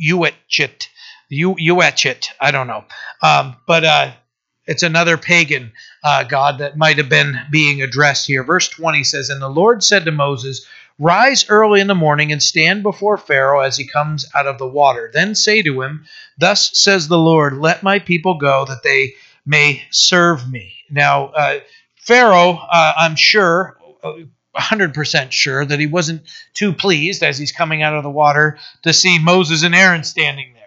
Uatchit, 0.00 0.88
Uatchit. 1.32 2.28
I 2.40 2.50
don't 2.50 2.66
know, 2.66 2.84
um, 3.22 3.56
but 3.66 3.84
uh, 3.84 4.12
it's 4.66 4.82
another 4.82 5.16
pagan 5.16 5.72
uh, 6.04 6.24
god 6.24 6.58
that 6.58 6.76
might 6.76 6.98
have 6.98 7.08
been 7.08 7.38
being 7.50 7.82
addressed 7.82 8.26
here. 8.26 8.44
Verse 8.44 8.68
20 8.68 9.02
says, 9.04 9.30
"And 9.30 9.40
the 9.40 9.48
Lord 9.48 9.82
said 9.82 10.04
to 10.04 10.12
Moses." 10.12 10.66
Rise 10.98 11.44
early 11.50 11.82
in 11.82 11.88
the 11.88 11.94
morning 11.94 12.32
and 12.32 12.42
stand 12.42 12.82
before 12.82 13.18
Pharaoh 13.18 13.60
as 13.60 13.76
he 13.76 13.86
comes 13.86 14.24
out 14.34 14.46
of 14.46 14.56
the 14.56 14.66
water. 14.66 15.10
Then 15.12 15.34
say 15.34 15.60
to 15.60 15.82
him, 15.82 16.06
Thus 16.38 16.70
says 16.72 17.08
the 17.08 17.18
Lord, 17.18 17.58
Let 17.58 17.82
my 17.82 17.98
people 17.98 18.38
go 18.38 18.64
that 18.64 18.82
they 18.82 19.12
may 19.44 19.82
serve 19.90 20.50
me. 20.50 20.75
Now, 20.90 21.26
uh, 21.26 21.60
Pharaoh, 21.96 22.52
uh, 22.52 22.92
I'm 22.96 23.16
sure, 23.16 23.78
100% 24.56 25.32
sure, 25.32 25.64
that 25.64 25.80
he 25.80 25.86
wasn't 25.86 26.22
too 26.54 26.72
pleased 26.72 27.22
as 27.22 27.38
he's 27.38 27.52
coming 27.52 27.82
out 27.82 27.94
of 27.94 28.02
the 28.02 28.10
water 28.10 28.58
to 28.82 28.92
see 28.92 29.18
Moses 29.18 29.62
and 29.62 29.74
Aaron 29.74 30.04
standing 30.04 30.54
there. 30.54 30.62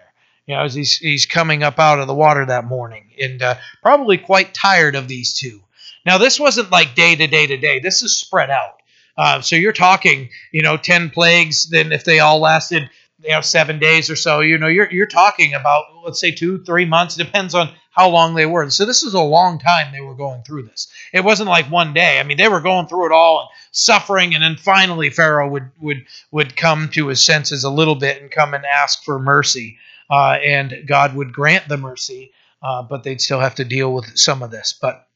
You 0.46 0.56
know, 0.56 0.62
as 0.64 0.74
he's, 0.74 0.96
he's 0.96 1.26
coming 1.26 1.62
up 1.62 1.78
out 1.78 2.00
of 2.00 2.06
the 2.06 2.14
water 2.14 2.44
that 2.46 2.64
morning, 2.64 3.10
and 3.20 3.40
uh, 3.40 3.54
probably 3.82 4.18
quite 4.18 4.52
tired 4.52 4.96
of 4.96 5.08
these 5.08 5.34
two. 5.34 5.62
Now, 6.04 6.18
this 6.18 6.40
wasn't 6.40 6.70
like 6.72 6.94
day 6.94 7.14
to 7.14 7.26
day 7.26 7.46
to 7.46 7.56
day. 7.56 7.78
This 7.78 8.02
is 8.02 8.18
spread 8.18 8.50
out. 8.50 8.80
Uh, 9.16 9.40
so 9.42 9.56
you're 9.56 9.72
talking, 9.72 10.30
you 10.50 10.62
know, 10.62 10.76
ten 10.76 11.10
plagues. 11.10 11.68
Then 11.68 11.92
if 11.92 12.04
they 12.04 12.20
all 12.20 12.40
lasted, 12.40 12.88
you 13.22 13.30
know, 13.30 13.40
seven 13.40 13.78
days 13.78 14.10
or 14.10 14.16
so, 14.16 14.40
you 14.40 14.58
know, 14.58 14.66
you're 14.66 14.90
you're 14.90 15.06
talking 15.06 15.54
about 15.54 15.84
let's 16.04 16.20
say 16.20 16.30
two, 16.30 16.62
three 16.64 16.84
months. 16.84 17.16
Depends 17.16 17.54
on 17.54 17.70
how 17.90 18.08
long 18.08 18.34
they 18.34 18.46
were. 18.46 18.68
So 18.70 18.86
this 18.86 19.02
is 19.02 19.14
a 19.14 19.20
long 19.20 19.58
time 19.58 19.92
they 19.92 20.00
were 20.00 20.14
going 20.14 20.42
through 20.42 20.62
this. 20.62 20.88
It 21.12 21.24
wasn't 21.24 21.48
like 21.48 21.70
one 21.70 21.92
day. 21.92 22.18
I 22.18 22.22
mean, 22.22 22.36
they 22.36 22.48
were 22.48 22.60
going 22.60 22.86
through 22.86 23.06
it 23.06 23.12
all 23.12 23.40
and 23.40 23.48
suffering, 23.72 24.34
and 24.34 24.42
then 24.42 24.56
finally 24.56 25.10
Pharaoh 25.10 25.48
would 25.48 25.70
would 25.80 26.06
would 26.30 26.56
come 26.56 26.88
to 26.90 27.08
his 27.08 27.24
senses 27.24 27.64
a 27.64 27.70
little 27.70 27.96
bit 27.96 28.22
and 28.22 28.30
come 28.30 28.54
and 28.54 28.64
ask 28.64 29.04
for 29.04 29.18
mercy, 29.18 29.78
uh, 30.08 30.38
and 30.42 30.84
God 30.86 31.14
would 31.14 31.32
grant 31.32 31.68
the 31.68 31.76
mercy, 31.76 32.32
uh, 32.62 32.82
but 32.82 33.02
they'd 33.02 33.20
still 33.20 33.40
have 33.40 33.56
to 33.56 33.64
deal 33.64 33.92
with 33.92 34.16
some 34.16 34.42
of 34.42 34.50
this. 34.50 34.72
But 34.80 35.06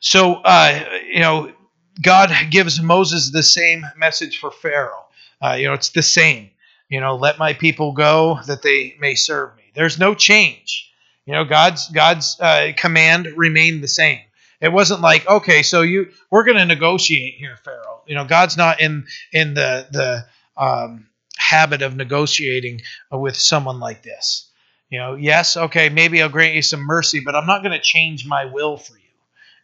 so 0.00 0.34
uh, 0.34 0.84
you 1.06 1.20
know 1.20 1.52
God 2.00 2.30
gives 2.50 2.80
Moses 2.80 3.30
the 3.30 3.42
same 3.42 3.86
message 3.96 4.38
for 4.38 4.50
Pharaoh. 4.50 5.01
Uh, 5.42 5.54
you 5.54 5.66
know, 5.66 5.74
it's 5.74 5.90
the 5.90 6.02
same. 6.02 6.50
You 6.88 7.00
know, 7.00 7.16
let 7.16 7.38
my 7.38 7.54
people 7.54 7.92
go 7.92 8.38
that 8.46 8.62
they 8.62 8.96
may 9.00 9.14
serve 9.14 9.56
me. 9.56 9.64
There's 9.74 9.98
no 9.98 10.14
change. 10.14 10.90
You 11.26 11.32
know, 11.32 11.44
God's 11.44 11.88
God's 11.88 12.38
uh, 12.40 12.72
command 12.76 13.28
remained 13.36 13.82
the 13.82 13.88
same. 13.88 14.20
It 14.60 14.72
wasn't 14.72 15.00
like, 15.00 15.26
okay, 15.26 15.62
so 15.62 15.82
you 15.82 16.10
we're 16.30 16.44
going 16.44 16.58
to 16.58 16.64
negotiate 16.64 17.34
here, 17.34 17.56
Pharaoh. 17.64 18.02
You 18.06 18.14
know, 18.14 18.24
God's 18.24 18.56
not 18.56 18.80
in 18.80 19.06
in 19.32 19.54
the 19.54 19.86
the 19.90 20.26
um, 20.56 21.08
habit 21.36 21.82
of 21.82 21.96
negotiating 21.96 22.82
with 23.10 23.36
someone 23.36 23.80
like 23.80 24.02
this. 24.02 24.50
You 24.90 24.98
know, 24.98 25.14
yes, 25.14 25.56
okay, 25.56 25.88
maybe 25.88 26.22
I'll 26.22 26.28
grant 26.28 26.54
you 26.54 26.62
some 26.62 26.80
mercy, 26.80 27.20
but 27.20 27.34
I'm 27.34 27.46
not 27.46 27.62
going 27.62 27.72
to 27.72 27.80
change 27.80 28.26
my 28.26 28.44
will 28.44 28.76
for 28.76 28.94
you. 28.94 29.00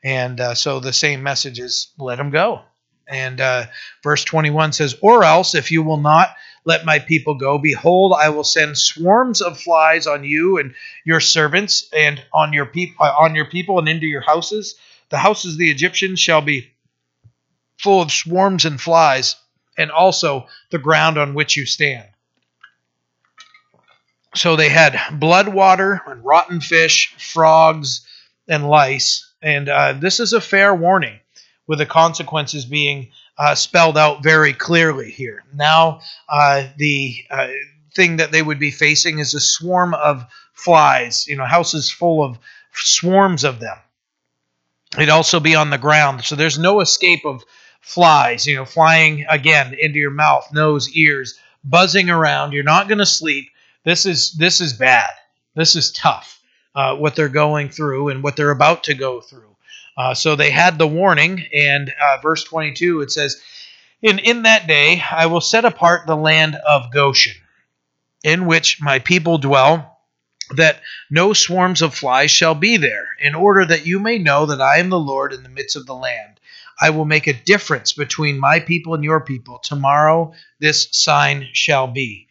And 0.02 0.40
uh, 0.40 0.54
so 0.54 0.80
the 0.80 0.92
same 0.92 1.22
message 1.22 1.58
is 1.58 1.92
let 1.98 2.18
him 2.18 2.30
go. 2.30 2.62
And 3.08 3.40
uh, 3.40 3.66
verse 4.02 4.24
21 4.24 4.72
says, 4.72 4.96
Or 5.00 5.24
else, 5.24 5.54
if 5.54 5.70
you 5.70 5.82
will 5.82 5.98
not 5.98 6.34
let 6.64 6.84
my 6.84 6.98
people 6.98 7.34
go, 7.34 7.58
behold, 7.58 8.14
I 8.18 8.28
will 8.28 8.44
send 8.44 8.76
swarms 8.76 9.40
of 9.40 9.60
flies 9.60 10.06
on 10.06 10.24
you 10.24 10.58
and 10.58 10.74
your 11.04 11.20
servants, 11.20 11.88
and 11.96 12.22
on 12.32 12.52
your 12.52 12.66
people, 12.66 13.04
uh, 13.04 13.14
on 13.18 13.34
your 13.34 13.46
people, 13.46 13.78
and 13.78 13.88
into 13.88 14.06
your 14.06 14.20
houses. 14.20 14.76
The 15.08 15.18
houses 15.18 15.54
of 15.54 15.58
the 15.58 15.70
Egyptians 15.70 16.20
shall 16.20 16.42
be 16.42 16.70
full 17.78 18.02
of 18.02 18.12
swarms 18.12 18.66
and 18.66 18.80
flies, 18.80 19.36
and 19.78 19.90
also 19.90 20.48
the 20.70 20.78
ground 20.78 21.16
on 21.16 21.34
which 21.34 21.56
you 21.56 21.64
stand. 21.64 22.06
So 24.34 24.56
they 24.56 24.68
had 24.68 25.00
blood 25.18 25.48
water 25.48 26.02
and 26.06 26.22
rotten 26.22 26.60
fish, 26.60 27.14
frogs, 27.16 28.06
and 28.46 28.68
lice 28.68 29.28
and 29.42 29.68
uh, 29.68 29.92
this 29.94 30.20
is 30.20 30.32
a 30.32 30.40
fair 30.40 30.74
warning, 30.74 31.20
with 31.68 31.78
the 31.78 31.86
consequences 31.86 32.64
being 32.64 33.10
uh, 33.38 33.54
spelled 33.54 33.96
out 33.96 34.22
very 34.22 34.52
clearly 34.52 35.10
here. 35.10 35.44
Now, 35.54 36.00
uh, 36.28 36.66
the 36.76 37.14
uh, 37.30 37.48
thing 37.94 38.16
that 38.16 38.32
they 38.32 38.42
would 38.42 38.58
be 38.58 38.72
facing 38.72 39.20
is 39.20 39.34
a 39.34 39.40
swarm 39.40 39.94
of 39.94 40.26
flies, 40.54 41.28
you 41.28 41.36
know, 41.36 41.44
houses 41.44 41.90
full 41.90 42.24
of 42.24 42.38
swarms 42.72 43.44
of 43.44 43.60
them. 43.60 43.76
It'd 44.96 45.10
also 45.10 45.38
be 45.38 45.54
on 45.54 45.70
the 45.70 45.78
ground, 45.78 46.24
so 46.24 46.34
there's 46.34 46.58
no 46.58 46.80
escape 46.80 47.24
of 47.24 47.44
flies, 47.80 48.46
you 48.46 48.56
know, 48.56 48.64
flying 48.64 49.26
again 49.28 49.76
into 49.78 49.98
your 49.98 50.10
mouth, 50.10 50.48
nose, 50.52 50.90
ears, 50.90 51.38
buzzing 51.62 52.10
around. 52.10 52.52
You're 52.52 52.64
not 52.64 52.88
going 52.88 52.98
to 52.98 53.06
sleep. 53.06 53.50
This 53.84 54.06
is 54.06 54.32
this 54.32 54.60
is 54.60 54.72
bad. 54.72 55.10
This 55.54 55.76
is 55.76 55.92
tough 55.92 56.40
uh, 56.74 56.96
what 56.96 57.16
they're 57.16 57.28
going 57.28 57.68
through 57.68 58.08
and 58.08 58.22
what 58.22 58.36
they're 58.36 58.50
about 58.50 58.84
to 58.84 58.94
go 58.94 59.20
through. 59.20 59.47
Uh, 59.98 60.14
so 60.14 60.36
they 60.36 60.50
had 60.50 60.78
the 60.78 60.86
warning, 60.86 61.44
and 61.52 61.92
uh, 62.00 62.18
verse 62.22 62.44
22 62.44 63.00
it 63.00 63.10
says, 63.10 63.42
in, 64.00 64.20
in 64.20 64.42
that 64.42 64.68
day 64.68 65.02
I 65.10 65.26
will 65.26 65.40
set 65.40 65.64
apart 65.64 66.06
the 66.06 66.16
land 66.16 66.54
of 66.54 66.92
Goshen, 66.92 67.34
in 68.22 68.46
which 68.46 68.80
my 68.80 69.00
people 69.00 69.38
dwell, 69.38 69.98
that 70.56 70.80
no 71.10 71.32
swarms 71.32 71.82
of 71.82 71.96
flies 71.96 72.30
shall 72.30 72.54
be 72.54 72.76
there, 72.76 73.08
in 73.20 73.34
order 73.34 73.64
that 73.64 73.86
you 73.86 73.98
may 73.98 74.18
know 74.18 74.46
that 74.46 74.60
I 74.60 74.78
am 74.78 74.88
the 74.88 75.00
Lord 75.00 75.32
in 75.32 75.42
the 75.42 75.48
midst 75.48 75.74
of 75.74 75.86
the 75.86 75.96
land. 75.96 76.38
I 76.80 76.90
will 76.90 77.04
make 77.04 77.26
a 77.26 77.32
difference 77.32 77.92
between 77.92 78.38
my 78.38 78.60
people 78.60 78.94
and 78.94 79.02
your 79.02 79.20
people. 79.20 79.58
Tomorrow 79.58 80.32
this 80.60 80.88
sign 80.92 81.48
shall 81.52 81.88
be. 81.88 82.28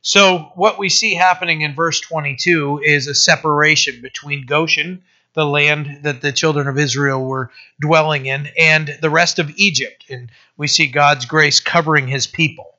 So, 0.00 0.52
what 0.54 0.78
we 0.78 0.88
see 0.88 1.14
happening 1.14 1.60
in 1.60 1.74
verse 1.74 2.00
22 2.00 2.80
is 2.82 3.06
a 3.06 3.14
separation 3.14 4.00
between 4.00 4.46
Goshen, 4.46 5.02
the 5.34 5.46
land 5.46 6.00
that 6.02 6.20
the 6.20 6.32
children 6.32 6.66
of 6.66 6.78
Israel 6.78 7.24
were 7.24 7.50
dwelling 7.80 8.26
in, 8.26 8.48
and 8.58 8.96
the 9.00 9.10
rest 9.10 9.38
of 9.38 9.50
Egypt. 9.56 10.04
And 10.08 10.30
we 10.56 10.66
see 10.66 10.86
God's 10.86 11.26
grace 11.26 11.60
covering 11.60 12.08
his 12.08 12.26
people. 12.26 12.74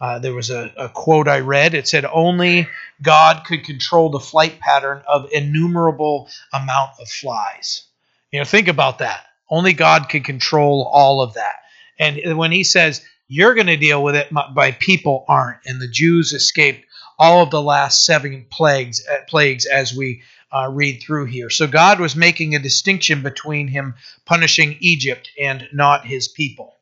Uh, 0.00 0.18
there 0.18 0.34
was 0.34 0.50
a, 0.50 0.72
a, 0.76 0.88
quote 0.88 1.28
I 1.28 1.40
read. 1.40 1.72
It 1.72 1.88
said, 1.88 2.04
Only 2.04 2.68
God 3.00 3.44
could 3.46 3.64
control 3.64 4.10
the 4.10 4.20
flight 4.20 4.60
pattern 4.60 5.02
of 5.06 5.28
innumerable 5.32 6.28
amount 6.52 6.92
of 7.00 7.08
flies. 7.08 7.84
You 8.30 8.40
know, 8.40 8.44
think 8.44 8.68
about 8.68 8.98
that. 8.98 9.24
Only 9.48 9.72
God 9.72 10.08
could 10.08 10.24
control 10.24 10.90
all 10.92 11.22
of 11.22 11.34
that. 11.34 11.56
And 11.98 12.36
when 12.36 12.50
he 12.50 12.64
says, 12.64 13.04
you're 13.28 13.54
going 13.54 13.68
to 13.68 13.76
deal 13.76 14.02
with 14.02 14.16
it, 14.16 14.30
my 14.30 14.72
people 14.78 15.24
aren't. 15.28 15.60
And 15.66 15.80
the 15.80 15.88
Jews 15.88 16.32
escaped 16.32 16.84
all 17.18 17.42
of 17.42 17.50
the 17.50 17.62
last 17.62 18.04
seven 18.04 18.46
plagues, 18.50 19.06
uh, 19.06 19.18
plagues 19.28 19.66
as 19.66 19.94
we 19.94 20.22
uh, 20.52 20.68
read 20.70 21.02
through 21.02 21.26
here. 21.26 21.50
So 21.50 21.66
God 21.66 22.00
was 22.00 22.14
making 22.14 22.54
a 22.54 22.60
distinction 22.60 23.22
between 23.22 23.68
him 23.68 23.94
punishing 24.24 24.76
Egypt 24.80 25.30
and 25.40 25.68
not 25.72 26.06
his 26.06 26.28
people. 26.28 26.76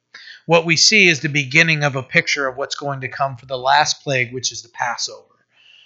What 0.46 0.66
we 0.66 0.76
see 0.76 1.08
is 1.08 1.20
the 1.20 1.28
beginning 1.28 1.84
of 1.84 1.96
a 1.96 2.02
picture 2.02 2.46
of 2.46 2.56
what's 2.56 2.74
going 2.74 3.02
to 3.02 3.08
come 3.08 3.36
for 3.36 3.46
the 3.46 3.56
last 3.56 4.02
plague, 4.02 4.32
which 4.32 4.52
is 4.52 4.62
the 4.62 4.68
Passover. 4.68 5.24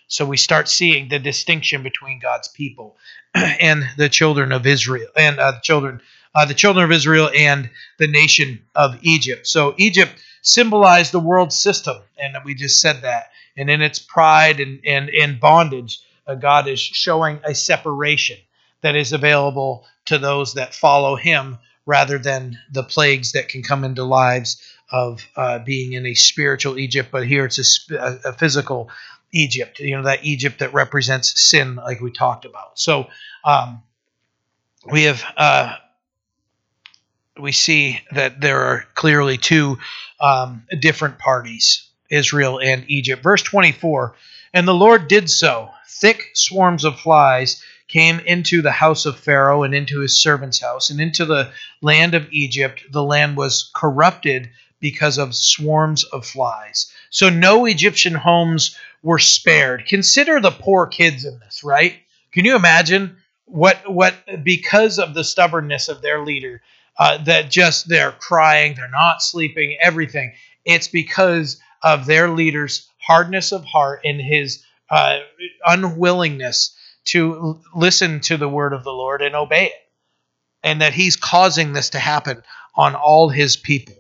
So 0.08 0.24
we 0.24 0.36
start 0.36 0.68
seeing 0.68 1.08
the 1.08 1.18
distinction 1.18 1.82
between 1.82 2.20
God's 2.20 2.48
people 2.48 2.96
and 3.34 3.84
the 3.96 4.08
children 4.08 4.52
of 4.52 4.66
Israel 4.66 5.08
and 5.16 5.38
uh, 5.38 5.52
the 5.52 5.60
children, 5.62 6.00
uh, 6.34 6.44
the 6.44 6.54
children 6.54 6.84
of 6.84 6.92
Israel 6.92 7.30
and 7.34 7.70
the 7.98 8.06
nation 8.06 8.64
of 8.74 8.98
Egypt. 9.02 9.46
So 9.46 9.74
Egypt 9.78 10.12
symbolize 10.46 11.10
the 11.10 11.18
world 11.18 11.52
system. 11.52 11.96
And 12.16 12.36
we 12.44 12.54
just 12.54 12.80
said 12.80 13.02
that. 13.02 13.30
And 13.56 13.68
in 13.68 13.82
its 13.82 13.98
pride 13.98 14.60
and, 14.60 14.80
and, 14.86 15.10
and 15.10 15.40
bondage, 15.40 16.00
uh, 16.26 16.36
God 16.36 16.68
is 16.68 16.80
showing 16.80 17.40
a 17.44 17.54
separation 17.54 18.38
that 18.80 18.94
is 18.94 19.12
available 19.12 19.84
to 20.06 20.18
those 20.18 20.54
that 20.54 20.74
follow 20.74 21.16
Him 21.16 21.58
rather 21.84 22.18
than 22.18 22.58
the 22.70 22.84
plagues 22.84 23.32
that 23.32 23.48
can 23.48 23.62
come 23.62 23.82
into 23.82 24.04
lives 24.04 24.62
of 24.90 25.26
uh, 25.34 25.58
being 25.58 25.94
in 25.94 26.06
a 26.06 26.14
spiritual 26.14 26.78
Egypt. 26.78 27.08
But 27.10 27.26
here 27.26 27.46
it's 27.46 27.90
a, 27.90 28.20
a, 28.24 28.32
physical 28.32 28.90
Egypt, 29.32 29.80
you 29.80 29.96
know, 29.96 30.04
that 30.04 30.24
Egypt 30.24 30.60
that 30.60 30.72
represents 30.72 31.40
sin, 31.40 31.74
like 31.74 32.00
we 32.00 32.12
talked 32.12 32.44
about. 32.44 32.78
So 32.78 33.08
um, 33.44 33.82
we 34.88 35.04
have. 35.04 35.24
Uh, 35.36 35.74
we 37.38 37.52
see 37.52 38.00
that 38.12 38.40
there 38.40 38.60
are 38.60 38.84
clearly 38.94 39.38
two 39.38 39.78
um, 40.20 40.64
different 40.80 41.18
parties 41.18 41.88
Israel 42.10 42.60
and 42.60 42.84
Egypt. 42.88 43.22
Verse 43.22 43.42
24 43.42 44.14
And 44.54 44.66
the 44.66 44.74
Lord 44.74 45.08
did 45.08 45.28
so. 45.28 45.70
Thick 45.88 46.30
swarms 46.34 46.84
of 46.84 47.00
flies 47.00 47.62
came 47.88 48.20
into 48.20 48.62
the 48.62 48.72
house 48.72 49.06
of 49.06 49.18
Pharaoh 49.18 49.62
and 49.62 49.74
into 49.74 50.00
his 50.00 50.20
servant's 50.20 50.60
house 50.60 50.90
and 50.90 51.00
into 51.00 51.24
the 51.24 51.50
land 51.80 52.14
of 52.14 52.28
Egypt. 52.30 52.84
The 52.90 53.02
land 53.02 53.36
was 53.36 53.70
corrupted 53.74 54.50
because 54.80 55.18
of 55.18 55.34
swarms 55.34 56.04
of 56.04 56.26
flies. 56.26 56.92
So 57.10 57.30
no 57.30 57.64
Egyptian 57.64 58.14
homes 58.14 58.76
were 59.02 59.18
spared. 59.18 59.86
Consider 59.86 60.40
the 60.40 60.50
poor 60.50 60.86
kids 60.86 61.24
in 61.24 61.38
this, 61.38 61.62
right? 61.64 61.94
Can 62.32 62.44
you 62.44 62.56
imagine 62.56 63.16
what 63.46 63.88
what 63.88 64.14
because 64.42 64.98
of 64.98 65.14
the 65.14 65.24
stubbornness 65.24 65.88
of 65.88 66.02
their 66.02 66.24
leader 66.24 66.60
uh, 66.98 67.18
that 67.24 67.50
just 67.50 67.88
they're 67.88 68.12
crying 68.12 68.74
they're 68.74 68.88
not 68.88 69.22
sleeping 69.22 69.76
everything 69.82 70.32
it's 70.64 70.88
because 70.88 71.60
of 71.82 72.06
their 72.06 72.30
leader's 72.30 72.88
hardness 72.98 73.52
of 73.52 73.64
heart 73.64 74.00
and 74.04 74.20
his 74.20 74.62
uh, 74.90 75.18
unwillingness 75.66 76.76
to 77.04 77.60
listen 77.74 78.20
to 78.20 78.36
the 78.36 78.48
word 78.48 78.72
of 78.72 78.84
the 78.84 78.92
lord 78.92 79.22
and 79.22 79.34
obey 79.34 79.66
it 79.66 79.72
and 80.62 80.80
that 80.80 80.94
he's 80.94 81.16
causing 81.16 81.72
this 81.72 81.90
to 81.90 81.98
happen 81.98 82.42
on 82.74 82.94
all 82.94 83.28
his 83.28 83.56
people 83.56 83.94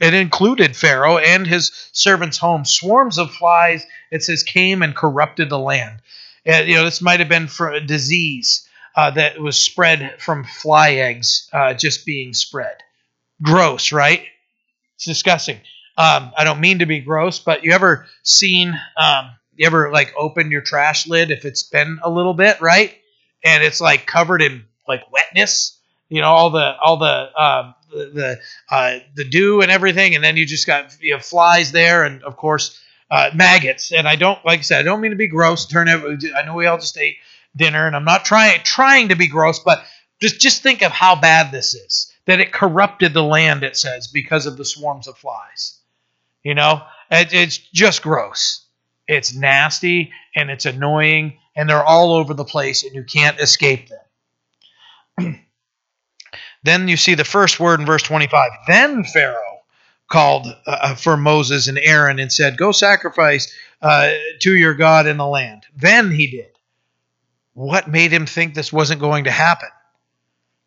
it 0.00 0.14
included 0.14 0.76
Pharaoh 0.76 1.18
and 1.18 1.46
his 1.46 1.72
servants' 1.92 2.38
home. 2.38 2.64
Swarms 2.64 3.18
of 3.18 3.32
flies, 3.32 3.84
it 4.10 4.22
says, 4.22 4.42
came 4.42 4.82
and 4.82 4.94
corrupted 4.94 5.50
the 5.50 5.58
land. 5.58 6.00
And, 6.44 6.68
you 6.68 6.76
know, 6.76 6.84
this 6.84 7.02
might 7.02 7.20
have 7.20 7.28
been 7.28 7.48
for 7.48 7.70
a 7.70 7.80
disease 7.80 8.67
uh, 8.96 9.10
that 9.12 9.40
was 9.40 9.56
spread 9.56 10.20
from 10.20 10.44
fly 10.44 10.92
eggs 10.92 11.48
uh, 11.52 11.74
just 11.74 12.04
being 12.04 12.32
spread. 12.32 12.76
Gross, 13.42 13.92
right? 13.92 14.24
It's 14.96 15.04
disgusting. 15.04 15.58
Um, 15.96 16.32
I 16.36 16.44
don't 16.44 16.60
mean 16.60 16.80
to 16.80 16.86
be 16.86 17.00
gross, 17.00 17.38
but 17.38 17.64
you 17.64 17.72
ever 17.72 18.06
seen, 18.22 18.78
um, 18.96 19.30
you 19.56 19.66
ever 19.66 19.90
like 19.92 20.14
open 20.16 20.50
your 20.50 20.60
trash 20.60 21.06
lid 21.06 21.30
if 21.30 21.44
it's 21.44 21.64
been 21.64 21.98
a 22.02 22.10
little 22.10 22.34
bit, 22.34 22.60
right? 22.60 22.94
And 23.44 23.62
it's 23.62 23.80
like 23.80 24.06
covered 24.06 24.42
in 24.42 24.64
like 24.86 25.10
wetness, 25.12 25.78
you 26.08 26.20
know, 26.20 26.28
all 26.28 26.50
the, 26.50 26.76
all 26.78 26.96
the, 26.96 27.40
um, 27.40 27.74
the, 27.90 28.38
uh, 28.70 28.98
the 29.14 29.24
dew 29.24 29.60
and 29.60 29.70
everything. 29.70 30.14
And 30.14 30.22
then 30.22 30.36
you 30.36 30.46
just 30.46 30.66
got 30.66 30.96
you 31.00 31.14
know, 31.14 31.20
flies 31.20 31.72
there. 31.72 32.04
And 32.04 32.22
of 32.22 32.36
course, 32.36 32.80
uh, 33.10 33.30
maggots. 33.34 33.92
And 33.92 34.06
I 34.06 34.16
don't, 34.16 34.44
like 34.44 34.60
I 34.60 34.62
said, 34.62 34.80
I 34.80 34.82
don't 34.82 35.00
mean 35.00 35.12
to 35.12 35.16
be 35.16 35.28
gross. 35.28 35.66
Turn 35.66 35.88
every, 35.88 36.18
I 36.36 36.44
know 36.44 36.54
we 36.54 36.66
all 36.66 36.78
just 36.78 36.96
ate 36.98 37.16
dinner, 37.58 37.86
and 37.86 37.94
I'm 37.94 38.04
not 38.04 38.24
trying 38.24 38.60
trying 38.62 39.08
to 39.10 39.16
be 39.16 39.28
gross, 39.28 39.58
but 39.58 39.82
just 40.20 40.40
just 40.40 40.62
think 40.62 40.82
of 40.82 40.92
how 40.92 41.20
bad 41.20 41.52
this 41.52 41.74
is. 41.74 42.12
That 42.24 42.40
it 42.40 42.52
corrupted 42.52 43.14
the 43.14 43.22
land, 43.22 43.64
it 43.64 43.76
says, 43.76 44.06
because 44.06 44.46
of 44.46 44.56
the 44.56 44.64
swarms 44.64 45.06
of 45.08 45.16
flies. 45.18 45.78
You 46.42 46.54
know, 46.54 46.82
it, 47.10 47.32
it's 47.32 47.58
just 47.58 48.02
gross. 48.02 48.66
It's 49.06 49.34
nasty 49.34 50.12
and 50.34 50.50
it's 50.50 50.66
annoying, 50.66 51.38
and 51.56 51.68
they're 51.68 51.84
all 51.84 52.12
over 52.14 52.34
the 52.34 52.44
place, 52.44 52.84
and 52.84 52.94
you 52.94 53.02
can't 53.02 53.40
escape 53.40 53.88
them. 55.18 55.40
then 56.62 56.88
you 56.88 56.96
see 56.96 57.14
the 57.14 57.24
first 57.24 57.58
word 57.58 57.80
in 57.80 57.86
verse 57.86 58.02
25. 58.02 58.50
Then 58.66 59.04
Pharaoh 59.04 59.58
called 60.08 60.46
uh, 60.66 60.94
for 60.94 61.16
Moses 61.16 61.68
and 61.68 61.78
Aaron 61.78 62.18
and 62.18 62.32
said, 62.32 62.56
Go 62.56 62.72
sacrifice 62.72 63.52
uh, 63.80 64.12
to 64.40 64.54
your 64.54 64.74
God 64.74 65.06
in 65.06 65.16
the 65.16 65.26
land. 65.26 65.64
Then 65.76 66.10
he 66.10 66.30
did. 66.30 66.57
What 67.58 67.88
made 67.88 68.12
him 68.12 68.24
think 68.24 68.54
this 68.54 68.72
wasn't 68.72 69.00
going 69.00 69.24
to 69.24 69.32
happen? 69.32 69.70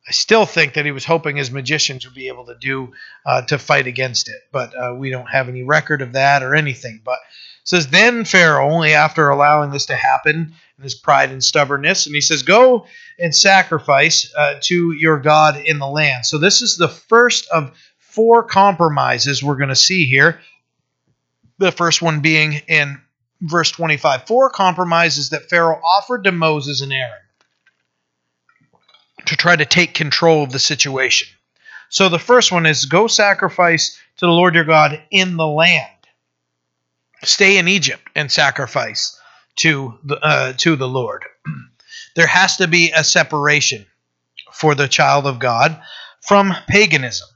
I 0.05 0.11
still 0.11 0.45
think 0.45 0.73
that 0.73 0.83
he 0.83 0.91
was 0.91 1.05
hoping 1.05 1.37
his 1.37 1.49
magicians 1.49 2.03
would 2.03 2.13
be 2.13 2.27
able 2.27 2.47
to 2.47 2.55
do 2.59 2.91
uh, 3.25 3.43
to 3.43 3.57
fight 3.57 3.87
against 3.87 4.27
it, 4.27 4.41
but 4.51 4.73
uh, 4.75 4.93
we 4.93 5.09
don't 5.09 5.29
have 5.29 5.47
any 5.47 5.63
record 5.63 6.01
of 6.01 6.11
that 6.11 6.43
or 6.43 6.53
anything. 6.53 6.99
But 7.01 7.19
says 7.63 7.87
then 7.87 8.25
Pharaoh, 8.25 8.69
only 8.69 8.93
after 8.93 9.29
allowing 9.29 9.71
this 9.71 9.85
to 9.85 9.95
happen, 9.95 10.53
in 10.77 10.83
his 10.83 10.93
pride 10.93 11.31
and 11.31 11.41
stubbornness, 11.41 12.07
and 12.07 12.15
he 12.15 12.19
says, 12.19 12.43
"Go 12.43 12.85
and 13.17 13.33
sacrifice 13.33 14.29
uh, 14.35 14.55
to 14.63 14.91
your 14.91 15.17
God 15.17 15.55
in 15.55 15.79
the 15.79 15.87
land." 15.87 16.25
So 16.25 16.39
this 16.39 16.61
is 16.61 16.75
the 16.75 16.89
first 16.89 17.47
of 17.51 17.71
four 17.99 18.43
compromises 18.43 19.41
we're 19.41 19.55
going 19.55 19.69
to 19.69 19.77
see 19.77 20.07
here. 20.07 20.41
The 21.57 21.71
first 21.71 22.01
one 22.01 22.19
being 22.19 22.63
in 22.67 22.99
verse 23.41 23.71
25 23.71 24.27
four 24.27 24.49
compromises 24.49 25.29
that 25.29 25.49
Pharaoh 25.49 25.81
offered 25.83 26.23
to 26.25 26.31
Moses 26.31 26.81
and 26.81 26.93
Aaron 26.93 27.21
to 29.25 29.35
try 29.35 29.55
to 29.55 29.65
take 29.65 29.93
control 29.93 30.43
of 30.43 30.51
the 30.51 30.59
situation. 30.59 31.27
So 31.89 32.09
the 32.09 32.19
first 32.19 32.51
one 32.51 32.65
is 32.65 32.85
go 32.85 33.07
sacrifice 33.07 33.99
to 34.17 34.25
the 34.25 34.31
Lord 34.31 34.55
your 34.55 34.63
God 34.63 35.01
in 35.11 35.37
the 35.37 35.47
land. 35.47 35.87
Stay 37.23 37.57
in 37.57 37.67
Egypt 37.67 38.07
and 38.15 38.31
sacrifice 38.31 39.19
to 39.57 39.99
the, 40.03 40.17
uh, 40.17 40.53
to 40.57 40.75
the 40.75 40.87
Lord. 40.87 41.25
there 42.15 42.27
has 42.27 42.57
to 42.57 42.67
be 42.67 42.91
a 42.91 43.03
separation 43.03 43.85
for 44.51 44.73
the 44.73 44.87
child 44.87 45.27
of 45.27 45.39
God 45.39 45.79
from 46.21 46.53
paganism 46.67 47.27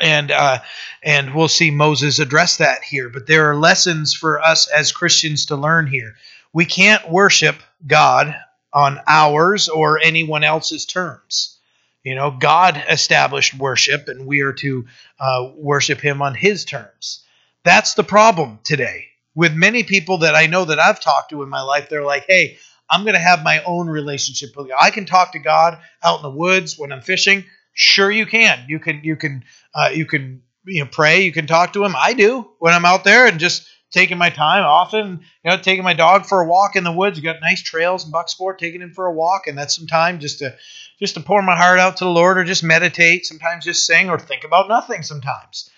and 0.00 0.30
uh, 0.30 0.58
and 1.02 1.34
we'll 1.34 1.48
see 1.48 1.70
Moses 1.70 2.18
address 2.18 2.58
that 2.58 2.82
here. 2.82 3.08
But 3.08 3.26
there 3.26 3.50
are 3.50 3.56
lessons 3.56 4.14
for 4.14 4.40
us 4.40 4.68
as 4.68 4.92
Christians 4.92 5.46
to 5.46 5.56
learn 5.56 5.86
here. 5.86 6.14
We 6.52 6.64
can't 6.64 7.10
worship 7.10 7.56
God 7.86 8.34
on 8.72 9.00
ours 9.06 9.68
or 9.68 10.00
anyone 10.02 10.44
else's 10.44 10.86
terms. 10.86 11.58
You 12.02 12.14
know, 12.14 12.30
God 12.30 12.82
established 12.88 13.54
worship, 13.54 14.08
and 14.08 14.26
we 14.26 14.42
are 14.42 14.52
to 14.54 14.86
uh, 15.18 15.50
worship 15.56 16.00
Him 16.00 16.20
on 16.20 16.34
His 16.34 16.64
terms. 16.64 17.24
That's 17.64 17.94
the 17.94 18.04
problem 18.04 18.58
today 18.62 19.06
with 19.34 19.54
many 19.54 19.82
people 19.84 20.18
that 20.18 20.34
I 20.34 20.46
know 20.46 20.66
that 20.66 20.78
I've 20.78 21.00
talked 21.00 21.30
to 21.30 21.42
in 21.42 21.48
my 21.48 21.62
life. 21.62 21.88
They're 21.88 22.04
like, 22.04 22.26
"Hey, 22.26 22.58
I'm 22.90 23.04
going 23.04 23.14
to 23.14 23.20
have 23.20 23.42
my 23.42 23.62
own 23.64 23.88
relationship 23.88 24.54
with 24.56 24.68
God. 24.68 24.78
I 24.80 24.90
can 24.90 25.06
talk 25.06 25.32
to 25.32 25.38
God 25.38 25.78
out 26.02 26.18
in 26.18 26.22
the 26.22 26.30
woods 26.30 26.78
when 26.78 26.92
I'm 26.92 27.00
fishing." 27.00 27.44
Sure, 27.74 28.10
you 28.10 28.24
can. 28.24 28.64
You 28.68 28.78
can. 28.78 29.00
You 29.02 29.16
can 29.16 29.44
uh, 29.74 29.90
you 29.92 30.06
can 30.06 30.42
you 30.64 30.82
know 30.82 30.88
pray. 30.90 31.22
You 31.24 31.32
can 31.32 31.46
talk 31.46 31.72
to 31.74 31.84
him. 31.84 31.94
I 31.96 32.14
do 32.14 32.48
when 32.58 32.72
I'm 32.72 32.84
out 32.84 33.04
there 33.04 33.26
and 33.26 33.38
just 33.38 33.68
taking 33.90 34.18
my 34.18 34.30
time. 34.30 34.64
Often, 34.64 35.20
you 35.44 35.50
know, 35.50 35.56
taking 35.56 35.84
my 35.84 35.94
dog 35.94 36.26
for 36.26 36.40
a 36.40 36.46
walk 36.46 36.76
in 36.76 36.84
the 36.84 36.92
woods. 36.92 37.18
You 37.18 37.24
got 37.24 37.40
nice 37.40 37.62
trails 37.62 38.04
in 38.06 38.12
Bucksport. 38.12 38.58
Taking 38.58 38.80
him 38.80 38.92
for 38.92 39.06
a 39.06 39.12
walk, 39.12 39.46
and 39.46 39.58
that's 39.58 39.76
some 39.76 39.86
time 39.86 40.20
just 40.20 40.38
to 40.38 40.54
just 40.98 41.14
to 41.14 41.20
pour 41.20 41.42
my 41.42 41.56
heart 41.56 41.80
out 41.80 41.96
to 41.98 42.04
the 42.04 42.10
Lord, 42.10 42.38
or 42.38 42.44
just 42.44 42.62
meditate. 42.62 43.26
Sometimes 43.26 43.64
just 43.64 43.86
sing 43.86 44.08
or 44.08 44.18
think 44.18 44.44
about 44.44 44.68
nothing. 44.68 45.02
Sometimes, 45.02 45.68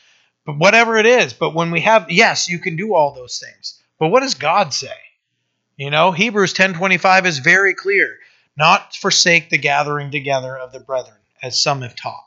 but 0.44 0.58
whatever 0.58 0.96
it 0.96 1.06
is. 1.06 1.32
But 1.32 1.54
when 1.54 1.70
we 1.70 1.80
have, 1.80 2.10
yes, 2.10 2.48
you 2.48 2.58
can 2.58 2.76
do 2.76 2.94
all 2.94 3.12
those 3.12 3.38
things. 3.38 3.80
But 3.98 4.08
what 4.08 4.20
does 4.20 4.34
God 4.34 4.74
say? 4.74 4.92
You 5.76 5.90
know, 5.90 6.12
Hebrews 6.12 6.54
10:25 6.54 7.26
is 7.26 7.38
very 7.38 7.74
clear. 7.74 8.18
Not 8.56 8.94
forsake 8.94 9.50
the 9.50 9.58
gathering 9.58 10.10
together 10.10 10.56
of 10.56 10.72
the 10.72 10.80
brethren, 10.80 11.18
as 11.42 11.62
some 11.62 11.82
have 11.82 11.96
taught 11.96 12.26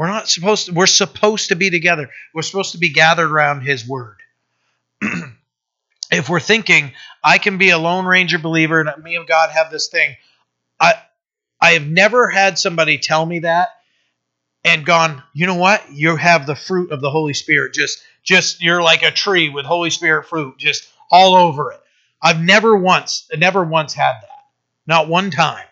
we're 0.00 0.06
not 0.06 0.30
supposed 0.30 0.64
to, 0.64 0.72
we're 0.72 0.86
supposed 0.86 1.48
to 1.50 1.56
be 1.56 1.68
together. 1.68 2.08
We're 2.32 2.40
supposed 2.40 2.72
to 2.72 2.78
be 2.78 2.88
gathered 2.88 3.30
around 3.30 3.60
his 3.60 3.86
word. 3.86 4.16
if 6.10 6.26
we're 6.30 6.40
thinking 6.40 6.92
I 7.22 7.36
can 7.36 7.58
be 7.58 7.68
a 7.68 7.76
lone 7.76 8.06
ranger 8.06 8.38
believer 8.38 8.80
and 8.80 9.04
me 9.04 9.16
and 9.16 9.26
God 9.26 9.50
have 9.50 9.70
this 9.70 9.88
thing, 9.88 10.16
I 10.80 10.94
I 11.60 11.72
have 11.72 11.86
never 11.86 12.30
had 12.30 12.58
somebody 12.58 12.96
tell 12.96 13.26
me 13.26 13.40
that 13.40 13.68
and 14.64 14.86
gone, 14.86 15.22
you 15.34 15.46
know 15.46 15.56
what? 15.56 15.92
You 15.92 16.16
have 16.16 16.46
the 16.46 16.56
fruit 16.56 16.92
of 16.92 17.02
the 17.02 17.10
Holy 17.10 17.34
Spirit. 17.34 17.74
Just 17.74 18.02
just 18.22 18.62
you're 18.62 18.82
like 18.82 19.02
a 19.02 19.10
tree 19.10 19.50
with 19.50 19.66
Holy 19.66 19.90
Spirit 19.90 20.28
fruit 20.28 20.56
just 20.56 20.88
all 21.10 21.34
over 21.34 21.72
it. 21.72 21.80
I've 22.22 22.40
never 22.40 22.74
once, 22.74 23.28
never 23.36 23.62
once 23.62 23.92
had 23.92 24.14
that. 24.14 24.44
Not 24.86 25.08
one 25.08 25.30
time 25.30 25.66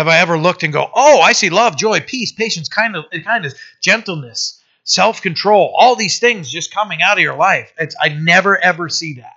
have 0.00 0.08
I 0.08 0.20
ever 0.20 0.38
looked 0.38 0.62
and 0.62 0.72
go, 0.72 0.90
oh, 0.94 1.20
I 1.20 1.32
see 1.32 1.50
love, 1.50 1.76
joy, 1.76 2.00
peace, 2.00 2.32
patience, 2.32 2.70
kindness, 2.70 3.04
kindness 3.22 3.54
gentleness, 3.82 4.62
self 4.82 5.20
control, 5.20 5.74
all 5.76 5.94
these 5.94 6.18
things 6.18 6.50
just 6.50 6.72
coming 6.72 7.02
out 7.02 7.18
of 7.18 7.22
your 7.22 7.36
life. 7.36 7.70
It's, 7.78 7.94
I 8.00 8.08
never 8.08 8.56
ever 8.58 8.88
see 8.88 9.14
that. 9.14 9.36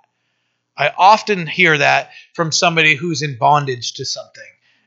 I 0.74 0.90
often 0.96 1.46
hear 1.46 1.76
that 1.76 2.12
from 2.32 2.50
somebody 2.50 2.94
who's 2.94 3.20
in 3.20 3.36
bondage 3.36 3.92
to 3.94 4.06
something. 4.06 4.42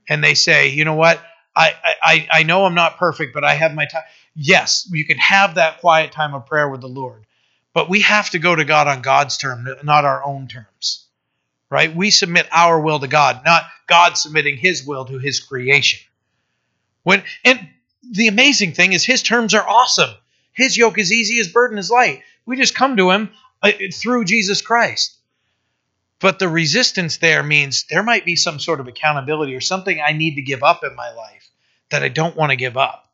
And 0.10 0.24
they 0.24 0.34
say, 0.34 0.70
you 0.70 0.84
know 0.84 0.96
what? 0.96 1.22
I, 1.56 1.74
I, 2.04 2.28
I 2.32 2.44
know 2.44 2.66
I'm 2.66 2.76
not 2.76 2.98
perfect, 2.98 3.36
but 3.36 3.44
I 3.44 3.54
have 3.54 3.76
my 3.76 3.86
time. 3.86 4.04
Yes, 4.36 4.90
you 4.92 5.06
can 5.06 5.18
have 5.20 5.56
that 5.56 5.80
quiet 5.80 6.12
time 6.12 6.34
of 6.34 6.48
prayer 6.48 6.70
with 6.70 6.82
the 6.82 6.88
Lord, 6.88 7.26
but 7.74 7.88
we 7.88 8.02
have 8.02 8.32
to 8.32 8.40
go 8.40 8.56
to 8.56 8.66
God 8.66 8.88
on 8.88 9.04
God's 9.04 9.38
terms, 9.38 9.70
not 9.84 10.06
our 10.06 10.24
own 10.26 10.48
terms 10.48 11.08
right? 11.70 11.94
We 11.94 12.12
submit 12.12 12.48
our 12.52 12.80
will 12.80 13.00
to 13.00 13.08
God, 13.08 13.42
not 13.46 13.64
God 13.88 14.18
submitting 14.18 14.58
his 14.58 14.86
will 14.86 15.06
to 15.06 15.18
his 15.18 15.40
creation. 15.40 16.00
When 17.04 17.24
and 17.44 17.70
the 18.10 18.28
amazing 18.28 18.74
thing 18.74 18.94
is 18.94 19.04
his 19.04 19.24
terms 19.24 19.54
are 19.54 19.68
awesome. 19.68 20.14
His 20.54 20.78
yoke 20.78 20.98
is 20.98 21.12
easy, 21.12 21.36
his 21.36 21.48
burden 21.48 21.78
is 21.78 21.90
light. 21.92 22.24
We 22.46 22.58
just 22.58 22.76
come 22.76 22.98
to 22.98 23.12
him 23.12 23.30
uh, 23.62 23.72
through 23.94 24.26
Jesus 24.26 24.62
Christ. 24.62 25.16
But 26.20 26.40
the 26.40 26.50
resistance 26.50 27.18
there 27.18 27.44
means 27.44 27.86
there 27.90 28.04
might 28.04 28.26
be 28.26 28.36
some 28.36 28.60
sort 28.60 28.80
of 28.80 28.88
accountability 28.88 29.56
or 29.56 29.62
something 29.62 30.02
I 30.02 30.14
need 30.14 30.36
to 30.36 30.42
give 30.42 30.64
up 30.64 30.84
in 30.84 30.96
my 30.96 31.12
life 31.12 31.50
that 31.90 32.04
I 32.04 32.10
don't 32.10 32.36
want 32.36 32.50
to 32.50 32.56
give 32.56 32.76
up. 32.76 33.10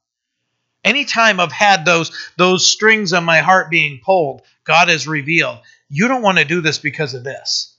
Anytime 0.84 1.40
I've 1.40 1.52
had 1.52 1.86
those 1.86 2.12
those 2.38 2.66
strings 2.66 3.14
on 3.14 3.24
my 3.24 3.40
heart 3.40 3.70
being 3.70 4.00
pulled, 4.04 4.42
God 4.64 4.88
has 4.88 5.08
revealed, 5.08 5.60
you 5.90 6.08
don't 6.08 6.22
want 6.22 6.38
to 6.38 6.46
do 6.46 6.62
this 6.62 6.80
because 6.80 7.14
of 7.14 7.24
this. 7.24 7.73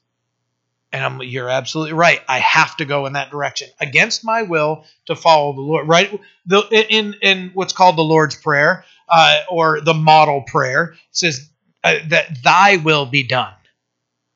And 0.94 1.04
I'm, 1.04 1.22
you're 1.22 1.50
absolutely 1.50 1.94
right. 1.94 2.22
I 2.28 2.38
have 2.40 2.76
to 2.78 2.86
go 2.86 3.06
in 3.06 3.14
that 3.14 3.30
direction 3.32 3.68
against 3.80 4.24
my 4.24 4.44
will 4.44 4.84
to 5.06 5.16
follow 5.16 5.54
the 5.54 5.62
Lord. 5.62 5.88
Right? 5.88 6.20
The, 6.46 6.62
in 6.90 7.16
in 7.22 7.50
what's 7.54 7.74
called 7.74 7.98
the 7.98 8.02
Lord's 8.04 8.36
Prayer 8.36 8.86
uh, 9.08 9.40
or 9.50 9.82
the 9.82 9.94
model 9.94 10.42
prayer 10.42 10.94
says 11.12 11.50
uh, 11.84 11.96
that 12.10 12.42
Thy 12.44 12.78
will 12.78 13.06
be 13.06 13.26
done. 13.28 13.54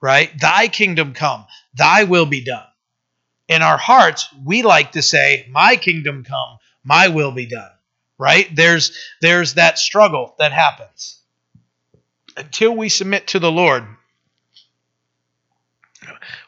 Right? 0.03 0.31
Thy 0.41 0.69
kingdom 0.69 1.15
come. 1.15 1.47
Thy 1.77 2.05
will 2.05 2.27
be 2.27 2.45
done. 2.45 2.65
in 3.49 3.63
our 3.63 3.79
hearts, 3.79 4.29
we 4.45 4.63
like 4.63 4.93
to 4.93 5.03
say, 5.03 5.47
My 5.51 5.77
kingdom 5.77 6.25
come, 6.25 6.59
my 6.85 7.09
will 7.09 7.33
be 7.33 7.47
done. 7.47 7.71
Right? 8.19 8.49
There's 8.55 8.99
there's 9.23 9.55
that 9.55 9.79
struggle 9.79 10.35
that 10.41 10.53
happens. 10.53 11.21
Until 12.37 12.77
we 12.77 12.89
submit 12.91 13.29
to 13.29 13.41
the 13.41 13.53
Lord, 13.53 13.85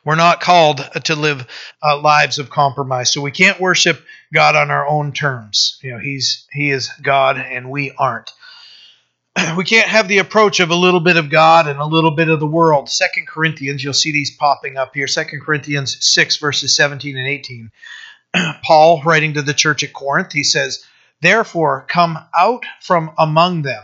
we're 0.04 0.16
not 0.16 0.40
called 0.40 0.78
to 1.04 1.14
live 1.14 1.46
uh, 1.82 2.00
lives 2.00 2.38
of 2.38 2.50
compromise. 2.50 3.12
So 3.12 3.20
we 3.20 3.30
can't 3.30 3.60
worship 3.60 4.02
God 4.32 4.56
on 4.56 4.70
our 4.70 4.86
own 4.86 5.12
terms. 5.12 5.78
You 5.82 5.92
know, 5.92 5.98
he's 5.98 6.46
he 6.52 6.70
is 6.70 6.90
God 7.02 7.36
and 7.36 7.70
we 7.70 7.92
aren't. 7.98 8.30
We 9.56 9.64
can't 9.64 9.88
have 9.88 10.08
the 10.08 10.18
approach 10.18 10.60
of 10.60 10.70
a 10.70 10.74
little 10.74 11.00
bit 11.00 11.16
of 11.16 11.30
God 11.30 11.66
and 11.66 11.78
a 11.78 11.84
little 11.84 12.10
bit 12.10 12.28
of 12.28 12.40
the 12.40 12.46
world. 12.46 12.90
Second 12.90 13.26
Corinthians, 13.26 13.82
you'll 13.82 13.94
see 13.94 14.12
these 14.12 14.36
popping 14.36 14.76
up 14.76 14.94
here. 14.94 15.06
Second 15.06 15.40
Corinthians 15.40 15.96
6 16.04 16.36
verses 16.38 16.74
17 16.76 17.16
and 17.16 17.26
18. 17.26 17.70
Paul 18.64 19.02
writing 19.04 19.34
to 19.34 19.42
the 19.42 19.54
church 19.54 19.82
at 19.82 19.92
Corinth, 19.92 20.32
he 20.32 20.42
says, 20.42 20.84
"Therefore 21.20 21.86
come 21.88 22.18
out 22.36 22.64
from 22.80 23.12
among 23.18 23.62
them 23.62 23.82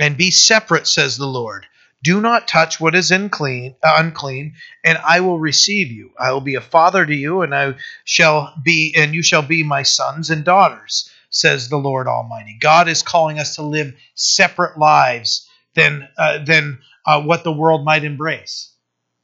and 0.00 0.16
be 0.16 0.30
separate," 0.30 0.86
says 0.86 1.16
the 1.16 1.26
Lord 1.26 1.66
do 2.02 2.20
not 2.20 2.46
touch 2.46 2.80
what 2.80 2.94
is 2.94 3.10
unclean, 3.10 3.74
uh, 3.82 3.94
unclean, 3.96 4.54
and 4.84 4.98
I 4.98 5.20
will 5.20 5.38
receive 5.38 5.90
you. 5.90 6.12
I 6.18 6.32
will 6.32 6.40
be 6.40 6.54
a 6.54 6.60
father 6.60 7.04
to 7.04 7.14
you, 7.14 7.42
and 7.42 7.54
I 7.54 7.74
shall 8.04 8.54
be, 8.62 8.94
and 8.96 9.14
you 9.14 9.22
shall 9.22 9.42
be 9.42 9.62
my 9.64 9.82
sons 9.82 10.30
and 10.30 10.44
daughters, 10.44 11.10
says 11.30 11.68
the 11.68 11.76
Lord 11.76 12.06
Almighty. 12.06 12.56
God 12.60 12.88
is 12.88 13.02
calling 13.02 13.38
us 13.38 13.56
to 13.56 13.62
live 13.62 13.94
separate 14.14 14.78
lives 14.78 15.48
than 15.74 16.08
uh, 16.16 16.44
than 16.44 16.78
uh, 17.04 17.22
what 17.22 17.42
the 17.42 17.52
world 17.52 17.84
might 17.84 18.04
embrace. 18.04 18.70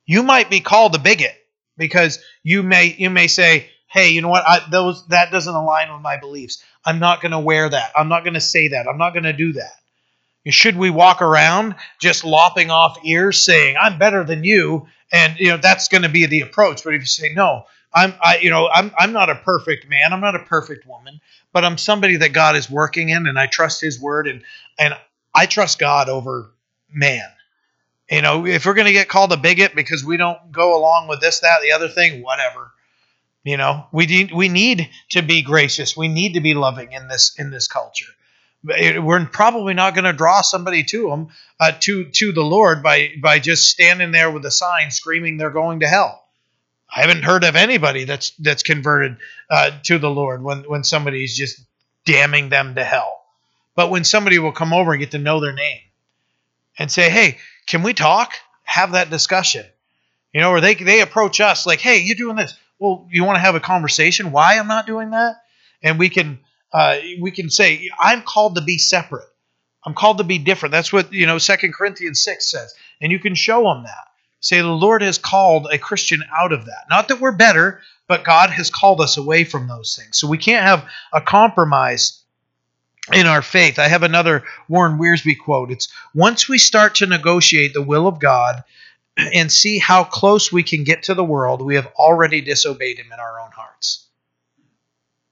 You 0.07 0.23
might 0.23 0.51
be 0.51 0.61
called 0.61 0.95
a 0.95 0.99
bigot 0.99 1.37
because 1.77 2.19
you 2.43 2.63
may 2.63 2.95
you 2.99 3.09
may 3.09 3.29
say, 3.29 3.71
"Hey, 3.87 4.11
you 4.11 4.21
know 4.21 4.29
what? 4.29 4.45
I, 4.47 4.67
those 4.69 5.07
that 5.09 5.31
doesn't 5.31 5.55
align 5.55 5.93
with 5.93 6.03
my 6.03 6.17
beliefs. 6.17 6.63
I'm 6.85 6.99
not 6.99 7.23
going 7.23 7.33
to 7.33 7.39
wear 7.39 7.69
that. 7.69 7.93
I'm 7.97 8.09
not 8.09 8.25
going 8.25 8.35
to 8.35 8.41
say 8.41 8.69
that. 8.69 8.89
I'm 8.89 8.99
not 8.99 9.13
going 9.13 9.25
to 9.25 9.33
do 9.33 9.53
that." 9.55 9.73
Should 10.47 10.77
we 10.77 10.91
walk 10.91 11.23
around 11.23 11.75
just 11.99 12.25
lopping 12.25 12.71
off 12.71 12.99
ears 13.03 13.45
saying, 13.45 13.77
I'm 13.81 13.99
better 13.99 14.25
than 14.25 14.45
you? 14.45 14.87
And 15.11 15.39
you 15.39 15.49
know, 15.49 15.57
that's 15.57 15.89
going 15.89 16.03
to 16.03 16.09
be 16.09 16.27
the 16.27 16.43
approach. 16.43 16.85
But 16.85 16.95
if 16.95 17.01
you 17.01 17.07
say, 17.07 17.33
no, 17.35 17.65
I'm 17.95 18.15
I 18.23 18.39
you 18.39 18.51
know, 18.51 18.69
I'm 18.69 18.93
I'm 18.99 19.13
not 19.13 19.31
a 19.31 19.37
perfect 19.37 19.89
man, 19.89 20.13
I'm 20.13 20.21
not 20.21 20.35
a 20.35 20.41
perfect 20.41 20.87
woman, 20.87 21.21
but 21.53 21.65
I'm 21.65 21.79
somebody 21.79 22.17
that 22.17 22.33
God 22.33 22.57
is 22.57 22.69
working 22.69 23.09
in 23.09 23.27
and 23.27 23.39
I 23.39 23.47
trust 23.47 23.81
his 23.81 23.99
word 23.99 24.29
and 24.29 24.43
and 24.79 24.95
I 25.35 25.47
trust 25.47 25.79
God 25.79 26.09
over 26.09 26.51
man. 26.93 27.29
You 28.11 28.21
know, 28.21 28.45
if 28.45 28.67
we're 28.67 28.75
going 28.75 28.87
to 28.87 28.93
get 28.93 29.09
called 29.09 29.33
a 29.33 29.37
bigot 29.39 29.75
because 29.75 30.05
we 30.05 30.19
don't 30.19 30.53
go 30.53 30.79
along 30.79 31.09
with 31.09 31.21
this, 31.23 31.41
that, 31.41 31.63
the 31.63 31.73
other 31.73 31.89
thing, 31.89 32.23
whatever. 32.23 32.71
You 33.45 33.57
know, 33.57 33.87
we 33.93 34.07
need 34.07 34.33
we 34.33 34.49
need 34.49 34.91
to 35.11 35.23
be 35.23 35.43
gracious. 35.43 35.97
We 35.97 36.09
need 36.09 36.35
to 36.35 36.41
be 36.41 36.55
loving 36.55 36.93
in 36.93 37.09
this 37.09 37.35
in 37.39 37.51
this 37.51 37.67
culture 37.67 38.13
we're 38.65 39.27
probably 39.27 39.75
not 39.75 39.95
going 39.95 40.05
to 40.05 40.13
draw 40.13 40.41
somebody 40.41 40.85
to 40.85 41.09
them 41.09 41.29
uh, 41.61 41.73
to 41.81 42.05
to 42.05 42.33
the 42.33 42.43
Lord 42.43 42.83
by 42.83 43.13
by 43.21 43.39
just 43.39 43.71
standing 43.71 44.11
there 44.11 44.31
with 44.31 44.45
a 44.47 44.51
sign 44.51 44.91
screaming 44.91 45.37
they're 45.37 45.51
going 45.51 45.81
to 45.81 45.87
hell. 45.87 46.25
I 46.95 47.01
haven't 47.01 47.25
heard 47.25 47.45
of 47.45 47.57
anybody 47.57 48.05
that's 48.05 48.31
that's 48.39 48.63
converted 48.63 49.19
uh, 49.51 49.73
to 49.85 49.99
the 49.99 50.11
Lord 50.11 50.43
when 50.43 50.63
when 50.63 50.85
somebody's 50.85 51.37
just 51.37 51.61
damning 52.05 52.49
them 52.49 52.75
to 52.77 52.85
hell. 52.85 53.23
But 53.75 53.91
when 53.91 54.05
somebody 54.05 54.39
will 54.39 54.53
come 54.53 54.73
over 54.73 54.93
and 54.93 55.01
get 55.01 55.11
to 55.11 55.19
know 55.19 55.41
their 55.41 55.53
name 55.53 55.81
and 56.79 56.91
say, 56.91 57.11
"Hey, 57.11 57.39
can 57.67 57.83
we 57.83 57.93
talk? 57.93 58.33
Have 58.63 58.93
that 58.93 59.11
discussion?" 59.11 59.67
You 60.33 60.41
know, 60.41 60.51
or 60.51 60.61
they 60.61 60.75
they 60.75 61.01
approach 61.01 61.41
us 61.41 61.67
like, 61.67 61.81
"Hey, 61.81 61.99
you're 61.99 62.17
doing 62.17 62.37
this. 62.37 62.57
Well, 62.79 63.07
you 63.11 63.25
want 63.25 63.37
to 63.37 63.41
have 63.41 63.55
a 63.55 63.61
conversation? 63.61 64.33
Why 64.33 64.59
I'm 64.59 64.69
not 64.69 64.87
doing 64.87 65.11
that?" 65.11 65.43
And 65.83 65.99
we 65.99 66.09
can 66.09 66.39
uh, 66.75 66.99
we 67.21 67.31
can 67.31 67.49
say, 67.49 67.89
I'm 68.01 68.23
called 68.23 68.57
to 68.57 68.61
be 68.61 68.79
separate. 68.79 69.29
I'm 69.85 69.95
called 69.95 70.19
to 70.19 70.25
be 70.25 70.39
different. 70.39 70.73
That's 70.73 70.93
what, 70.93 71.13
you 71.13 71.27
know, 71.27 71.39
Second 71.39 71.73
Corinthians 71.73 72.21
6 72.23 72.51
says. 72.51 72.75
And 73.01 73.13
you 73.13 73.21
can 73.21 73.37
show 73.37 73.63
them 73.63 73.85
that. 73.85 74.09
Say, 74.41 74.59
the 74.61 74.67
Lord 74.67 75.01
has 75.03 75.17
called 75.17 75.69
a 75.73 75.79
Christian 75.79 76.25
out 76.37 76.53
of 76.53 76.67
that. 76.67 76.87
Not 76.91 77.09
that 77.09 77.21
we're 77.21 77.33
better, 77.33 77.81
but 78.09 78.25
God 78.25 78.51
has 78.51 78.71
called 78.71 79.01
us 79.01 79.17
away 79.17 79.45
from 79.45 79.69
those 79.69 79.97
things. 79.97 80.19
So 80.19 80.27
we 80.27 80.37
can't 80.37 80.67
have 80.67 80.89
a 81.13 81.21
compromise 81.21 82.21
in 83.13 83.27
our 83.27 83.41
faith. 83.41 83.79
I 83.79 83.89
have 83.89 84.03
another 84.03 84.43
Warren 84.69 84.99
Wiersbe 84.99 85.39
quote. 85.39 85.71
It's 85.71 85.89
once 86.13 86.49
we 86.49 86.59
start 86.59 86.97
to 86.97 87.07
negotiate 87.07 87.73
the 87.73 87.83
will 87.83 88.07
of 88.09 88.19
God 88.19 88.65
and 89.17 89.51
see 89.53 89.79
how 89.79 90.03
close 90.03 90.51
we 90.51 90.65
can 90.65 90.83
get 90.83 91.05
to 91.05 91.15
the 91.15 91.25
world, 91.25 91.63
we 91.63 91.77
have 91.77 91.87
already 91.95 92.41
disobeyed 92.41 92.99
Him 92.99 93.13
in 93.13 93.21
our 93.21 93.41
own. 93.41 93.45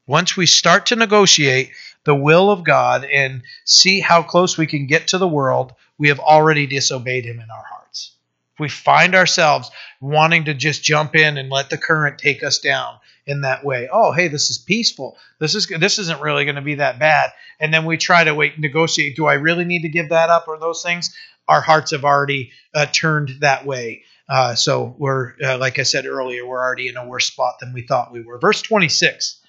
Once 0.06 0.36
we 0.36 0.46
start 0.46 0.86
to 0.86 0.96
negotiate 0.96 1.70
the 2.04 2.14
will 2.14 2.50
of 2.50 2.64
God 2.64 3.04
and 3.04 3.42
see 3.64 4.00
how 4.00 4.22
close 4.22 4.58
we 4.58 4.66
can 4.66 4.86
get 4.86 5.08
to 5.08 5.18
the 5.18 5.28
world, 5.28 5.72
we 5.96 6.08
have 6.08 6.18
already 6.18 6.66
disobeyed 6.66 7.24
Him 7.24 7.38
in 7.38 7.50
our 7.50 7.64
hearts. 7.64 8.12
If 8.54 8.60
we 8.60 8.68
find 8.68 9.14
ourselves 9.14 9.70
wanting 10.00 10.46
to 10.46 10.54
just 10.54 10.82
jump 10.82 11.14
in 11.14 11.38
and 11.38 11.48
let 11.48 11.70
the 11.70 11.78
current 11.78 12.18
take 12.18 12.42
us 12.42 12.58
down 12.58 12.96
in 13.26 13.42
that 13.42 13.64
way, 13.64 13.88
oh, 13.92 14.10
hey, 14.10 14.26
this 14.26 14.50
is 14.50 14.58
peaceful. 14.58 15.16
This 15.38 15.54
is 15.54 15.68
this 15.68 16.00
isn't 16.00 16.20
really 16.20 16.44
going 16.44 16.56
to 16.56 16.62
be 16.62 16.74
that 16.76 16.98
bad. 16.98 17.30
And 17.60 17.72
then 17.72 17.84
we 17.84 17.96
try 17.96 18.24
to 18.24 18.34
wait, 18.34 18.58
negotiate. 18.58 19.14
Do 19.14 19.26
I 19.26 19.34
really 19.34 19.64
need 19.64 19.82
to 19.82 19.88
give 19.88 20.08
that 20.08 20.30
up 20.30 20.48
or 20.48 20.58
those 20.58 20.82
things? 20.82 21.14
Our 21.46 21.60
hearts 21.60 21.92
have 21.92 22.04
already 22.04 22.50
uh, 22.74 22.86
turned 22.86 23.36
that 23.40 23.64
way. 23.64 24.02
Uh, 24.28 24.54
so 24.56 24.96
we're, 24.98 25.34
uh, 25.42 25.58
like 25.58 25.78
I 25.78 25.82
said 25.82 26.06
earlier, 26.06 26.44
we're 26.46 26.62
already 26.62 26.88
in 26.88 26.96
a 26.96 27.06
worse 27.06 27.26
spot 27.26 27.60
than 27.60 27.72
we 27.72 27.82
thought 27.82 28.12
we 28.12 28.22
were. 28.22 28.38
Verse 28.38 28.62
26. 28.62 29.41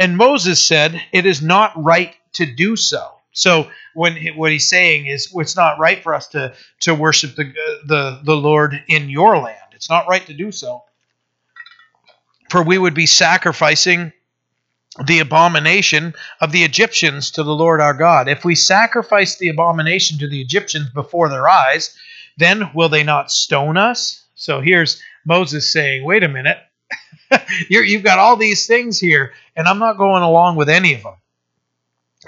And 0.00 0.16
Moses 0.16 0.60
said, 0.60 1.00
It 1.12 1.26
is 1.26 1.42
not 1.42 1.72
right 1.76 2.16
to 2.32 2.46
do 2.46 2.74
so. 2.74 3.12
So 3.32 3.70
when 3.94 4.16
what 4.34 4.50
he's 4.50 4.68
saying 4.68 5.06
is 5.06 5.30
it's 5.34 5.56
not 5.56 5.78
right 5.78 6.02
for 6.02 6.14
us 6.14 6.26
to 6.28 6.54
to 6.80 6.94
worship 6.94 7.36
the 7.36 7.52
the 7.86 8.20
the 8.24 8.36
Lord 8.36 8.82
in 8.88 9.10
your 9.10 9.38
land. 9.38 9.56
It's 9.72 9.90
not 9.90 10.08
right 10.08 10.24
to 10.26 10.34
do 10.34 10.50
so. 10.50 10.82
For 12.48 12.62
we 12.62 12.78
would 12.78 12.94
be 12.94 13.06
sacrificing 13.06 14.12
the 15.04 15.20
abomination 15.20 16.14
of 16.40 16.50
the 16.50 16.64
Egyptians 16.64 17.30
to 17.32 17.42
the 17.42 17.54
Lord 17.54 17.80
our 17.80 17.94
God. 17.94 18.26
If 18.26 18.44
we 18.44 18.54
sacrifice 18.54 19.36
the 19.36 19.50
abomination 19.50 20.18
to 20.18 20.28
the 20.28 20.40
Egyptians 20.40 20.90
before 20.90 21.28
their 21.28 21.46
eyes, 21.46 21.96
then 22.38 22.70
will 22.74 22.88
they 22.88 23.04
not 23.04 23.30
stone 23.30 23.76
us? 23.76 24.24
So 24.34 24.60
here's 24.60 25.00
Moses 25.24 25.72
saying, 25.72 26.04
wait 26.04 26.24
a 26.24 26.28
minute. 26.28 26.58
you 27.70 27.96
have 27.96 28.04
got 28.04 28.18
all 28.18 28.36
these 28.36 28.66
things 28.66 28.98
here, 28.98 29.32
and 29.56 29.68
I'm 29.68 29.78
not 29.78 29.98
going 29.98 30.22
along 30.22 30.56
with 30.56 30.68
any 30.68 30.94
of 30.94 31.02
them. 31.02 31.14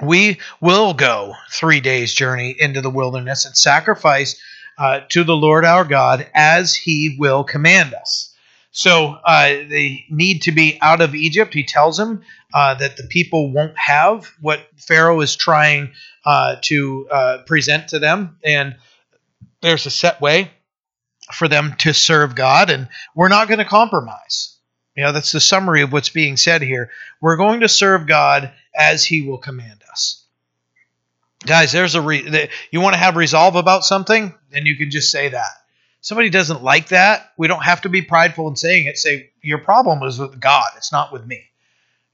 We 0.01 0.39
will 0.61 0.95
go 0.95 1.35
three 1.51 1.81
days' 1.81 2.15
journey 2.15 2.55
into 2.59 2.81
the 2.81 2.91
wilderness 2.91 3.45
and 3.45 3.57
sacrifice 3.57 4.41
uh, 4.79 5.01
to 5.11 5.25
the 5.25 5.37
Lord 5.37 5.65
our 5.65 5.85
God 5.85 6.27
as 6.35 6.75
He 6.75 7.17
will 7.19 7.45
command 7.45 7.95
us. 7.95 8.35
So 8.71 9.19
uh, 9.25 9.45
they 9.45 10.07
need 10.09 10.43
to 10.43 10.53
be 10.53 10.79
out 10.81 11.03
of 11.03 11.15
Egypt. 11.15 11.53
He 11.53 11.63
tells 11.63 11.99
them 11.99 12.23
uh, 12.55 12.75
that 12.75 12.97
the 12.97 13.03
people 13.03 13.53
won't 13.53 13.77
have 13.77 14.33
what 14.41 14.67
Pharaoh 14.77 15.21
is 15.21 15.37
trying 15.37 15.93
uh, 16.25 16.57
to 16.63 17.07
uh, 17.11 17.39
present 17.47 17.89
to 17.89 17.99
them, 17.99 18.39
and 18.43 18.77
there's 19.61 19.85
a 19.85 19.91
set 19.91 20.21
way 20.23 20.51
for 21.33 21.49
them 21.49 21.75
to 21.81 21.93
serve 21.93 22.35
God, 22.35 22.71
and 22.71 22.89
we're 23.15 23.29
not 23.29 23.49
going 23.49 23.59
to 23.59 23.65
compromise. 23.65 24.57
You 24.97 25.05
know, 25.05 25.13
that's 25.13 25.33
the 25.33 25.41
summary 25.41 25.83
of 25.83 25.93
what's 25.93 26.11
being 26.11 26.37
said 26.37 26.63
here. 26.63 26.91
We're 27.21 27.37
going 27.37 27.61
to 27.61 27.69
serve 27.69 28.07
God 28.07 28.53
as 28.75 29.05
He 29.05 29.23
will 29.23 29.39
command 29.39 29.83
us. 29.91 30.25
Guys, 31.47 31.73
there's 31.73 31.95
a 31.95 32.03
re- 32.03 32.49
you 32.71 32.81
want 32.81 32.95
to 32.95 33.01
have 33.01 33.17
resolve 33.17 33.57
about 33.57 33.85
something, 33.85 34.35
then 34.51 34.67
you 34.67 34.77
can 34.77 34.91
just 34.91 35.11
say 35.11 35.31
that. 35.31 35.51
Somebody 36.01 36.31
doesn't 36.31 36.63
like 36.63 36.89
that, 36.89 37.33
we 37.37 37.49
don't 37.49 37.63
have 37.63 37.83
to 37.83 37.89
be 37.89 38.03
prideful 38.03 38.49
in 38.49 38.57
saying 38.57 38.87
it. 38.87 38.99
Say 38.99 39.31
your 39.41 39.59
problem 39.59 40.03
is 40.03 40.19
with 40.19 40.41
God, 40.41 40.67
it's 40.77 40.93
not 40.93 41.13
with 41.13 41.27
me. 41.27 41.45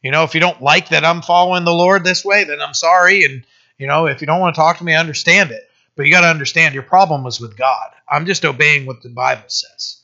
You 0.03 0.12
know, 0.12 0.22
if 0.22 0.35
you 0.35 0.41
don't 0.41 0.62
like 0.62 0.91
that 0.91 1.05
I'm 1.05 1.22
following 1.22 1.64
the 1.64 1.72
Lord 1.72 2.05
this 2.05 2.24
way, 2.24 2.45
then 2.45 2.61
I'm 2.61 2.74
sorry. 2.74 3.24
And 3.24 3.45
you 3.76 3.87
know, 3.87 4.07
if 4.07 4.20
you 4.20 4.26
don't 4.26 4.41
want 4.41 4.55
to 4.55 4.61
talk 4.61 4.79
to 4.79 4.85
me, 4.85 4.95
I 4.95 5.01
understand 5.01 5.51
it. 5.51 5.68
But 5.97 6.07
you 6.07 6.12
got 6.12 6.20
to 6.20 6.29
understand 6.29 6.74
your 6.74 6.85
problem 6.85 7.24
was 7.24 7.41
with 7.41 7.57
God. 7.57 7.91
I'm 8.09 8.24
just 8.24 8.45
obeying 8.45 8.87
what 8.87 9.03
the 9.03 9.09
Bible 9.09 9.49
says 9.49 9.97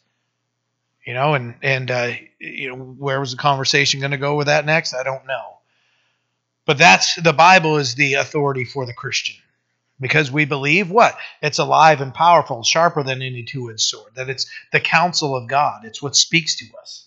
you 1.06 1.14
know, 1.14 1.34
and 1.34 1.54
and 1.62 1.90
uh, 1.90 2.12
you 2.38 2.70
know 2.70 2.76
where 2.76 3.20
was 3.20 3.32
the 3.32 3.36
conversation 3.36 4.00
going 4.00 4.12
to 4.12 4.18
go 4.18 4.36
with 4.36 4.46
that 4.46 4.66
next? 4.66 4.94
I 4.94 5.02
don't 5.02 5.26
know. 5.26 5.58
But 6.66 6.78
that's 6.78 7.14
the 7.22 7.32
Bible 7.32 7.76
is 7.76 7.94
the 7.94 8.14
authority 8.14 8.64
for 8.64 8.86
the 8.86 8.94
Christian 8.94 9.36
because 10.00 10.32
we 10.32 10.44
believe 10.44 10.90
what 10.90 11.16
it's 11.42 11.58
alive 11.58 12.00
and 12.00 12.12
powerful, 12.12 12.62
sharper 12.62 13.02
than 13.02 13.22
any 13.22 13.42
two-edged 13.42 13.80
sword. 13.80 14.12
That 14.16 14.30
it's 14.30 14.50
the 14.72 14.80
counsel 14.80 15.36
of 15.36 15.48
God. 15.48 15.84
It's 15.84 16.02
what 16.02 16.16
speaks 16.16 16.56
to 16.56 16.66
us. 16.80 17.06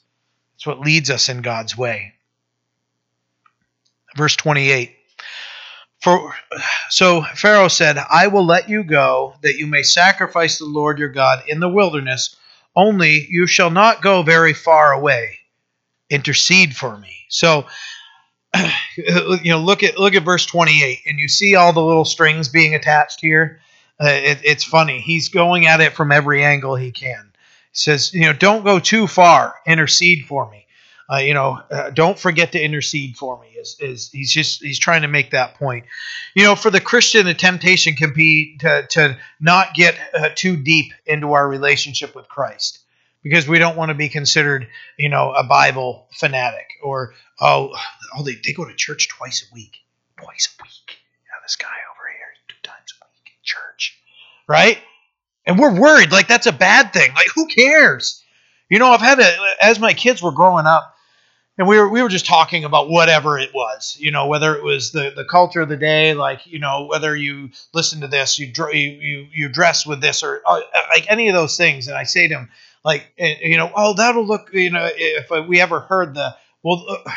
It's 0.56 0.66
what 0.66 0.80
leads 0.80 1.10
us 1.10 1.30
in 1.30 1.42
God's 1.42 1.78
way. 1.78 2.14
Verse 4.16 4.36
twenty-eight. 4.36 4.94
For 6.00 6.34
so 6.90 7.24
Pharaoh 7.24 7.68
said, 7.68 7.98
I 7.98 8.28
will 8.28 8.46
let 8.46 8.70
you 8.70 8.84
go 8.84 9.34
that 9.42 9.58
you 9.58 9.66
may 9.66 9.82
sacrifice 9.82 10.60
the 10.60 10.66
Lord 10.66 11.00
your 11.00 11.10
God 11.10 11.44
in 11.48 11.60
the 11.60 11.68
wilderness 11.68 12.36
only 12.78 13.28
you 13.30 13.48
shall 13.48 13.72
not 13.72 14.04
go 14.04 14.24
very 14.24 14.54
far 14.54 14.94
away. 14.94 15.40
intercede 16.10 16.76
for 16.76 16.98
me. 16.98 17.26
So, 17.30 17.66
you 18.98 19.52
know, 19.52 19.60
look 19.60 19.84
at 19.84 20.00
look 20.00 20.16
at 20.16 20.24
verse 20.24 20.46
28, 20.46 21.00
and 21.08 21.20
you 21.20 21.28
see 21.28 21.56
all 21.56 21.74
the 21.74 21.84
little 21.84 22.06
strings 22.06 22.50
being 22.50 22.76
attached 22.76 23.22
here. 23.22 23.62
Uh, 24.02 24.10
it, 24.10 24.40
it's 24.44 24.66
funny. 24.66 25.02
He's 25.02 25.30
going 25.30 25.68
at 25.68 25.82
it 25.82 25.94
from 25.94 26.12
every 26.12 26.44
angle 26.46 26.76
he 26.76 26.92
can. 26.92 27.32
He 27.74 27.80
says, 27.80 28.14
you 28.14 28.22
know, 28.22 28.34
don't 28.34 28.66
go 28.66 28.80
too 28.80 29.08
far. 29.08 29.56
Intercede 29.68 30.26
for 30.28 30.50
me. 30.52 30.67
Uh, 31.10 31.18
you 31.18 31.34
know, 31.34 31.60
uh, 31.72 31.90
don't 31.92 32.20
forget 32.20 32.52
to 32.52 32.62
intercede 32.62 33.16
for 33.16 33.40
me. 33.40 33.48
Is, 33.58 33.78
is 33.80 34.12
he's 34.12 34.32
just 34.32 34.62
he's 34.62 34.80
trying 34.80 35.04
to 35.04 35.08
make 35.08 35.32
that 35.32 35.56
point. 35.56 35.86
You 36.36 36.44
know, 36.44 36.56
for 36.56 36.70
the 36.70 36.82
Christian, 36.82 37.26
the 37.26 37.34
temptation 37.34 37.96
can 37.96 38.14
be 38.14 38.58
to 38.58 38.86
to 38.90 39.18
not 39.40 39.74
get 39.74 39.98
uh, 40.14 40.30
too 40.36 40.58
deep 40.58 40.94
into 41.06 41.32
our 41.34 41.48
relationship 41.48 42.14
with 42.14 42.28
Christ 42.28 42.80
because 43.24 43.48
we 43.48 43.58
don't 43.58 43.78
want 43.78 43.90
to 43.90 43.96
be 43.96 44.10
considered, 44.10 44.68
you 44.98 45.08
know, 45.08 45.32
a 45.32 45.44
Bible 45.44 46.08
fanatic 46.12 46.68
or 46.84 47.14
oh 47.40 47.74
oh 48.16 48.24
they, 48.24 48.36
they 48.44 48.52
go 48.52 48.66
to 48.66 48.74
church 48.76 49.08
twice 49.08 49.46
a 49.50 49.54
week, 49.54 49.78
twice 50.18 50.50
a 50.60 50.64
week. 50.64 50.98
Yeah, 51.26 51.40
this 51.42 51.56
guy 51.56 51.68
over 51.68 52.10
here 52.10 52.28
two 52.50 52.56
times 52.64 52.94
a 53.02 53.06
week 53.06 53.28
in 53.28 53.40
church, 53.44 53.98
right? 54.46 54.78
And 55.46 55.58
we're 55.58 55.80
worried 55.80 56.12
like 56.12 56.28
that's 56.28 56.48
a 56.48 56.52
bad 56.52 56.92
thing. 56.92 57.14
Like 57.14 57.28
who 57.34 57.48
cares? 57.48 58.22
You 58.70 58.80
know, 58.80 58.88
I've 58.92 59.00
had 59.00 59.20
a 59.20 59.38
as 59.62 59.80
my 59.80 59.94
kids 59.94 60.22
were 60.22 60.34
growing 60.34 60.66
up 60.66 60.96
and 61.58 61.68
we 61.68 61.78
were 61.80 61.90
we 61.90 62.04
were 62.04 62.10
just 62.10 62.26
talking 62.26 62.64
about 62.64 62.90
whatever 62.90 63.40
it 63.40 63.54
was, 63.54 63.98
you 64.00 64.12
know, 64.12 64.28
whether 64.28 64.56
it 64.56 64.64
was 64.64 64.92
the 64.92 65.12
the 65.16 65.26
culture 65.26 65.62
of 65.62 65.70
the 65.70 65.78
day, 65.78 66.14
like 66.14 66.46
you 66.46 66.60
know, 66.60 66.86
whether 66.86 67.16
you 67.16 67.50
listen 67.74 68.02
to 68.02 68.08
this, 68.08 68.38
you 68.38 68.52
you 68.72 69.28
you, 69.34 69.50
dress 69.50 69.86
with 69.86 70.02
this, 70.02 70.24
or 70.24 70.42
uh, 70.46 70.62
like 70.90 71.10
any 71.10 71.30
of 71.30 71.36
those 71.36 71.58
things. 71.58 71.88
And 71.88 71.98
I 71.98 72.04
say 72.04 72.28
to 72.28 72.36
him, 72.36 72.50
like, 72.84 73.12
eh, 73.18 73.36
you 73.42 73.58
know, 73.58 73.72
oh, 73.76 73.94
that'll 73.94 74.26
look, 74.26 74.54
you 74.54 74.70
know, 74.70 74.88
if 74.96 75.48
we 75.48 75.60
ever 75.60 75.80
heard 75.80 76.14
the, 76.14 76.36
well, 76.64 76.86
uh, 76.88 77.12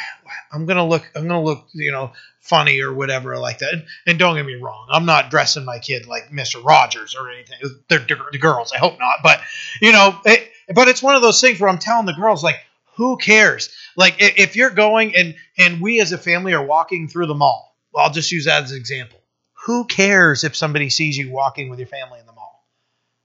I'm 0.53 0.67
gonna 0.67 0.87
look, 0.87 1.11
I'm 1.15 1.29
gonna 1.29 1.43
look, 1.43 1.67
you 1.73 1.93
know, 1.93 2.13
funny 2.41 2.81
or 2.81 2.95
whatever 2.95 3.37
like 3.39 3.59
that. 3.59 3.73
And, 3.75 3.85
and 4.07 4.19
don't 4.19 4.37
get 4.37 4.47
me 4.47 4.55
wrong, 4.55 4.87
I'm 4.91 5.07
not 5.07 5.31
dressing 5.31 5.65
my 5.65 5.79
kid 5.79 6.07
like 6.07 6.33
Mister 6.33 6.61
Rogers 6.61 7.15
or 7.15 7.31
anything. 7.31 7.59
They're, 7.89 7.99
they're 7.99 8.19
the 8.33 8.39
girls, 8.39 8.73
I 8.73 8.79
hope 8.79 8.99
not, 8.99 9.19
but 9.23 9.41
you 9.83 9.93
know, 9.93 10.19
it, 10.25 10.51
but 10.75 10.89
it's 10.89 11.03
one 11.03 11.15
of 11.15 11.23
those 11.23 11.41
things 11.41 11.61
where 11.61 11.69
I'm 11.69 11.79
telling 11.79 12.07
the 12.07 12.15
girls 12.15 12.43
like 12.43 12.57
who 12.97 13.17
cares? 13.17 13.71
Like 13.97 14.17
if 14.19 14.57
you're 14.57 14.71
going 14.71 15.17
and 15.17 15.35
and 15.59 15.81
we 15.81 16.01
as 16.01 16.13
a 16.13 16.19
family 16.19 16.55
are 16.55 16.65
walking 16.65 17.09
through 17.09 17.27
the 17.27 17.35
mall, 17.35 17.77
I'll 17.97 18.11
just 18.11 18.33
use 18.33 18.45
that 18.47 18.65
as 18.65 18.73
an 18.73 18.77
example. 18.77 19.19
Who 19.67 19.85
cares 19.85 20.45
if 20.45 20.57
somebody 20.57 20.91
sees 20.91 21.17
you 21.17 21.31
walking 21.31 21.69
with 21.69 21.79
your 21.79 21.89
family 21.89 22.19
in 22.19 22.27
the 22.27 22.33
mall? 22.33 22.67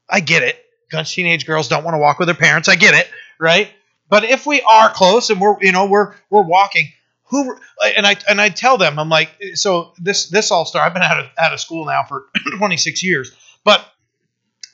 I 0.10 0.20
get 0.20 0.44
it. 0.44 0.62
Because 0.90 1.12
teenage 1.12 1.46
girls 1.46 1.68
don't 1.68 1.84
want 1.84 1.96
to 1.96 2.00
walk 2.00 2.20
with 2.20 2.28
their 2.28 2.36
parents. 2.36 2.70
I 2.70 2.76
get 2.76 2.94
it, 2.94 3.10
right? 3.40 3.70
But 4.08 4.24
if 4.24 4.46
we 4.46 4.62
are 4.62 4.90
close 4.90 5.30
and 5.30 5.42
we're 5.42 5.56
you 5.62 5.72
know 5.72 5.88
we're 5.88 6.14
we're 6.30 6.44
walking, 6.44 6.90
who 7.24 7.58
and 7.96 8.06
I 8.06 8.16
and 8.30 8.40
I 8.40 8.50
tell 8.50 8.78
them 8.78 9.00
I'm 9.00 9.10
like 9.10 9.32
so 9.56 9.94
this 9.98 10.30
this 10.30 10.52
all 10.52 10.66
star 10.66 10.86
I've 10.86 10.94
been 10.94 11.02
out 11.02 11.20
of 11.20 11.26
out 11.38 11.54
of 11.54 11.60
school 11.60 11.86
now 11.86 12.04
for 12.04 12.26
26 12.58 13.04
years, 13.04 13.32
but 13.64 13.84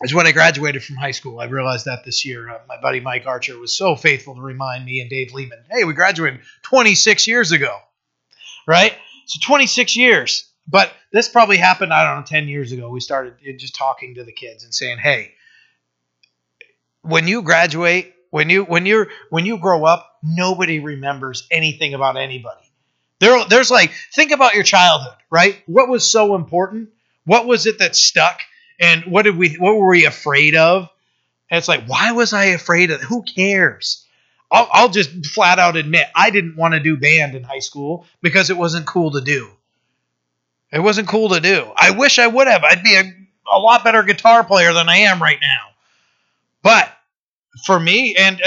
is 0.04 0.14
when 0.14 0.28
I 0.28 0.32
graduated 0.32 0.84
from 0.84 0.95
high 0.95 1.12
school. 1.12 1.39
I 1.39 1.45
realized 1.45 1.86
that 1.86 2.04
this 2.04 2.26
year. 2.26 2.49
Uh, 2.49 2.60
my 2.68 2.80
buddy 2.80 2.99
Mike 2.99 3.26
Archer 3.26 3.58
was 3.58 3.78
so 3.78 3.95
faithful 3.95 4.36
to 4.36 4.41
remind 4.41 4.86
me 4.86 4.99
and 5.02 5.10
Dave 5.10 5.34
Lehman, 5.34 5.60
hey, 5.70 5.84
we 5.84 5.93
graduated 5.93 6.41
26 6.64 7.28
years 7.28 7.52
ago, 7.52 7.76
right? 8.68 8.93
So 9.26 9.39
26 9.45 9.95
years. 9.95 10.47
But 10.68 10.91
this 11.12 11.28
probably 11.28 11.58
happened, 11.58 11.93
I 11.93 12.04
don't 12.04 12.22
know, 12.22 12.26
10 12.26 12.47
years 12.47 12.72
ago. 12.72 12.89
We 12.89 12.99
started 12.99 13.34
just 13.58 13.76
talking 13.76 14.16
to 14.16 14.24
the 14.24 14.32
kids 14.32 14.64
and 14.64 14.74
saying, 14.74 14.99
hey, 14.99 15.34
when 17.02 17.28
you 17.28 17.41
graduate, 17.41 18.14
when 18.30 18.49
you 18.49 18.64
when 18.64 18.86
you're 18.86 19.10
when 19.30 19.45
you 19.45 19.58
grow 19.58 19.84
up, 19.86 20.18
nobody 20.24 20.80
remembers 20.80 21.47
anything 21.52 21.93
about 21.93 22.16
anybody. 22.16 22.62
There, 23.20 23.43
there's 23.45 23.70
like 23.70 23.91
think 24.14 24.32
about 24.32 24.54
your 24.54 24.64
childhood, 24.64 25.18
right? 25.30 25.62
What 25.66 25.89
was 25.89 26.10
so 26.10 26.36
important? 26.36 26.89
What 27.26 27.45
was 27.45 27.66
it 27.66 27.80
that 27.80 27.95
stuck? 27.95 28.39
And 28.82 29.05
what 29.05 29.21
did 29.23 29.38
we 29.38 29.53
what 29.53 29.75
were 29.75 29.89
we 29.89 30.05
afraid 30.05 30.55
of? 30.55 30.89
And 31.49 31.57
it's 31.57 31.67
like, 31.67 31.86
why 31.86 32.11
was 32.11 32.34
I 32.34 32.45
afraid 32.45 32.91
of 32.91 33.01
who 33.01 33.23
cares? 33.23 34.05
I'll, 34.49 34.67
I'll 34.71 34.89
just 34.89 35.27
flat 35.27 35.59
out 35.59 35.77
admit 35.77 36.07
I 36.15 36.29
didn't 36.29 36.57
want 36.57 36.73
to 36.73 36.79
do 36.79 36.97
band 36.97 37.36
in 37.36 37.43
high 37.43 37.59
school 37.59 38.05
because 38.21 38.49
it 38.49 38.57
wasn't 38.57 38.86
cool 38.86 39.11
to 39.11 39.21
do. 39.21 39.49
It 40.73 40.79
wasn't 40.79 41.07
cool 41.07 41.29
to 41.29 41.39
do. 41.39 41.71
I 41.75 41.91
wish 41.91 42.19
I 42.19 42.27
would 42.27 42.47
have. 42.47 42.63
I'd 42.63 42.84
be 42.84 42.95
a, 42.95 43.03
a 43.53 43.59
lot 43.59 43.84
better 43.84 44.03
guitar 44.03 44.43
player 44.43 44.73
than 44.73 44.89
I 44.89 44.97
am 44.97 45.21
right 45.21 45.39
now. 45.41 45.67
But 46.63 46.91
for 47.65 47.79
me, 47.79 48.15
and 48.15 48.41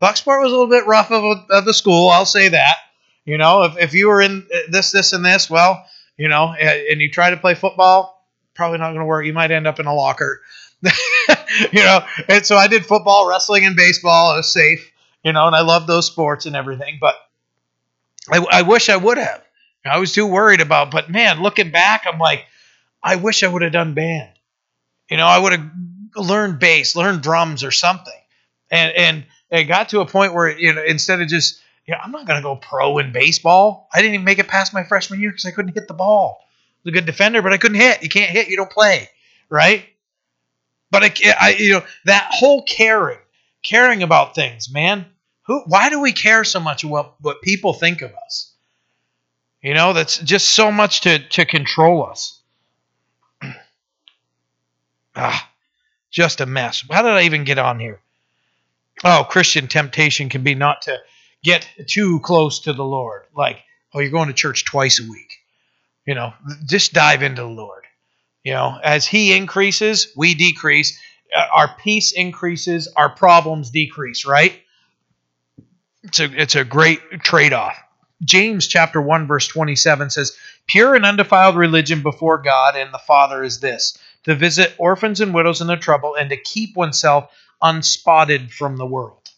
Bucksport 0.00 0.42
was 0.42 0.52
a 0.52 0.56
little 0.56 0.68
bit 0.68 0.86
rough 0.86 1.10
of, 1.10 1.22
a, 1.22 1.46
of 1.50 1.64
the 1.64 1.74
school, 1.74 2.08
I'll 2.08 2.24
say 2.24 2.48
that. 2.48 2.76
You 3.24 3.38
know, 3.38 3.64
if, 3.64 3.78
if 3.78 3.94
you 3.94 4.08
were 4.08 4.20
in 4.20 4.46
uh, 4.54 4.58
this, 4.68 4.92
this, 4.92 5.12
and 5.12 5.24
this, 5.24 5.50
well, 5.50 5.84
you 6.16 6.28
know, 6.28 6.52
and 6.52 7.00
you 7.00 7.10
try 7.10 7.30
to 7.30 7.36
play 7.36 7.54
football, 7.54 8.23
probably 8.54 8.78
not 8.78 8.88
going 8.88 9.00
to 9.00 9.06
work. 9.06 9.24
You 9.24 9.32
might 9.32 9.50
end 9.50 9.66
up 9.66 9.80
in 9.80 9.86
a 9.86 9.94
locker. 9.94 10.40
you 10.82 11.82
know, 11.82 12.04
and 12.28 12.44
so 12.44 12.56
I 12.56 12.68
did 12.68 12.84
football, 12.84 13.28
wrestling, 13.28 13.64
and 13.64 13.76
baseball. 13.76 14.32
I 14.32 14.36
was 14.36 14.52
safe, 14.52 14.92
you 15.22 15.32
know, 15.32 15.46
and 15.46 15.56
I 15.56 15.62
love 15.62 15.86
those 15.86 16.06
sports 16.06 16.46
and 16.46 16.56
everything. 16.56 16.98
But 17.00 17.14
I, 18.30 18.44
I 18.50 18.62
wish 18.62 18.88
I 18.88 18.96
would 18.96 19.18
have. 19.18 19.42
I 19.86 19.98
was 19.98 20.12
too 20.12 20.26
worried 20.26 20.60
about. 20.60 20.90
But 20.90 21.10
man, 21.10 21.42
looking 21.42 21.70
back, 21.70 22.04
I'm 22.06 22.18
like, 22.18 22.44
I 23.02 23.16
wish 23.16 23.42
I 23.42 23.48
would 23.48 23.62
have 23.62 23.72
done 23.72 23.94
band. 23.94 24.30
You 25.10 25.18
know, 25.18 25.26
I 25.26 25.38
would 25.38 25.52
have 25.52 25.70
learned 26.16 26.58
bass, 26.58 26.96
learned 26.96 27.22
drums 27.22 27.62
or 27.62 27.70
something. 27.70 28.12
And 28.70 28.92
and 28.96 29.24
it 29.50 29.64
got 29.64 29.90
to 29.90 30.00
a 30.00 30.06
point 30.06 30.32
where 30.32 30.58
you 30.58 30.72
know 30.72 30.82
instead 30.82 31.20
of 31.20 31.28
just 31.28 31.60
know, 31.88 31.98
I'm 32.02 32.10
not 32.10 32.26
going 32.26 32.38
to 32.38 32.42
go 32.42 32.56
pro 32.56 32.98
in 32.98 33.12
baseball. 33.12 33.88
I 33.92 33.98
didn't 33.98 34.14
even 34.14 34.24
make 34.24 34.38
it 34.38 34.48
past 34.48 34.72
my 34.72 34.84
freshman 34.84 35.20
year 35.20 35.30
because 35.30 35.44
I 35.44 35.50
couldn't 35.50 35.74
hit 35.74 35.88
the 35.88 35.94
ball 35.94 36.43
was 36.84 36.92
a 36.92 36.94
good 36.94 37.06
defender, 37.06 37.42
but 37.42 37.52
I 37.52 37.58
couldn't 37.58 37.80
hit. 37.80 38.02
You 38.02 38.08
can't 38.08 38.30
hit, 38.30 38.48
you 38.48 38.56
don't 38.56 38.70
play, 38.70 39.08
right? 39.48 39.84
But 40.90 41.04
I, 41.04 41.14
I, 41.40 41.50
you 41.58 41.72
know, 41.72 41.84
that 42.04 42.28
whole 42.30 42.62
caring, 42.62 43.18
caring 43.62 44.02
about 44.02 44.34
things, 44.34 44.70
man. 44.70 45.06
Who? 45.46 45.60
Why 45.66 45.90
do 45.90 46.00
we 46.00 46.12
care 46.12 46.44
so 46.44 46.60
much 46.60 46.84
about 46.84 47.16
what 47.20 47.42
people 47.42 47.72
think 47.72 48.02
of 48.02 48.12
us? 48.26 48.52
You 49.62 49.74
know, 49.74 49.92
that's 49.92 50.18
just 50.18 50.48
so 50.48 50.70
much 50.70 51.02
to 51.02 51.18
to 51.30 51.44
control 51.44 52.06
us. 52.06 52.40
ah, 55.16 55.50
just 56.10 56.40
a 56.40 56.46
mess. 56.46 56.84
How 56.90 57.02
did 57.02 57.12
I 57.12 57.22
even 57.22 57.44
get 57.44 57.58
on 57.58 57.80
here? 57.80 58.00
Oh, 59.02 59.26
Christian 59.28 59.66
temptation 59.68 60.28
can 60.28 60.42
be 60.42 60.54
not 60.54 60.82
to 60.82 60.98
get 61.42 61.66
too 61.86 62.20
close 62.20 62.60
to 62.60 62.72
the 62.72 62.84
Lord. 62.84 63.24
Like, 63.36 63.58
oh, 63.92 64.00
you're 64.00 64.10
going 64.10 64.28
to 64.28 64.34
church 64.34 64.64
twice 64.64 65.00
a 65.00 65.10
week. 65.10 65.43
You 66.06 66.14
know, 66.14 66.34
just 66.66 66.92
dive 66.92 67.22
into 67.22 67.42
the 67.42 67.48
Lord. 67.48 67.84
You 68.42 68.52
know, 68.52 68.78
as 68.82 69.06
He 69.06 69.34
increases, 69.34 70.08
we 70.16 70.34
decrease. 70.34 70.98
Uh, 71.34 71.46
our 71.52 71.74
peace 71.82 72.12
increases, 72.12 72.88
our 72.96 73.08
problems 73.08 73.70
decrease, 73.70 74.26
right? 74.26 74.60
It's 76.02 76.20
a, 76.20 76.40
it's 76.40 76.54
a 76.54 76.64
great 76.64 77.00
trade 77.22 77.52
off. 77.54 77.76
James 78.22 78.66
chapter 78.66 79.00
1 79.00 79.26
verse 79.26 79.48
27 79.48 80.10
says, 80.10 80.36
"Pure 80.66 80.94
and 80.94 81.06
undefiled 81.06 81.56
religion 81.56 82.02
before 82.02 82.38
God 82.38 82.76
and 82.76 82.92
the 82.92 82.98
Father 82.98 83.42
is 83.42 83.60
this: 83.60 83.98
to 84.24 84.34
visit 84.34 84.74
orphans 84.78 85.20
and 85.20 85.34
widows 85.34 85.60
in 85.60 85.66
their 85.66 85.76
trouble 85.76 86.14
and 86.14 86.30
to 86.30 86.36
keep 86.36 86.76
oneself 86.76 87.30
unspotted 87.62 88.52
from 88.52 88.76
the 88.76 88.86
world." 88.86 89.30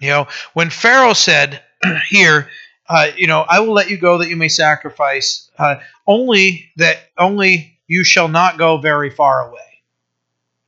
You 0.00 0.08
know, 0.08 0.28
when 0.54 0.70
Pharaoh 0.70 1.12
said 1.12 1.62
here, 2.08 2.48
uh, 2.90 3.12
you 3.16 3.28
know, 3.28 3.44
I 3.48 3.60
will 3.60 3.72
let 3.72 3.88
you 3.88 3.96
go 3.96 4.18
that 4.18 4.28
you 4.28 4.36
may 4.36 4.48
sacrifice. 4.48 5.48
Uh, 5.56 5.76
only 6.08 6.70
that 6.76 6.98
only 7.16 7.78
you 7.86 8.02
shall 8.02 8.26
not 8.26 8.58
go 8.58 8.78
very 8.78 9.10
far 9.10 9.48
away. 9.48 9.60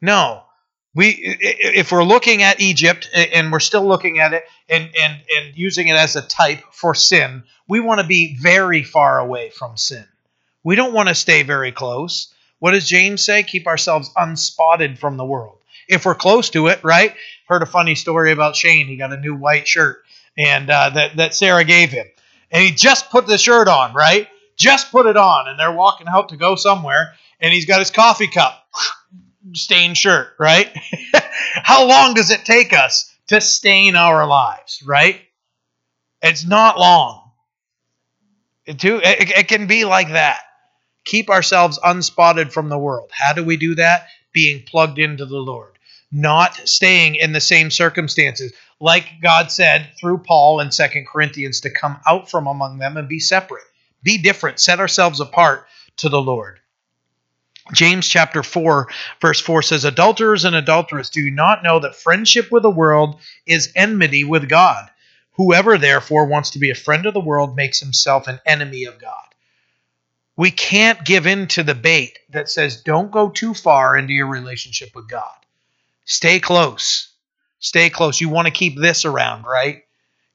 No, 0.00 0.44
we 0.94 1.16
if 1.18 1.90
we're 1.90 2.04
looking 2.04 2.44
at 2.44 2.60
Egypt 2.60 3.10
and 3.12 3.50
we're 3.50 3.58
still 3.58 3.84
looking 3.84 4.20
at 4.20 4.34
it 4.34 4.44
and 4.68 4.88
and 5.00 5.20
and 5.36 5.56
using 5.56 5.88
it 5.88 5.96
as 5.96 6.14
a 6.14 6.22
type 6.22 6.62
for 6.70 6.94
sin, 6.94 7.42
we 7.66 7.80
want 7.80 8.00
to 8.00 8.06
be 8.06 8.36
very 8.40 8.84
far 8.84 9.18
away 9.18 9.50
from 9.50 9.76
sin. 9.76 10.06
We 10.62 10.76
don't 10.76 10.94
want 10.94 11.08
to 11.08 11.16
stay 11.16 11.42
very 11.42 11.72
close. 11.72 12.32
What 12.60 12.70
does 12.70 12.88
James 12.88 13.24
say? 13.24 13.42
Keep 13.42 13.66
ourselves 13.66 14.12
unspotted 14.16 14.96
from 14.96 15.16
the 15.16 15.24
world. 15.24 15.58
If 15.88 16.06
we're 16.06 16.14
close 16.14 16.50
to 16.50 16.68
it, 16.68 16.84
right? 16.84 17.16
Heard 17.48 17.62
a 17.62 17.66
funny 17.66 17.96
story 17.96 18.30
about 18.30 18.54
Shane. 18.54 18.86
He 18.86 18.96
got 18.96 19.12
a 19.12 19.16
new 19.16 19.34
white 19.34 19.66
shirt 19.66 20.01
and 20.36 20.70
uh, 20.70 20.90
that 20.90 21.16
that 21.16 21.34
Sarah 21.34 21.64
gave 21.64 21.90
him, 21.90 22.06
and 22.50 22.64
he 22.64 22.72
just 22.72 23.10
put 23.10 23.26
the 23.26 23.38
shirt 23.38 23.68
on, 23.68 23.94
right? 23.94 24.28
Just 24.56 24.90
put 24.90 25.06
it 25.06 25.16
on, 25.16 25.48
and 25.48 25.58
they're 25.58 25.72
walking 25.72 26.06
out 26.08 26.30
to 26.30 26.36
go 26.36 26.54
somewhere, 26.54 27.14
and 27.40 27.52
he's 27.52 27.66
got 27.66 27.80
his 27.80 27.90
coffee 27.90 28.28
cup, 28.28 28.66
stained 29.54 29.96
shirt, 29.96 30.34
right? 30.38 30.76
How 31.54 31.86
long 31.86 32.14
does 32.14 32.30
it 32.30 32.44
take 32.44 32.72
us 32.72 33.14
to 33.28 33.40
stain 33.40 33.96
our 33.96 34.26
lives, 34.26 34.82
right? 34.86 35.20
It's 36.20 36.46
not 36.46 36.78
long. 36.78 37.30
It, 38.64 38.84
it, 38.84 39.30
it 39.38 39.48
can 39.48 39.66
be 39.66 39.84
like 39.84 40.10
that. 40.10 40.40
Keep 41.04 41.30
ourselves 41.30 41.80
unspotted 41.82 42.52
from 42.52 42.68
the 42.68 42.78
world. 42.78 43.10
How 43.12 43.32
do 43.32 43.42
we 43.42 43.56
do 43.56 43.74
that? 43.74 44.06
Being 44.32 44.62
plugged 44.64 45.00
into 45.00 45.26
the 45.26 45.38
Lord 45.38 45.71
not 46.12 46.54
staying 46.68 47.14
in 47.14 47.32
the 47.32 47.40
same 47.40 47.70
circumstances. 47.70 48.52
Like 48.78 49.20
God 49.22 49.50
said 49.50 49.90
through 49.98 50.18
Paul 50.18 50.60
in 50.60 50.70
Second 50.70 51.06
Corinthians 51.06 51.60
to 51.62 51.70
come 51.70 51.98
out 52.06 52.30
from 52.30 52.46
among 52.46 52.78
them 52.78 52.96
and 52.96 53.08
be 53.08 53.18
separate, 53.18 53.64
be 54.02 54.18
different, 54.18 54.60
set 54.60 54.78
ourselves 54.78 55.20
apart 55.20 55.66
to 55.96 56.08
the 56.08 56.20
Lord. 56.20 56.60
James 57.72 58.08
chapter 58.08 58.42
4, 58.42 58.88
verse 59.20 59.40
4 59.40 59.62
says, 59.62 59.84
Adulterers 59.84 60.44
and 60.44 60.56
adulteress, 60.56 61.10
do 61.10 61.20
you 61.20 61.30
not 61.30 61.62
know 61.62 61.78
that 61.78 61.94
friendship 61.94 62.50
with 62.50 62.64
the 62.64 62.70
world 62.70 63.20
is 63.46 63.72
enmity 63.76 64.24
with 64.24 64.48
God? 64.48 64.90
Whoever 65.34 65.78
therefore 65.78 66.26
wants 66.26 66.50
to 66.50 66.58
be 66.58 66.70
a 66.70 66.74
friend 66.74 67.06
of 67.06 67.14
the 67.14 67.20
world 67.20 67.56
makes 67.56 67.80
himself 67.80 68.26
an 68.26 68.40
enemy 68.44 68.84
of 68.84 68.98
God. 68.98 69.14
We 70.36 70.50
can't 70.50 71.04
give 71.04 71.26
in 71.26 71.46
to 71.48 71.62
the 71.62 71.74
bait 71.74 72.18
that 72.30 72.50
says, 72.50 72.82
don't 72.82 73.12
go 73.12 73.30
too 73.30 73.54
far 73.54 73.96
into 73.96 74.12
your 74.12 74.26
relationship 74.26 74.94
with 74.94 75.08
God. 75.08 75.32
Stay 76.04 76.40
close. 76.40 77.12
Stay 77.58 77.90
close. 77.90 78.20
You 78.20 78.28
want 78.28 78.46
to 78.46 78.52
keep 78.52 78.78
this 78.78 79.04
around, 79.04 79.44
right? 79.44 79.82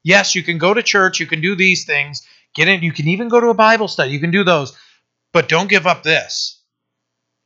Yes, 0.03 0.35
you 0.35 0.43
can 0.43 0.57
go 0.57 0.73
to 0.73 0.81
church, 0.83 1.19
you 1.19 1.25
can 1.25 1.41
do 1.41 1.55
these 1.55 1.85
things, 1.85 2.25
get 2.55 2.67
in, 2.67 2.83
you 2.83 2.93
can 2.93 3.07
even 3.09 3.27
go 3.27 3.39
to 3.41 3.47
a 3.47 3.53
Bible 3.53 3.87
study, 3.87 4.11
you 4.11 4.19
can 4.19 4.31
do 4.31 4.43
those, 4.43 4.77
but 5.33 5.49
don't 5.49 5.69
give 5.69 5.85
up 5.85 6.03
this 6.03 6.57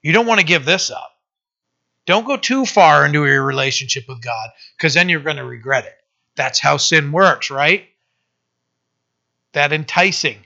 you 0.02 0.14
don't 0.14 0.26
want 0.26 0.40
to 0.40 0.46
give 0.46 0.66
this 0.66 0.90
up. 0.90 1.16
Don't 2.06 2.26
go 2.26 2.38
too 2.38 2.66
far 2.66 3.06
into 3.06 3.26
your 3.26 3.44
relationship 3.44 4.06
with 4.08 4.22
God 4.22 4.50
because 4.76 4.94
then 4.94 5.10
you're 5.10 5.20
going 5.20 5.38
to 5.38 5.46
regret 5.46 5.86
it. 5.86 5.98
That's 6.36 6.60
how 6.60 6.78
sin 6.78 7.12
works, 7.12 7.52
right? 7.52 7.88
That 9.54 9.72
enticing. 9.72 10.38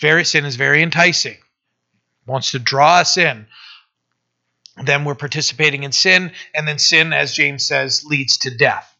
Very 0.00 0.24
sin 0.24 0.44
is 0.44 0.56
very 0.56 0.82
enticing. 0.82 1.38
Wants 2.26 2.50
to 2.50 2.58
draw 2.58 2.98
us 2.98 3.16
in. 3.16 3.46
Then 4.84 5.04
we're 5.04 5.14
participating 5.14 5.82
in 5.82 5.92
sin, 5.92 6.32
and 6.54 6.66
then 6.66 6.78
sin, 6.78 7.12
as 7.12 7.34
James 7.34 7.64
says, 7.64 8.04
leads 8.04 8.38
to 8.38 8.56
death. 8.56 8.94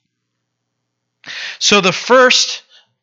So 1.59 1.81
the 1.81 1.93
first 1.93 2.63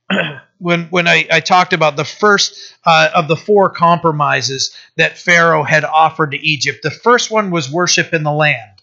when 0.59 0.85
when 0.85 1.07
I, 1.07 1.27
I 1.31 1.39
talked 1.39 1.73
about 1.73 1.95
the 1.95 2.05
first 2.05 2.75
uh, 2.85 3.09
of 3.13 3.27
the 3.27 3.35
four 3.35 3.69
compromises 3.69 4.75
that 4.97 5.17
Pharaoh 5.17 5.63
had 5.63 5.83
offered 5.83 6.31
to 6.31 6.37
Egypt, 6.37 6.79
the 6.83 6.91
first 6.91 7.31
one 7.31 7.51
was 7.51 7.71
worship 7.71 8.13
in 8.13 8.23
the 8.23 8.31
land, 8.31 8.81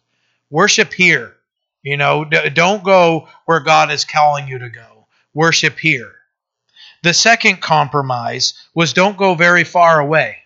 worship 0.50 0.92
here. 0.92 1.34
You 1.82 1.96
know, 1.96 2.24
don't 2.24 2.84
go 2.84 3.28
where 3.44 3.60
God 3.60 3.90
is 3.90 4.04
calling 4.04 4.46
you 4.46 4.60
to 4.60 4.70
go. 4.70 5.06
Worship 5.34 5.78
here. 5.78 6.12
The 7.02 7.12
second 7.12 7.60
compromise 7.60 8.54
was 8.72 8.92
don't 8.92 9.16
go 9.16 9.34
very 9.34 9.64
far 9.64 9.98
away. 9.98 10.38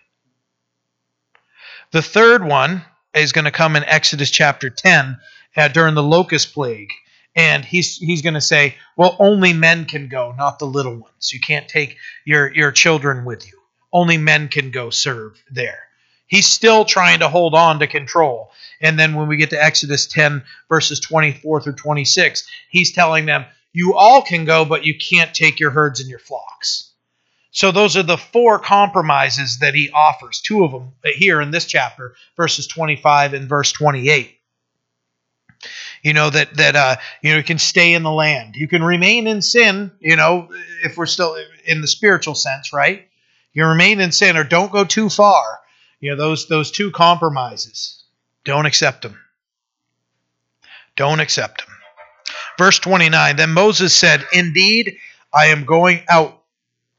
The 1.91 2.01
third 2.01 2.43
one 2.43 2.83
is 3.21 3.31
going 3.31 3.45
to 3.45 3.51
come 3.51 3.75
in 3.75 3.83
Exodus 3.83 4.31
chapter 4.31 4.69
10 4.69 5.17
uh, 5.55 5.67
during 5.69 5.95
the 5.95 6.03
locust 6.03 6.53
plague 6.53 6.91
and 7.37 7.63
he's 7.63 7.97
he's 7.97 8.23
going 8.23 8.33
to 8.33 8.41
say, 8.41 8.75
"Well, 8.97 9.15
only 9.19 9.53
men 9.53 9.85
can 9.85 10.07
go, 10.09 10.33
not 10.35 10.57
the 10.57 10.65
little 10.65 10.95
ones. 10.95 11.31
You 11.31 11.39
can't 11.39 11.69
take 11.69 11.97
your 12.25 12.51
your 12.53 12.71
children 12.71 13.23
with 13.23 13.47
you. 13.47 13.53
Only 13.93 14.17
men 14.17 14.49
can 14.49 14.71
go 14.71 14.89
serve 14.89 15.41
there." 15.51 15.83
He's 16.25 16.47
still 16.47 16.83
trying 16.83 17.19
to 17.19 17.29
hold 17.29 17.53
on 17.53 17.79
to 17.79 17.87
control. 17.87 18.51
And 18.81 18.99
then 18.99 19.13
when 19.13 19.29
we 19.29 19.37
get 19.37 19.51
to 19.51 19.63
Exodus 19.63 20.07
10 20.07 20.43
verses 20.67 20.99
24 20.99 21.61
through 21.61 21.73
26, 21.73 22.45
he's 22.69 22.91
telling 22.91 23.25
them, 23.27 23.45
"You 23.71 23.95
all 23.95 24.23
can 24.23 24.43
go, 24.43 24.65
but 24.65 24.83
you 24.83 24.97
can't 24.97 25.33
take 25.33 25.59
your 25.59 25.71
herds 25.71 26.01
and 26.01 26.09
your 26.09 26.19
flocks." 26.19 26.91
So 27.51 27.71
those 27.71 27.97
are 27.97 28.03
the 28.03 28.17
four 28.17 28.59
compromises 28.59 29.59
that 29.59 29.73
he 29.73 29.89
offers. 29.89 30.41
Two 30.41 30.63
of 30.63 30.71
them 30.71 30.93
here 31.03 31.41
in 31.41 31.51
this 31.51 31.65
chapter, 31.65 32.15
verses 32.35 32.67
25 32.67 33.33
and 33.33 33.49
verse 33.49 33.71
28 33.71 34.33
you 36.03 36.13
know 36.13 36.29
that 36.29 36.53
that 36.57 36.75
uh 36.75 36.95
you 37.23 37.31
know 37.31 37.37
you 37.37 37.43
can 37.43 37.57
stay 37.57 37.95
in 37.95 38.03
the 38.03 38.11
land. 38.11 38.55
You 38.55 38.67
can 38.67 38.83
remain 38.83 39.25
in 39.25 39.41
sin 39.41 39.91
you 39.99 40.15
know 40.15 40.49
if 40.83 40.97
we're 40.97 41.07
still 41.07 41.35
in 41.65 41.81
the 41.81 41.87
spiritual 41.87 42.35
sense 42.35 42.71
right? 42.71 43.07
You 43.53 43.65
remain 43.65 43.99
in 43.99 44.11
sin 44.11 44.37
or 44.37 44.43
don't 44.43 44.71
go 44.71 44.85
too 44.85 45.09
far. 45.09 45.59
You 45.99 46.11
know 46.11 46.15
those 46.15 46.47
those 46.47 46.69
two 46.69 46.91
compromises. 46.91 48.03
Don't 48.45 48.67
accept 48.67 49.01
them 49.01 49.17
don't 50.97 51.21
accept 51.21 51.65
them 51.65 51.75
verse 52.57 52.79
29 52.79 53.37
then 53.37 53.51
moses 53.51 53.93
said 53.93 54.25
indeed 54.33 54.97
i 55.33 55.45
am 55.47 55.63
going 55.63 56.03
out 56.09 56.36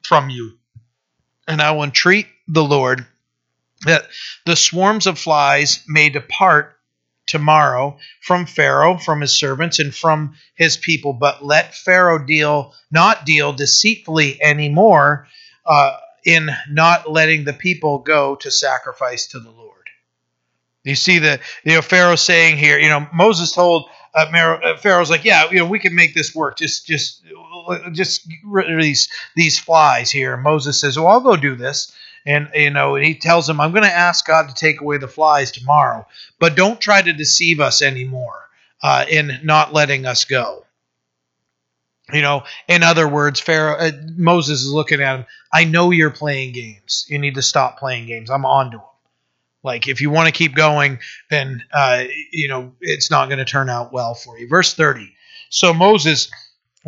from 0.08 0.30
you 0.30 0.58
and 1.46 1.60
i 1.60 1.70
will 1.70 1.84
entreat 1.84 2.26
the 2.48 2.64
lord 2.64 3.06
that 3.84 4.08
the 4.44 4.56
swarms 4.56 5.06
of 5.06 5.18
flies 5.18 5.84
may 5.86 6.08
depart 6.08 6.78
tomorrow 7.28 7.98
from 8.20 8.46
Pharaoh, 8.46 8.96
from 8.96 9.20
his 9.20 9.38
servants, 9.38 9.78
and 9.78 9.94
from 9.94 10.34
his 10.54 10.76
people. 10.76 11.12
But 11.12 11.44
let 11.44 11.74
Pharaoh 11.74 12.18
deal 12.18 12.74
not 12.90 13.24
deal 13.24 13.52
deceitfully 13.52 14.42
anymore 14.42 15.28
uh, 15.64 15.96
in 16.24 16.50
not 16.70 17.08
letting 17.08 17.44
the 17.44 17.52
people 17.52 17.98
go 17.98 18.34
to 18.36 18.50
sacrifice 18.50 19.28
to 19.28 19.38
the 19.38 19.50
Lord. 19.50 19.68
You 20.84 20.96
see 20.96 21.18
the 21.18 21.38
you 21.64 21.74
know 21.74 21.82
Pharaoh 21.82 22.16
saying 22.16 22.56
here, 22.56 22.78
you 22.78 22.88
know 22.88 23.06
Moses 23.12 23.52
told 23.52 23.88
uh, 24.14 24.26
uh 24.32 24.76
Pharaoh's 24.78 25.10
like, 25.10 25.24
yeah, 25.24 25.50
you 25.50 25.58
know 25.58 25.66
we 25.66 25.78
can 25.78 25.94
make 25.94 26.14
this 26.14 26.34
work. 26.34 26.56
Just 26.56 26.86
just 26.86 27.22
just 27.92 28.28
release 28.44 29.08
these 29.36 29.58
flies 29.58 30.10
here. 30.10 30.34
And 30.34 30.42
Moses 30.42 30.80
says, 30.80 30.98
well, 30.98 31.08
I'll 31.08 31.20
go 31.20 31.36
do 31.36 31.54
this. 31.56 31.92
And 32.26 32.50
you 32.54 32.70
know 32.70 32.96
and 32.96 33.04
he 33.04 33.14
tells 33.14 33.48
him 33.48 33.60
i'm 33.60 33.70
going 33.70 33.84
to 33.84 33.90
ask 33.90 34.26
god 34.26 34.48
to 34.48 34.54
take 34.54 34.80
away 34.80 34.98
the 34.98 35.08
flies 35.08 35.50
tomorrow 35.50 36.06
but 36.38 36.56
don't 36.56 36.80
try 36.80 37.00
to 37.00 37.12
deceive 37.12 37.60
us 37.60 37.80
anymore 37.80 38.48
uh, 38.82 39.04
in 39.08 39.40
not 39.42 39.72
letting 39.72 40.06
us 40.06 40.24
go. 40.24 40.64
You 42.12 42.22
know 42.22 42.44
in 42.66 42.82
other 42.82 43.08
words 43.08 43.38
pharaoh 43.40 43.76
uh, 43.76 43.92
moses 44.16 44.62
is 44.62 44.72
looking 44.72 45.00
at 45.00 45.16
him 45.16 45.26
i 45.52 45.64
know 45.64 45.90
you're 45.90 46.10
playing 46.10 46.52
games. 46.52 47.06
You 47.08 47.18
need 47.18 47.36
to 47.36 47.42
stop 47.42 47.78
playing 47.78 48.06
games. 48.06 48.30
I'm 48.30 48.44
on 48.44 48.72
to 48.72 48.78
him 48.78 48.84
like 49.62 49.88
if 49.88 50.00
you 50.00 50.10
want 50.10 50.26
to 50.26 50.32
keep 50.32 50.54
going 50.54 50.98
then 51.30 51.62
uh, 51.72 52.04
you 52.32 52.48
know 52.48 52.72
it's 52.80 53.10
not 53.10 53.26
going 53.26 53.38
to 53.38 53.44
turn 53.44 53.70
out 53.70 53.92
well 53.92 54.14
for 54.14 54.38
you. 54.38 54.48
Verse 54.48 54.74
30 54.74 55.14
so 55.50 55.72
moses 55.72 56.30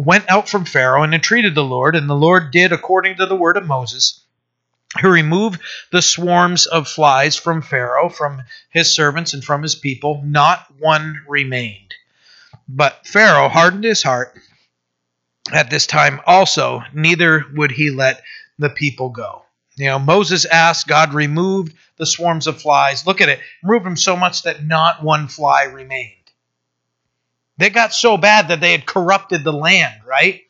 went 0.01 0.31
out 0.31 0.49
from 0.49 0.65
pharaoh 0.65 1.03
and 1.03 1.15
entreated 1.15 1.55
the 1.55 1.65
lord 1.65 1.95
and 1.95 2.09
the 2.09 2.15
lord 2.15 2.51
did 2.51 2.73
according 2.73 3.17
to 3.17 3.27
the 3.27 3.37
word 3.37 3.57
of 3.57 3.67
moses 3.67 4.25
who 5.01 5.09
removed 5.09 5.61
the 5.93 6.03
swarms 6.03 6.67
of 6.67 6.89
flies 6.89 7.37
from 7.37 7.63
Pharaoh, 7.63 8.09
from 8.09 8.43
his 8.71 8.93
servants, 8.93 9.35
and 9.35 9.45
from 9.45 9.63
his 9.63 9.77
people. 9.77 10.21
Not 10.25 10.67
one 10.81 11.21
remained. 11.29 11.95
But 12.69 13.07
Pharaoh 13.07 13.49
hardened 13.49 13.85
his 13.85 14.03
heart 14.03 14.35
at 15.53 15.71
this 15.71 15.87
time 15.87 16.21
also, 16.27 16.83
neither 16.93 17.45
would 17.55 17.73
he 17.73 17.91
let 17.91 18.23
the 18.59 18.71
people 18.71 19.09
go. 19.11 19.45
You 19.77 19.87
know, 19.87 19.99
Moses 19.99 20.45
asked, 20.45 20.87
God 20.87 21.15
removed 21.15 21.75
the 21.97 22.07
swarms 22.07 22.47
of 22.47 22.61
flies. 22.61 23.07
Look 23.07 23.21
at 23.21 23.29
it, 23.29 23.41
removed 23.63 23.87
them 23.87 23.97
so 23.97 24.17
much 24.17 24.43
that 24.43 24.65
not 24.65 25.03
one 25.03 25.29
fly 25.29 25.65
remained. 25.65 26.20
They 27.61 27.69
got 27.69 27.93
so 27.93 28.17
bad 28.17 28.49
that 28.49 28.61
they 28.61 28.73
had 28.73 28.87
corrupted 28.87 29.45
the 29.45 29.53
land, 29.53 30.01
right? 30.07 30.41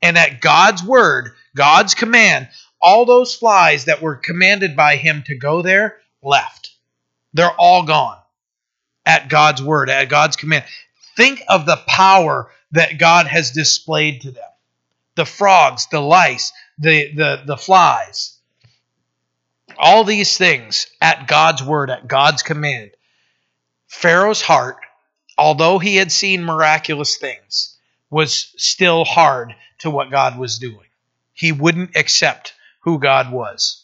And 0.00 0.16
at 0.16 0.40
God's 0.40 0.82
word, 0.82 1.32
God's 1.54 1.94
command, 1.94 2.48
all 2.80 3.04
those 3.04 3.34
flies 3.34 3.84
that 3.84 4.00
were 4.00 4.16
commanded 4.16 4.74
by 4.74 4.96
him 4.96 5.22
to 5.26 5.36
go 5.36 5.60
there 5.60 5.98
left. 6.22 6.70
They're 7.34 7.50
all 7.50 7.82
gone 7.82 8.16
at 9.04 9.28
God's 9.28 9.62
word, 9.62 9.90
at 9.90 10.08
God's 10.08 10.36
command. 10.36 10.64
Think 11.14 11.42
of 11.46 11.66
the 11.66 11.76
power 11.86 12.50
that 12.72 12.96
God 12.96 13.26
has 13.26 13.50
displayed 13.50 14.22
to 14.22 14.30
them 14.30 14.42
the 15.14 15.26
frogs, 15.26 15.88
the 15.88 16.00
lice, 16.00 16.54
the, 16.78 17.12
the, 17.14 17.42
the 17.44 17.56
flies. 17.58 18.38
All 19.76 20.04
these 20.04 20.38
things 20.38 20.86
at 21.02 21.28
God's 21.28 21.62
word, 21.62 21.90
at 21.90 22.08
God's 22.08 22.42
command. 22.42 22.92
Pharaoh's 23.88 24.40
heart, 24.40 24.78
although 25.38 25.78
he 25.78 25.96
had 25.96 26.10
seen 26.12 26.44
miraculous 26.44 27.16
things, 27.16 27.76
was 28.10 28.54
still 28.56 29.04
hard 29.04 29.54
to 29.78 29.90
what 29.90 30.10
God 30.10 30.38
was 30.38 30.58
doing. 30.58 30.86
He 31.32 31.52
wouldn't 31.52 31.96
accept 31.96 32.54
who 32.80 32.98
God 32.98 33.30
was. 33.30 33.82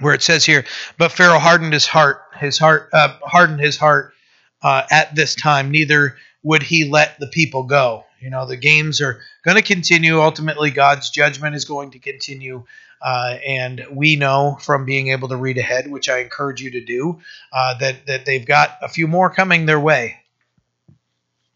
Where 0.00 0.14
it 0.14 0.22
says 0.22 0.44
here, 0.44 0.64
but 0.96 1.12
Pharaoh 1.12 1.38
hardened 1.38 1.72
his 1.72 1.86
heart, 1.86 2.22
his 2.38 2.56
heart 2.58 2.88
uh, 2.92 3.16
hardened 3.22 3.60
his 3.60 3.76
heart 3.76 4.14
uh, 4.62 4.84
at 4.90 5.14
this 5.14 5.34
time. 5.34 5.70
Neither 5.70 6.16
would 6.42 6.62
he 6.62 6.88
let 6.88 7.18
the 7.18 7.26
people 7.26 7.64
go. 7.64 8.04
You 8.20 8.30
know, 8.30 8.46
the 8.46 8.56
games 8.56 9.00
are 9.00 9.20
going 9.44 9.56
to 9.56 9.62
continue. 9.62 10.20
Ultimately, 10.20 10.70
God's 10.70 11.10
judgment 11.10 11.54
is 11.56 11.64
going 11.64 11.92
to 11.92 11.98
continue. 11.98 12.64
Uh, 13.00 13.36
and 13.46 13.86
we 13.90 14.16
know 14.16 14.58
from 14.60 14.84
being 14.84 15.08
able 15.08 15.28
to 15.28 15.36
read 15.36 15.58
ahead, 15.58 15.90
which 15.90 16.08
I 16.08 16.18
encourage 16.18 16.60
you 16.60 16.72
to 16.72 16.84
do, 16.84 17.20
uh, 17.52 17.78
that, 17.78 18.06
that 18.06 18.26
they've 18.26 18.44
got 18.44 18.76
a 18.82 18.88
few 18.88 19.06
more 19.06 19.30
coming 19.30 19.66
their 19.66 19.80
way. 19.80 20.16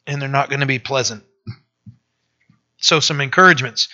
And 0.07 0.21
they're 0.21 0.29
not 0.29 0.49
going 0.49 0.61
to 0.61 0.67
be 0.67 0.79
pleasant. 0.79 1.25
So, 2.79 2.99
some 3.01 3.21
encouragements 3.21 3.89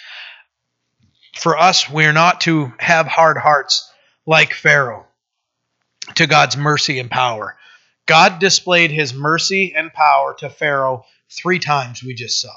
for 1.38 1.56
us, 1.56 1.88
we're 1.88 2.12
not 2.12 2.40
to 2.42 2.72
have 2.78 3.06
hard 3.06 3.36
hearts 3.36 3.90
like 4.26 4.52
Pharaoh 4.52 5.06
to 6.16 6.26
God's 6.26 6.56
mercy 6.56 6.98
and 6.98 7.10
power. 7.10 7.56
God 8.06 8.38
displayed 8.38 8.90
his 8.90 9.14
mercy 9.14 9.74
and 9.76 9.92
power 9.92 10.34
to 10.38 10.50
Pharaoh 10.50 11.04
three 11.30 11.58
times, 11.58 12.02
we 12.02 12.14
just 12.14 12.40
saw. 12.40 12.56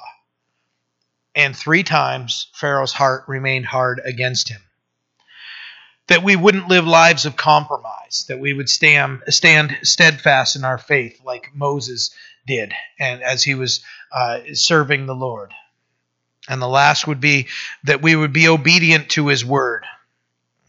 And 1.35 1.55
three 1.55 1.83
times 1.83 2.47
Pharaoh's 2.53 2.93
heart 2.93 3.25
remained 3.27 3.65
hard 3.65 4.01
against 4.03 4.49
him. 4.49 4.61
That 6.11 6.23
we 6.23 6.35
wouldn't 6.35 6.67
live 6.67 6.85
lives 6.85 7.25
of 7.25 7.37
compromise, 7.37 8.25
that 8.27 8.37
we 8.37 8.51
would 8.51 8.69
stand, 8.69 9.21
stand 9.29 9.77
steadfast 9.83 10.57
in 10.57 10.65
our 10.65 10.77
faith 10.77 11.21
like 11.23 11.55
Moses 11.55 12.09
did, 12.45 12.73
and 12.99 13.23
as 13.23 13.43
he 13.43 13.55
was 13.55 13.81
uh, 14.11 14.41
serving 14.51 15.05
the 15.05 15.15
Lord. 15.15 15.53
And 16.49 16.61
the 16.61 16.67
last 16.67 17.07
would 17.07 17.21
be 17.21 17.47
that 17.85 18.01
we 18.01 18.13
would 18.13 18.33
be 18.33 18.49
obedient 18.49 19.07
to 19.11 19.27
his 19.27 19.45
word. 19.45 19.85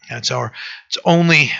That's 0.09 0.31
our 0.31 0.53
it's 0.87 0.97
only 1.03 1.51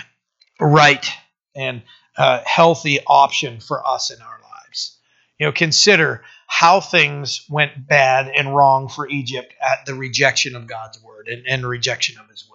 right 0.62 1.06
and 1.54 1.82
uh, 2.18 2.42
healthy 2.46 3.02
option 3.06 3.60
for 3.60 3.86
us 3.86 4.12
in 4.12 4.22
our 4.22 4.40
lives. 4.44 4.98
You 5.38 5.48
know, 5.48 5.52
consider 5.52 6.24
how 6.48 6.80
things 6.80 7.46
went 7.50 7.86
bad 7.86 8.30
and 8.30 8.56
wrong 8.56 8.88
for 8.88 9.10
Egypt 9.10 9.54
at 9.62 9.86
the 9.86 9.94
rejection 9.94 10.56
of 10.56 10.68
God's 10.68 11.04
word 11.04 11.28
and, 11.28 11.46
and 11.46 11.66
rejection 11.66 12.18
of 12.18 12.30
his 12.30 12.48
will. 12.48 12.53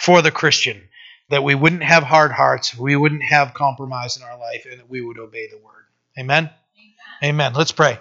For 0.00 0.22
the 0.22 0.30
Christian, 0.30 0.88
that 1.28 1.44
we 1.44 1.54
wouldn't 1.54 1.82
have 1.82 2.02
hard 2.02 2.32
hearts, 2.32 2.74
we 2.74 2.96
wouldn't 2.96 3.22
have 3.22 3.52
compromise 3.52 4.16
in 4.16 4.22
our 4.22 4.38
life, 4.38 4.64
and 4.64 4.80
that 4.80 4.88
we 4.88 5.02
would 5.02 5.18
obey 5.18 5.46
the 5.46 5.58
word. 5.58 5.84
Amen? 6.18 6.48
Amen. 7.22 7.34
Amen. 7.34 7.52
Let's 7.52 7.72
pray. 7.72 7.98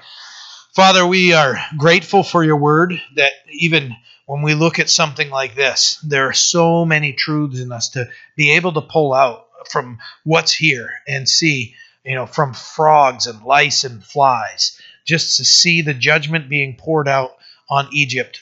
Father, 0.74 1.06
we 1.06 1.34
are 1.34 1.58
grateful 1.78 2.24
for 2.24 2.42
your 2.42 2.56
word 2.56 3.02
that 3.16 3.34
even 3.52 3.98
when 4.28 4.44
we 4.44 4.54
look 4.54 4.80
at 4.80 4.90
something 4.90 5.30
like 5.30 5.56
this, 5.56 6.00
there 6.02 6.30
are 6.30 6.34
so 6.34 6.86
many 6.86 7.12
truths 7.12 7.60
in 7.60 7.74
us 7.74 7.90
to 7.90 8.08
be 8.38 8.52
able 8.52 8.72
to 8.72 8.82
pull 8.82 9.14
out 9.14 9.48
from 9.70 10.00
what's 10.24 10.54
here 10.54 10.90
and 11.06 11.28
see, 11.28 11.76
you 12.06 12.16
know, 12.16 12.26
from 12.26 12.54
frogs 12.54 13.28
and 13.28 13.44
lice 13.44 13.84
and 13.84 14.02
flies, 14.02 14.80
just 15.04 15.36
to 15.36 15.44
see 15.44 15.82
the 15.82 15.94
judgment 15.94 16.48
being 16.48 16.78
poured 16.78 17.10
out 17.10 17.36
on 17.70 17.90
Egypt, 17.92 18.40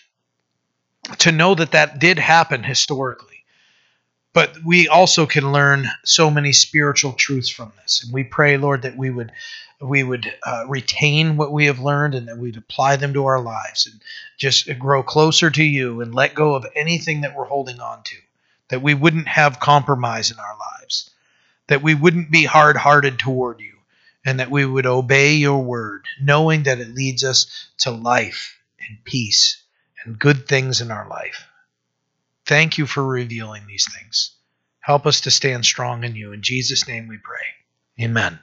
to 1.17 1.31
know 1.31 1.55
that 1.55 1.71
that 1.71 1.97
did 1.97 2.19
happen 2.19 2.63
historically 2.63 3.26
but 4.37 4.63
we 4.63 4.87
also 4.87 5.25
can 5.25 5.51
learn 5.51 5.89
so 6.05 6.29
many 6.29 6.53
spiritual 6.53 7.11
truths 7.11 7.49
from 7.49 7.73
this. 7.81 8.03
And 8.03 8.13
we 8.13 8.23
pray 8.23 8.55
lord 8.57 8.83
that 8.83 8.95
we 8.95 9.09
would 9.09 9.31
we 9.81 10.03
would 10.03 10.31
uh, 10.45 10.65
retain 10.67 11.37
what 11.37 11.51
we 11.51 11.65
have 11.65 11.79
learned 11.79 12.13
and 12.13 12.27
that 12.27 12.37
we'd 12.37 12.55
apply 12.55 12.97
them 12.97 13.13
to 13.13 13.25
our 13.25 13.41
lives 13.41 13.87
and 13.87 13.99
just 14.37 14.69
grow 14.77 15.01
closer 15.01 15.49
to 15.49 15.63
you 15.63 16.01
and 16.01 16.13
let 16.13 16.35
go 16.35 16.53
of 16.53 16.67
anything 16.75 17.21
that 17.21 17.35
we're 17.35 17.45
holding 17.45 17.79
on 17.79 18.03
to 18.03 18.15
that 18.67 18.83
we 18.83 18.93
wouldn't 18.93 19.27
have 19.27 19.59
compromise 19.59 20.29
in 20.29 20.37
our 20.37 20.55
lives 20.79 21.09
that 21.65 21.81
we 21.81 21.95
wouldn't 21.95 22.29
be 22.29 22.43
hard-hearted 22.43 23.17
toward 23.17 23.59
you 23.59 23.73
and 24.23 24.39
that 24.39 24.51
we 24.51 24.63
would 24.63 24.85
obey 24.85 25.33
your 25.33 25.63
word 25.63 26.05
knowing 26.21 26.61
that 26.61 26.79
it 26.79 26.93
leads 26.93 27.23
us 27.23 27.69
to 27.79 27.89
life 27.89 28.59
and 28.87 29.03
peace 29.03 29.63
and 30.05 30.19
good 30.19 30.47
things 30.47 30.79
in 30.79 30.91
our 30.91 31.07
life 31.09 31.47
Thank 32.47 32.77
you 32.77 32.85
for 32.87 33.05
revealing 33.05 33.67
these 33.67 33.87
things. 33.93 34.35
Help 34.81 35.05
us 35.05 35.21
to 35.21 35.31
stand 35.31 35.65
strong 35.65 36.03
in 36.03 36.15
you. 36.15 36.31
In 36.31 36.41
Jesus' 36.41 36.87
name 36.87 37.07
we 37.07 37.17
pray. 37.21 38.05
Amen. 38.05 38.39